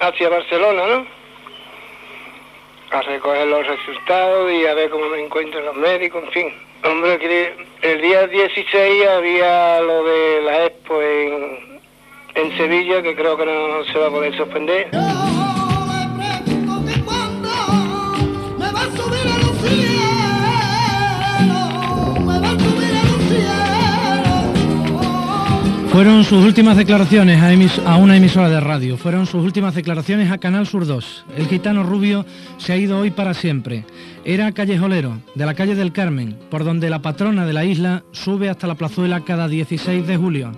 hacia 0.00 0.28
Barcelona, 0.28 0.86
¿no? 0.86 1.19
A 2.92 3.02
recoger 3.02 3.46
los 3.46 3.66
resultados 3.66 4.50
y 4.52 4.66
a 4.66 4.74
ver 4.74 4.90
cómo 4.90 5.06
me 5.06 5.24
encuentran 5.24 5.64
los 5.64 5.76
médicos, 5.76 6.24
en 6.24 6.30
fin. 6.32 6.54
Hombre, 6.84 7.54
el 7.82 8.00
día 8.00 8.26
16 8.26 9.06
había 9.06 9.80
lo 9.80 10.04
de 10.04 10.42
la 10.42 10.64
expo 10.66 11.00
en, 11.00 11.80
en 12.34 12.56
Sevilla, 12.56 13.02
que 13.02 13.14
creo 13.14 13.36
que 13.36 13.46
no 13.46 13.84
se 13.84 13.98
va 13.98 14.08
a 14.08 14.10
poder 14.10 14.36
suspender. 14.36 14.88
Fueron 25.92 26.22
sus 26.22 26.44
últimas 26.44 26.76
declaraciones 26.76 27.42
a, 27.84 27.96
una 27.96 28.16
emisora 28.16 28.48
de 28.48 28.60
radio, 28.60 28.96
fueron 28.96 29.26
sus 29.26 29.44
últimas 29.44 29.74
declaraciones 29.74 30.30
a 30.30 30.38
Canal 30.38 30.64
Sur 30.64 30.86
2. 30.86 31.24
El 31.36 31.48
gitano 31.48 31.82
rubio 31.82 32.24
se 32.58 32.72
ha 32.72 32.76
ido 32.76 33.00
hoy 33.00 33.10
para 33.10 33.34
siempre. 33.34 33.84
Era 34.24 34.52
callejolero, 34.52 35.18
de 35.34 35.46
la 35.46 35.54
calle 35.54 35.74
del 35.74 35.92
Carmen, 35.92 36.38
por 36.48 36.62
donde 36.62 36.90
la 36.90 37.02
patrona 37.02 37.44
de 37.44 37.52
la 37.52 37.64
isla 37.64 38.04
sube 38.12 38.48
hasta 38.48 38.68
la 38.68 38.76
plazuela 38.76 39.24
cada 39.24 39.48
16 39.48 40.06
de 40.06 40.16
julio. 40.16 40.52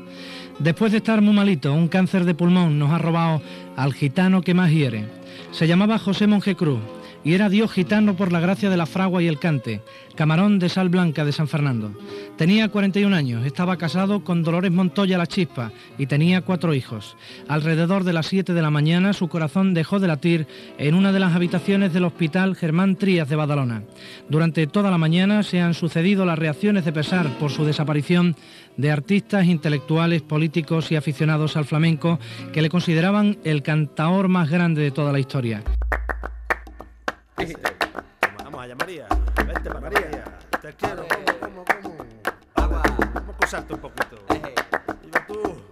Después 0.59 0.93
de 0.93 0.99
estar 0.99 1.23
muy 1.23 1.35
malito, 1.35 1.73
un 1.73 1.89
cáncer 1.89 2.27
de 2.27 2.35
pulmón 2.35 2.79
nos 2.79 2.91
ha 2.91 2.99
robado 2.99 3.41
al 3.75 3.95
gitano 3.95 4.43
que 4.43 4.53
más 4.53 4.71
hiere. 4.71 5.07
Se 5.51 5.67
llamaba 5.67 5.99
José 5.99 6.27
Monje 6.27 6.55
Cruz. 6.57 6.81
Y 7.25 7.35
era 7.35 7.49
dios 7.49 7.73
gitano 7.73 8.17
por 8.17 8.33
la 8.33 8.41
gracia 8.41 8.71
de 8.71 8.77
la 8.77 8.87
fragua 8.87 9.23
y 9.23 9.27
el 9.27 9.39
cante, 9.39 9.83
camarón 10.15 10.59
de 10.59 10.69
sal 10.69 10.89
blanca 10.89 11.25
de 11.25 11.33
San 11.33 11.49
Fernando. 11.49 11.93
Tenía 12.37 12.69
41 12.69 13.15
años, 13.15 13.47
estaba 13.47 13.77
casado 13.77 14.25
con 14.25 14.43
Dolores 14.43 14.73
Montoya 14.73 15.19
la 15.19 15.27
Chispa 15.27 15.73
y 15.99 16.07
tenía 16.07 16.43
cuatro 16.43 16.75
hijos. 16.75 17.17
Alrededor 17.49 18.05
de 18.05 18.13
las 18.13 18.27
7 18.27 18.55
de 18.55 18.63
la 18.63 18.71
mañana 18.71 19.13
su 19.13 19.29
corazón 19.29 19.75
dejó 19.75 20.01
de 20.01 20.09
latir 20.09 20.47
en 20.79 20.95
una 20.95 21.13
de 21.13 21.21
las 21.21 21.35
habitaciones 21.35 21.93
del 21.93 22.05
Hospital 22.05 22.57
Germán 22.57 22.97
Trías 22.97 23.29
de 23.29 23.37
Badalona. 23.37 23.83
Durante 24.29 24.67
toda 24.67 24.91
la 24.91 24.99
mañana 24.99 25.43
se 25.43 25.61
han 25.61 25.75
sucedido 25.75 26.25
las 26.25 26.39
reacciones 26.39 26.85
de 26.85 26.93
pesar 26.93 27.29
por 27.39 27.51
su 27.51 27.65
desaparición 27.65 28.37
de 28.77 28.91
artistas, 28.91 29.47
intelectuales, 29.47 30.23
políticos 30.23 30.91
y 30.91 30.97
aficionados 30.97 31.57
al 31.57 31.67
flamenco 31.67 32.19
que 32.53 32.63
le 32.63 32.71
consideraban 32.71 33.39
el 33.45 33.63
cantaor 33.63 34.29
más 34.29 34.51
grande 34.51 34.83
de 34.83 34.91
toda 34.91 35.13
la 35.13 35.21
historia. 35.21 35.63
Vamos 38.45 38.63
allá, 38.63 38.75
María. 38.77 39.07
Vente 39.47 39.69
para 39.69 39.81
María. 39.81 40.25
Te 40.61 40.73
quiero. 40.75 41.07
¿Cómo, 41.41 41.65
cómo, 41.65 41.97
cómo? 41.97 42.07
Vamos, 42.55 42.83
vamos 43.15 43.17
a 43.17 43.33
acusarte 43.33 43.75
un 43.75 43.81
poquito. 43.81 44.17
Digo 45.03 45.19
tú. 45.27 45.63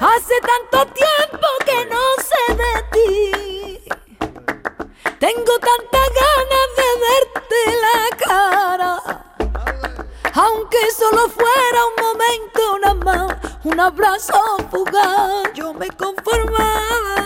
Hace 0.00 0.34
tanto 0.40 0.92
tiempo 0.92 1.48
que 1.64 1.86
no 1.86 2.02
sé 2.28 2.54
de 2.54 2.72
ti. 2.92 3.80
Tengo 5.18 5.58
tantas 5.58 6.08
ganas 6.22 6.68
de 6.76 6.88
verte 7.06 7.60
la 7.82 7.98
cara. 8.16 8.92
Aunque 10.34 10.78
solo 10.96 11.28
fuera 11.28 11.80
un 11.86 11.94
momento 12.04 12.62
nada 12.80 12.94
más, 12.94 13.37
un 13.64 13.80
abrazo 13.80 14.34
fugaz, 14.70 15.52
yo 15.54 15.74
me 15.74 15.88
conformaba. 15.88 17.24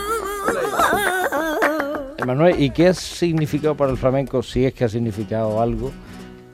Manuel, 2.26 2.61
¿y 2.61 2.70
qué 2.70 2.89
ha 2.89 2.95
significado 2.95 3.76
para 3.76 3.91
el 3.91 3.97
flamenco, 3.99 4.43
si 4.43 4.64
es 4.64 4.74
que 4.74 4.85
ha 4.85 4.89
significado 4.89 5.61
algo? 5.61 5.91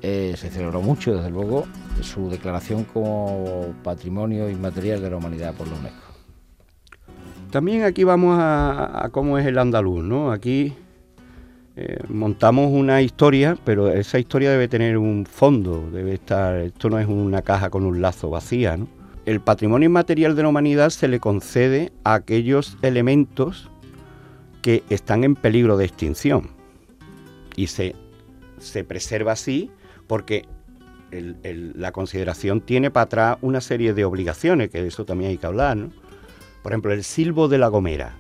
Eh, 0.00 0.34
se 0.36 0.50
celebró 0.50 0.80
mucho, 0.80 1.14
desde 1.14 1.30
luego, 1.30 1.66
su 2.02 2.30
declaración 2.30 2.84
como 2.84 3.74
patrimonio 3.82 4.48
inmaterial 4.48 5.02
de 5.02 5.10
la 5.10 5.16
humanidad 5.16 5.54
por 5.54 5.68
la 5.68 5.74
UNESCO. 5.74 6.08
También 7.50 7.82
aquí 7.82 8.04
vamos 8.04 8.38
a, 8.38 9.04
a 9.04 9.08
cómo 9.10 9.38
es 9.38 9.46
el 9.46 9.58
andaluz, 9.58 10.04
¿no? 10.04 10.32
Aquí 10.32 10.74
eh, 11.76 11.98
montamos 12.08 12.72
una 12.72 13.02
historia, 13.02 13.56
pero 13.64 13.88
esa 13.88 14.18
historia 14.18 14.50
debe 14.50 14.68
tener 14.68 14.98
un 14.98 15.24
fondo, 15.26 15.88
debe 15.92 16.14
estar, 16.14 16.56
esto 16.56 16.90
no 16.90 16.98
es 16.98 17.06
una 17.06 17.42
caja 17.42 17.70
con 17.70 17.84
un 17.84 18.00
lazo 18.00 18.30
vacía, 18.30 18.76
¿no? 18.76 18.97
El 19.28 19.40
patrimonio 19.42 19.84
inmaterial 19.90 20.34
de 20.34 20.42
la 20.42 20.48
humanidad 20.48 20.88
se 20.88 21.06
le 21.06 21.20
concede 21.20 21.92
a 22.02 22.14
aquellos 22.14 22.78
elementos 22.80 23.70
que 24.62 24.82
están 24.88 25.22
en 25.22 25.34
peligro 25.34 25.76
de 25.76 25.84
extinción 25.84 26.48
y 27.54 27.66
se, 27.66 27.94
se 28.58 28.84
preserva 28.84 29.32
así 29.32 29.70
porque 30.06 30.46
la 31.12 31.92
consideración 31.92 32.62
tiene 32.62 32.90
para 32.90 33.04
atrás 33.04 33.38
una 33.42 33.60
serie 33.60 33.92
de 33.92 34.06
obligaciones, 34.06 34.70
que 34.70 34.80
de 34.80 34.88
eso 34.88 35.04
también 35.04 35.32
hay 35.32 35.36
que 35.36 35.46
hablar, 35.46 35.76
¿no? 35.76 35.90
Por 36.62 36.72
ejemplo, 36.72 36.92
el 36.94 37.04
silbo 37.04 37.48
de 37.48 37.58
la 37.58 37.68
gomera. 37.68 38.16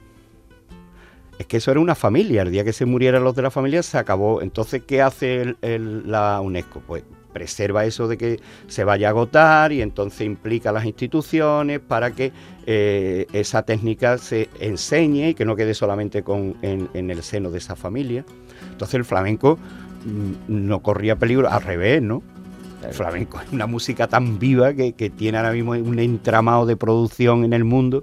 Es 1.38 1.46
que 1.46 1.56
eso 1.56 1.70
era 1.70 1.80
una 1.80 1.94
familia, 1.94 2.42
el 2.42 2.50
día 2.50 2.64
que 2.64 2.74
se 2.74 2.84
murieran 2.84 3.24
los 3.24 3.34
de 3.34 3.40
la 3.40 3.50
familia 3.50 3.82
se 3.82 3.96
acabó. 3.96 4.42
Entonces, 4.42 4.82
¿qué 4.86 5.00
hace 5.00 5.56
el- 5.62 6.02
la 6.10 6.38
UNESCO? 6.42 6.82
Pues 6.86 7.02
preserva 7.38 7.84
eso 7.84 8.08
de 8.08 8.18
que 8.18 8.40
se 8.66 8.82
vaya 8.82 9.06
a 9.06 9.10
agotar 9.10 9.70
y 9.70 9.80
entonces 9.80 10.22
implica 10.22 10.70
a 10.70 10.72
las 10.72 10.84
instituciones 10.84 11.78
para 11.78 12.10
que 12.10 12.32
eh, 12.66 13.26
esa 13.32 13.62
técnica 13.62 14.18
se 14.18 14.48
enseñe 14.58 15.28
y 15.28 15.34
que 15.34 15.44
no 15.44 15.54
quede 15.54 15.72
solamente 15.72 16.24
con, 16.24 16.56
en, 16.62 16.88
en 16.94 17.10
el 17.12 17.22
seno 17.22 17.52
de 17.52 17.58
esa 17.58 17.76
familia. 17.76 18.24
Entonces 18.72 18.94
el 18.96 19.04
flamenco 19.04 19.56
mm, 20.04 20.32
no 20.48 20.82
corría 20.82 21.14
peligro, 21.14 21.48
al 21.48 21.62
revés, 21.62 22.02
¿no? 22.02 22.24
El 22.84 22.92
flamenco 22.92 23.40
es 23.40 23.52
una 23.52 23.68
música 23.68 24.08
tan 24.08 24.40
viva 24.40 24.74
que, 24.74 24.94
que 24.94 25.08
tiene 25.08 25.38
ahora 25.38 25.52
mismo 25.52 25.72
un 25.72 25.98
entramado 26.00 26.66
de 26.66 26.76
producción 26.76 27.44
en 27.44 27.52
el 27.52 27.62
mundo. 27.62 28.02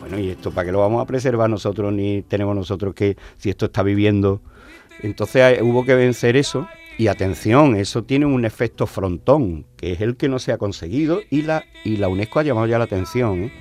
Bueno, 0.00 0.18
¿y 0.18 0.28
esto 0.28 0.50
para 0.50 0.66
qué 0.66 0.72
lo 0.72 0.80
vamos 0.80 1.02
a 1.02 1.06
preservar 1.06 1.48
nosotros? 1.48 1.94
Ni 1.94 2.20
tenemos 2.20 2.54
nosotros 2.54 2.94
que, 2.94 3.16
si 3.38 3.48
esto 3.48 3.66
está 3.66 3.82
viviendo. 3.82 4.42
Entonces 5.00 5.60
hubo 5.62 5.84
que 5.86 5.94
vencer 5.94 6.36
eso. 6.36 6.66
Y 6.98 7.08
atención, 7.08 7.76
eso 7.76 8.04
tiene 8.04 8.24
un 8.24 8.46
efecto 8.46 8.86
frontón, 8.86 9.66
que 9.76 9.92
es 9.92 10.00
el 10.00 10.16
que 10.16 10.28
no 10.28 10.38
se 10.38 10.52
ha 10.52 10.58
conseguido 10.58 11.20
y 11.30 11.42
la, 11.42 11.64
y 11.84 11.98
la 11.98 12.08
UNESCO 12.08 12.38
ha 12.38 12.42
llamado 12.42 12.66
ya 12.66 12.78
la 12.78 12.84
atención. 12.84 13.44
¿eh? 13.44 13.52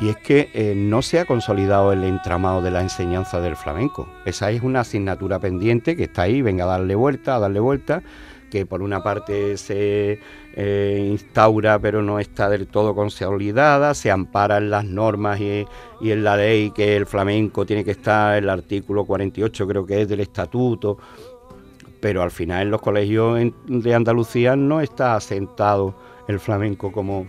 Y 0.00 0.08
es 0.08 0.16
que 0.18 0.50
eh, 0.54 0.74
no 0.76 1.02
se 1.02 1.18
ha 1.18 1.24
consolidado 1.24 1.92
el 1.92 2.04
entramado 2.04 2.62
de 2.62 2.70
la 2.70 2.80
enseñanza 2.80 3.40
del 3.40 3.56
flamenco. 3.56 4.08
Esa 4.24 4.52
es 4.52 4.62
una 4.62 4.80
asignatura 4.80 5.40
pendiente 5.40 5.96
que 5.96 6.04
está 6.04 6.22
ahí, 6.22 6.42
venga 6.42 6.62
a 6.64 6.68
darle 6.68 6.94
vuelta, 6.94 7.36
a 7.36 7.38
darle 7.40 7.58
vuelta, 7.58 8.04
que 8.50 8.66
por 8.66 8.82
una 8.82 9.02
parte 9.02 9.56
se 9.56 10.20
eh, 10.54 11.06
instaura 11.08 11.78
pero 11.78 12.02
no 12.02 12.18
está 12.18 12.48
del 12.48 12.66
todo 12.66 12.94
consolidada, 12.94 13.94
se 13.94 14.10
ampara 14.10 14.58
en 14.58 14.70
las 14.70 14.84
normas 14.84 15.40
y, 15.40 15.64
y 16.00 16.10
en 16.10 16.24
la 16.24 16.36
ley 16.36 16.70
que 16.72 16.96
el 16.96 17.06
flamenco 17.06 17.66
tiene 17.66 17.84
que 17.84 17.92
estar, 17.92 18.36
el 18.36 18.48
artículo 18.48 19.04
48 19.04 19.66
creo 19.66 19.86
que 19.86 20.02
es 20.02 20.08
del 20.08 20.20
estatuto, 20.20 20.98
pero 22.00 22.22
al 22.22 22.30
final 22.30 22.62
en 22.62 22.70
los 22.70 22.80
colegios 22.80 23.38
de 23.66 23.94
Andalucía 23.94 24.56
no 24.56 24.80
está 24.80 25.14
asentado 25.16 25.94
el 26.28 26.40
flamenco 26.40 26.90
como, 26.92 27.26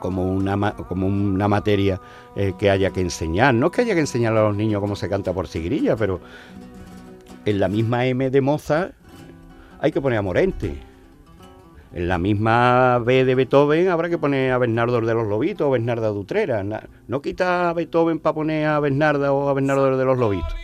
como, 0.00 0.24
una, 0.24 0.72
como 0.74 1.06
una 1.06 1.48
materia 1.48 2.00
eh, 2.36 2.54
que 2.58 2.70
haya 2.70 2.90
que 2.90 3.00
enseñar. 3.00 3.54
No 3.54 3.66
es 3.66 3.72
que 3.72 3.82
haya 3.82 3.94
que 3.94 4.00
enseñar 4.00 4.36
a 4.36 4.42
los 4.44 4.56
niños 4.56 4.80
cómo 4.80 4.96
se 4.96 5.08
canta 5.08 5.32
por 5.32 5.46
sigrilla, 5.48 5.96
pero 5.96 6.20
en 7.44 7.60
la 7.60 7.68
misma 7.68 8.06
M 8.06 8.30
de 8.30 8.40
Mozart 8.40 8.94
hay 9.80 9.92
que 9.92 10.00
poner 10.00 10.18
a 10.18 10.22
Morente. 10.22 10.76
En 11.94 12.08
la 12.08 12.16
misma 12.16 12.98
B 13.00 13.26
de 13.26 13.34
Beethoven 13.34 13.88
habrá 13.90 14.08
que 14.08 14.16
poner 14.16 14.52
a 14.52 14.56
Bernardo 14.58 14.98
de 15.02 15.12
los 15.12 15.26
Lobitos 15.26 15.66
o 15.66 15.70
Bernarda 15.72 16.10
de 16.10 16.18
Utrera. 16.18 16.62
Na- 16.64 16.88
No 17.06 17.20
quita 17.20 17.68
a 17.68 17.72
Beethoven 17.74 18.18
para 18.18 18.32
poner 18.32 18.66
a 18.66 18.80
Bernarda 18.80 19.30
o 19.32 19.50
a 19.50 19.52
Bernardo 19.52 19.98
de 19.98 20.04
los 20.06 20.16
Lobitos. 20.16 20.54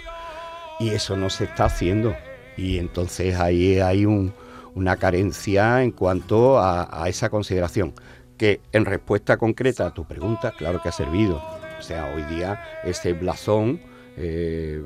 Y 0.80 0.88
eso 0.90 1.16
no 1.18 1.28
se 1.28 1.44
está 1.44 1.66
haciendo. 1.66 2.14
Y 2.58 2.78
entonces 2.78 3.36
ahí 3.36 3.78
hay 3.80 4.04
un- 4.04 4.34
una 4.74 4.96
carencia 4.96 5.82
en 5.82 5.92
cuanto 5.92 6.58
a, 6.58 6.88
a 7.02 7.08
esa 7.08 7.30
consideración. 7.30 7.94
Que 8.36 8.60
en 8.72 8.84
respuesta 8.84 9.36
concreta 9.36 9.86
a 9.86 9.94
tu 9.94 10.04
pregunta, 10.04 10.52
claro 10.56 10.80
que 10.82 10.88
ha 10.90 10.92
servido. 10.92 11.42
O 11.78 11.82
sea, 11.82 12.12
hoy 12.14 12.22
día 12.34 12.60
ese 12.84 13.12
blasón, 13.12 13.80
eh, 14.16 14.82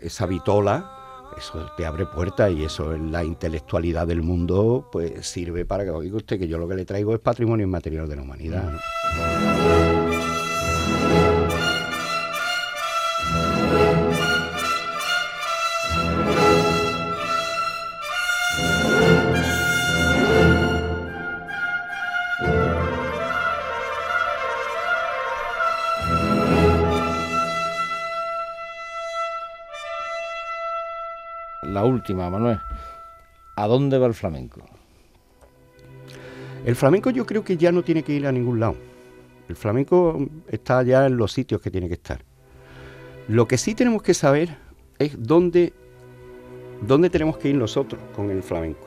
esa 0.00 0.26
vitola, 0.26 0.90
eso 1.38 1.70
te 1.76 1.84
abre 1.86 2.06
puertas 2.06 2.50
y 2.52 2.64
eso 2.64 2.92
en 2.94 3.10
la 3.12 3.24
intelectualidad 3.24 4.06
del 4.06 4.22
mundo 4.22 4.88
pues 4.92 5.26
sirve 5.26 5.64
para 5.64 5.84
que 5.84 5.90
oiga 5.90 6.16
usted 6.16 6.38
que 6.38 6.46
yo 6.48 6.58
lo 6.58 6.68
que 6.68 6.74
le 6.74 6.84
traigo 6.84 7.14
es 7.14 7.20
patrimonio 7.20 7.64
inmaterial 7.66 8.08
de 8.08 8.16
la 8.16 8.22
humanidad. 8.22 8.70
¿no? 8.72 9.61
La 31.82 31.88
última, 31.88 32.30
Manuel. 32.30 32.60
¿A 33.56 33.66
dónde 33.66 33.98
va 33.98 34.06
el 34.06 34.14
flamenco? 34.14 34.62
El 36.64 36.76
flamenco 36.76 37.10
yo 37.10 37.26
creo 37.26 37.42
que 37.42 37.56
ya 37.56 37.72
no 37.72 37.82
tiene 37.82 38.04
que 38.04 38.12
ir 38.12 38.24
a 38.24 38.30
ningún 38.30 38.60
lado. 38.60 38.76
El 39.48 39.56
flamenco 39.56 40.28
está 40.46 40.84
ya 40.84 41.06
en 41.06 41.16
los 41.16 41.32
sitios 41.32 41.60
que 41.60 41.72
tiene 41.72 41.88
que 41.88 41.94
estar. 41.94 42.20
Lo 43.26 43.48
que 43.48 43.58
sí 43.58 43.74
tenemos 43.74 44.00
que 44.00 44.14
saber 44.14 44.56
es 45.00 45.16
dónde, 45.18 45.72
dónde 46.82 47.10
tenemos 47.10 47.36
que 47.38 47.48
ir 47.48 47.56
nosotros 47.56 48.00
con 48.14 48.30
el 48.30 48.44
flamenco. 48.44 48.86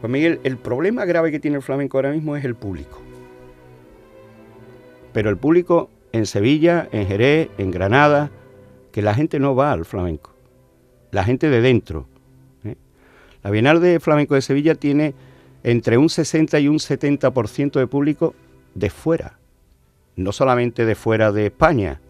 Juan 0.00 0.10
Miguel, 0.10 0.40
el 0.42 0.56
problema 0.56 1.04
grave 1.04 1.30
que 1.30 1.38
tiene 1.38 1.58
el 1.58 1.62
flamenco 1.62 1.98
ahora 1.98 2.10
mismo 2.10 2.34
es 2.34 2.44
el 2.44 2.56
público. 2.56 3.00
Pero 5.12 5.30
el 5.30 5.36
público 5.36 5.88
en 6.10 6.26
Sevilla, 6.26 6.88
en 6.90 7.06
Jerez, 7.06 7.48
en 7.58 7.70
Granada, 7.70 8.32
que 8.90 9.02
la 9.02 9.14
gente 9.14 9.38
no 9.38 9.54
va 9.54 9.70
al 9.70 9.84
flamenco. 9.84 10.33
La 11.14 11.22
gente 11.22 11.48
de 11.48 11.60
dentro. 11.60 12.08
¿eh? 12.64 12.74
La 13.44 13.50
Bienal 13.52 13.80
de 13.80 14.00
Flamenco 14.00 14.34
de 14.34 14.42
Sevilla 14.42 14.74
tiene 14.74 15.14
entre 15.62 15.96
un 15.96 16.08
60 16.08 16.58
y 16.58 16.66
un 16.66 16.78
70% 16.78 17.78
de 17.78 17.86
público 17.86 18.34
de 18.74 18.90
fuera. 18.90 19.38
No 20.16 20.32
solamente 20.32 20.84
de 20.84 20.96
fuera 20.96 21.30
de 21.30 21.46
España, 21.46 22.00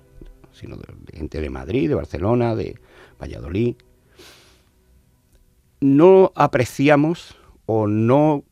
sino 0.52 0.76
de, 0.76 0.86
de 1.12 1.18
gente 1.18 1.42
de 1.42 1.50
Madrid, 1.50 1.90
de 1.90 1.96
Barcelona, 1.96 2.54
de 2.54 2.78
Valladolid. 3.20 3.76
No 5.82 6.32
apreciamos 6.34 7.36
o 7.66 7.86
no 7.86 8.42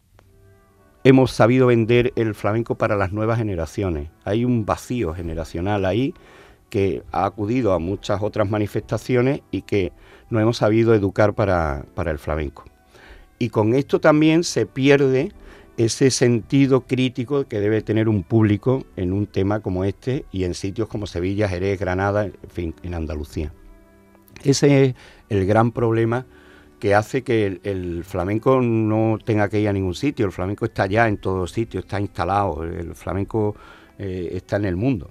hemos 1.02 1.32
sabido 1.32 1.68
vender 1.68 2.12
el 2.14 2.34
flamenco 2.34 2.74
para 2.74 2.96
las 2.96 3.10
nuevas 3.10 3.38
generaciones. 3.38 4.10
Hay 4.24 4.44
un 4.44 4.66
vacío 4.66 5.14
generacional 5.14 5.86
ahí 5.86 6.12
que 6.68 7.02
ha 7.10 7.24
acudido 7.24 7.72
a 7.72 7.78
muchas 7.78 8.20
otras 8.22 8.50
manifestaciones 8.50 9.40
y 9.50 9.62
que 9.62 9.92
no 10.32 10.40
hemos 10.40 10.56
sabido 10.56 10.94
educar 10.94 11.34
para, 11.34 11.84
el 12.06 12.18
flamenco. 12.18 12.64
Y 13.38 13.50
con 13.50 13.74
esto 13.74 14.00
también 14.00 14.44
se 14.44 14.66
pierde 14.66 15.32
ese 15.76 16.10
sentido 16.10 16.82
crítico 16.82 17.46
que 17.46 17.60
debe 17.60 17.82
tener 17.82 18.08
un 18.08 18.22
público 18.22 18.84
en 18.96 19.12
un 19.12 19.26
tema 19.26 19.60
como 19.60 19.84
este 19.84 20.24
y 20.32 20.44
en 20.44 20.54
sitios 20.54 20.88
como 20.88 21.06
Sevilla, 21.06 21.48
Jerez, 21.48 21.78
Granada, 21.78 22.24
en 22.24 22.50
fin, 22.50 22.74
en 22.82 22.94
Andalucía. 22.94 23.52
Ese 24.42 24.84
es 24.84 24.94
el 25.28 25.46
gran 25.46 25.72
problema 25.72 26.26
que 26.78 26.94
hace 26.94 27.22
que 27.22 27.46
el, 27.46 27.60
el 27.62 28.04
flamenco 28.04 28.60
no 28.60 29.18
tenga 29.24 29.48
que 29.48 29.60
ir 29.60 29.68
a 29.68 29.72
ningún 29.72 29.94
sitio. 29.94 30.26
El 30.26 30.32
flamenco 30.32 30.64
está 30.64 30.86
ya 30.86 31.06
en 31.08 31.18
todos 31.18 31.52
sitios, 31.52 31.84
está 31.84 32.00
instalado, 32.00 32.64
el 32.64 32.94
flamenco 32.94 33.54
eh, 33.98 34.30
está 34.32 34.56
en 34.56 34.64
el 34.64 34.76
mundo. 34.76 35.10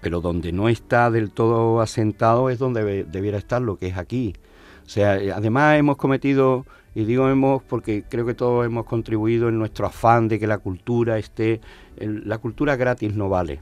Pero 0.00 0.20
donde 0.20 0.52
no 0.52 0.68
está 0.68 1.10
del 1.10 1.30
todo 1.30 1.80
asentado 1.80 2.50
es 2.50 2.58
donde 2.58 3.04
debiera 3.04 3.38
estar 3.38 3.60
lo 3.62 3.76
que 3.76 3.88
es 3.88 3.96
aquí. 3.98 4.34
O 4.86 4.88
sea, 4.88 5.18
eh, 5.18 5.32
además 5.32 5.78
hemos 5.78 5.96
cometido, 5.96 6.66
y 6.94 7.04
digo 7.04 7.28
hemos 7.28 7.62
porque 7.62 8.04
creo 8.08 8.26
que 8.26 8.34
todos 8.34 8.66
hemos 8.66 8.84
contribuido 8.84 9.48
en 9.48 9.58
nuestro 9.58 9.86
afán 9.86 10.28
de 10.28 10.38
que 10.38 10.46
la 10.46 10.58
cultura 10.58 11.18
esté, 11.18 11.60
la 11.98 12.38
cultura 12.38 12.76
gratis 12.76 13.14
no 13.14 13.28
vale. 13.28 13.60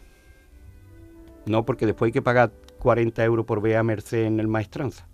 No, 1.46 1.64
porque 1.64 1.86
después 1.86 2.08
hay 2.08 2.12
que 2.12 2.22
pagar 2.22 2.52
40 2.78 3.24
euros 3.24 3.46
por 3.46 3.60
ver 3.60 3.76
a 3.76 3.82
Merced 3.82 4.24
en 4.24 4.38
el 4.40 4.48
Maestranza. 4.48 5.06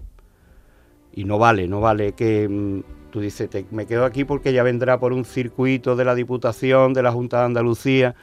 Y 1.13 1.25
no 1.25 1.39
vale, 1.39 1.69
no 1.69 1.81
vale 1.81 2.13
que 2.13 2.49
mm, 2.49 3.11
tú 3.11 3.21
dices, 3.21 3.49
"Te- 3.51 3.67
me 3.71 3.87
quedo 3.87 4.05
aquí 4.05 4.25
porque 4.25 4.53
ya 4.53 4.63
vendrá 4.63 5.01
por 5.01 5.13
un 5.13 5.25
circuito 5.25 5.97
de 5.97 6.05
la 6.05 6.15
Diputación, 6.15 6.93
de 6.95 7.03
la 7.03 7.13
Junta 7.13 7.39
de 7.41 7.45
Andalucía, 7.47 8.15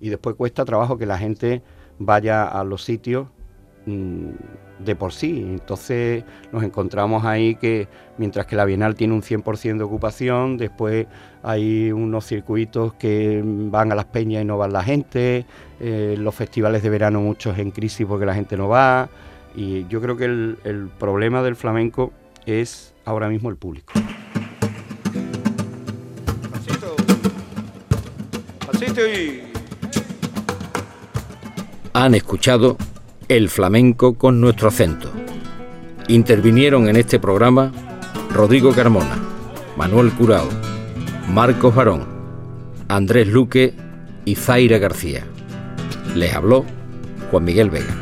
y 0.00 0.10
después 0.10 0.36
cuesta 0.36 0.64
trabajo 0.64 0.98
que 0.98 1.06
la 1.06 1.18
gente 1.18 1.62
vaya 1.98 2.44
a 2.44 2.64
los 2.64 2.82
sitios 2.84 3.28
mm, 3.86 4.30
de 4.78 4.96
por 4.96 5.12
sí. 5.12 5.40
Entonces 5.40 6.24
nos 6.52 6.62
encontramos 6.62 7.24
ahí 7.24 7.56
que 7.56 7.88
mientras 8.18 8.46
que 8.46 8.56
la 8.56 8.64
Bienal 8.64 8.94
tiene 8.94 9.14
un 9.14 9.22
100% 9.22 9.78
de 9.78 9.84
ocupación, 9.84 10.56
después 10.56 11.06
hay 11.42 11.92
unos 11.92 12.26
circuitos 12.26 12.94
que 12.94 13.42
van 13.44 13.92
a 13.92 13.94
las 13.94 14.06
peñas 14.06 14.42
y 14.42 14.44
no 14.44 14.58
va 14.58 14.68
la 14.68 14.82
gente, 14.82 15.46
eh, 15.80 16.16
los 16.18 16.34
festivales 16.34 16.82
de 16.82 16.90
verano 16.90 17.20
muchos 17.20 17.58
en 17.58 17.70
crisis 17.70 18.06
porque 18.06 18.26
la 18.26 18.34
gente 18.34 18.56
no 18.56 18.68
va, 18.68 19.08
y 19.54 19.86
yo 19.88 20.00
creo 20.00 20.16
que 20.16 20.24
el, 20.24 20.90
problema 20.98 21.42
del 21.42 21.56
flamenco 21.56 22.12
es 22.46 22.94
ahora 23.04 23.28
mismo 23.28 23.50
el 23.50 23.56
público. 23.56 23.92
Han 31.96 32.16
escuchado 32.16 32.76
El 33.28 33.48
flamenco 33.48 34.14
con 34.14 34.40
nuestro 34.40 34.66
acento. 34.66 35.12
Intervinieron 36.08 36.88
en 36.88 36.96
este 36.96 37.20
programa 37.20 37.70
Rodrigo 38.32 38.72
Carmona, 38.72 39.16
Manuel 39.76 40.10
Curao, 40.10 40.48
Marcos 41.28 41.72
Barón, 41.72 42.04
Andrés 42.88 43.28
Luque 43.28 43.74
y 44.24 44.34
Zaira 44.34 44.78
García. 44.78 45.24
Les 46.16 46.34
habló 46.34 46.64
Juan 47.30 47.44
Miguel 47.44 47.70
Vega. 47.70 47.94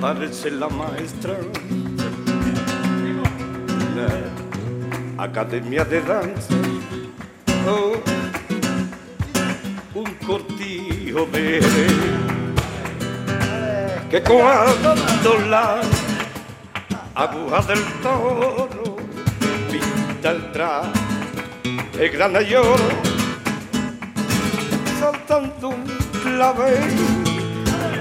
Parece 0.00 0.50
la 0.50 0.68
maestra 0.68 1.34
la 3.96 5.24
academia 5.24 5.84
de 5.84 6.00
danza. 6.00 6.54
Oh, 7.68 7.92
un 9.94 10.14
cortijo 10.26 11.26
de 11.26 11.60
que 14.10 14.22
cuando 14.22 15.38
la 15.48 15.80
aguja 17.14 17.60
del 17.68 17.84
toro 18.02 18.96
pinta 19.70 20.30
el 20.30 20.52
traje 20.52 20.90
el 21.98 22.10
gran 22.10 22.32
lloro 22.44 22.88
saltando 24.98 25.68
un 25.68 25.84
clavel 26.22 27.29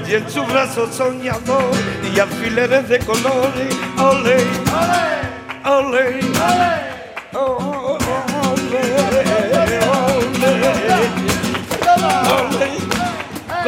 y 0.09 0.15
en 0.15 0.27
su 0.27 0.43
brazo 0.43 0.91
soñador 0.91 1.71
y 2.11 2.19
alfileres 2.19 2.89
de 2.89 2.97
colores 2.99 3.75
ole 3.99 4.37
ole 5.65 6.19
ole 7.33 7.69
ole 12.35 12.69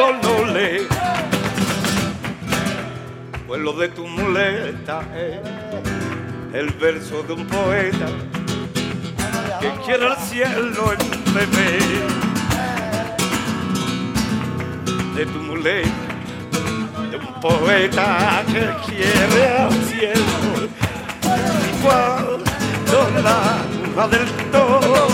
ole 0.00 0.86
pues 3.46 3.60
lo 3.60 3.72
de 3.74 3.88
tu 3.90 4.08
muleta 4.08 5.02
el 6.52 6.70
verso 6.80 7.22
de 7.22 7.34
un 7.34 7.46
poeta 7.46 8.06
que 9.60 9.70
quiere 9.84 10.06
al 10.08 10.16
cielo 10.16 10.92
en 10.92 11.34
bebé 11.34 11.78
de 15.14 15.26
tu 15.26 15.38
muleta 15.38 16.11
poeta 17.42 18.44
que 18.46 18.70
quiere 18.86 19.48
al 19.58 19.72
cielo 19.86 20.68
cuando 21.82 22.98
la 23.20 23.36
aguja 23.62 24.06
del 24.06 24.28
toro 24.52 25.08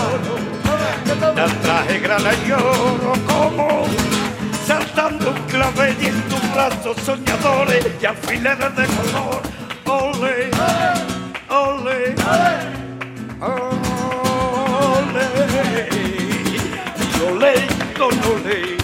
da 1.35 1.47
traje 1.63 1.99
grana 1.99 2.29
y 2.45 2.51
oro 2.51 3.13
como 3.25 3.87
saltando 4.67 5.31
un 5.31 5.41
clavel 5.47 5.95
y 5.99 6.05
en 6.05 6.21
tus 6.29 6.53
brazos 6.53 6.97
soñadores 7.03 7.83
y 7.99 8.05
alfileres 8.05 8.75
de 8.75 8.85
color. 8.85 9.41
Ole, 9.85 10.51
ole, 11.49 12.15
ole, 13.41 13.73
ole 17.27 17.53
con 17.97 18.13
ole. 18.31 18.79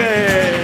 A 0.00 0.57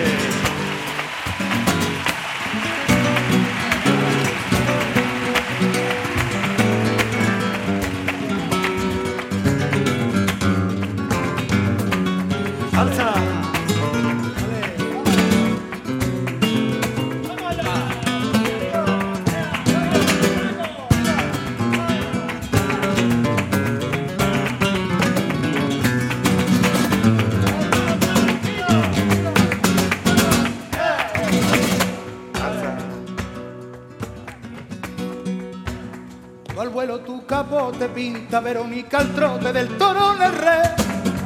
capote 37.27 37.89
pinta 37.89 38.41
Verónica 38.41 38.99
al 38.99 39.14
trote 39.14 39.53
del 39.53 39.77
toro 39.77 40.14
en 40.16 40.22
el. 40.22 40.33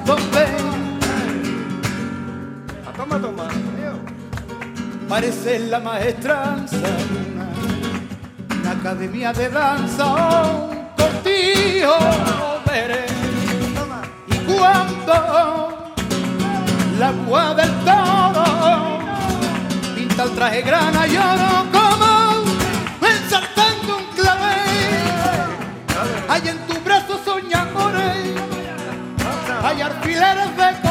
Donde 0.05 0.79
Toma, 2.99 3.17
toma. 3.21 3.49
parece 5.09 5.61
la 5.61 5.79
maestranza 5.79 6.77
una, 6.77 7.49
una 8.61 8.71
academia 8.73 9.33
de 9.33 9.49
danza 9.49 10.05
o 10.05 10.71
un 10.71 10.89
cortijo 10.97 11.97
veré. 12.67 13.07
Y 14.27 14.35
cuando 14.39 15.95
la 16.99 17.09
agua 17.09 17.55
del 17.55 17.71
toro 17.85 18.45
pinta 19.95 20.25
el 20.25 20.31
traje 20.33 20.63
grana 20.63 21.07
y 21.07 21.17
oro 21.17 21.88
hay 29.69 29.83
alfileres 29.83 30.57
de 30.57 30.88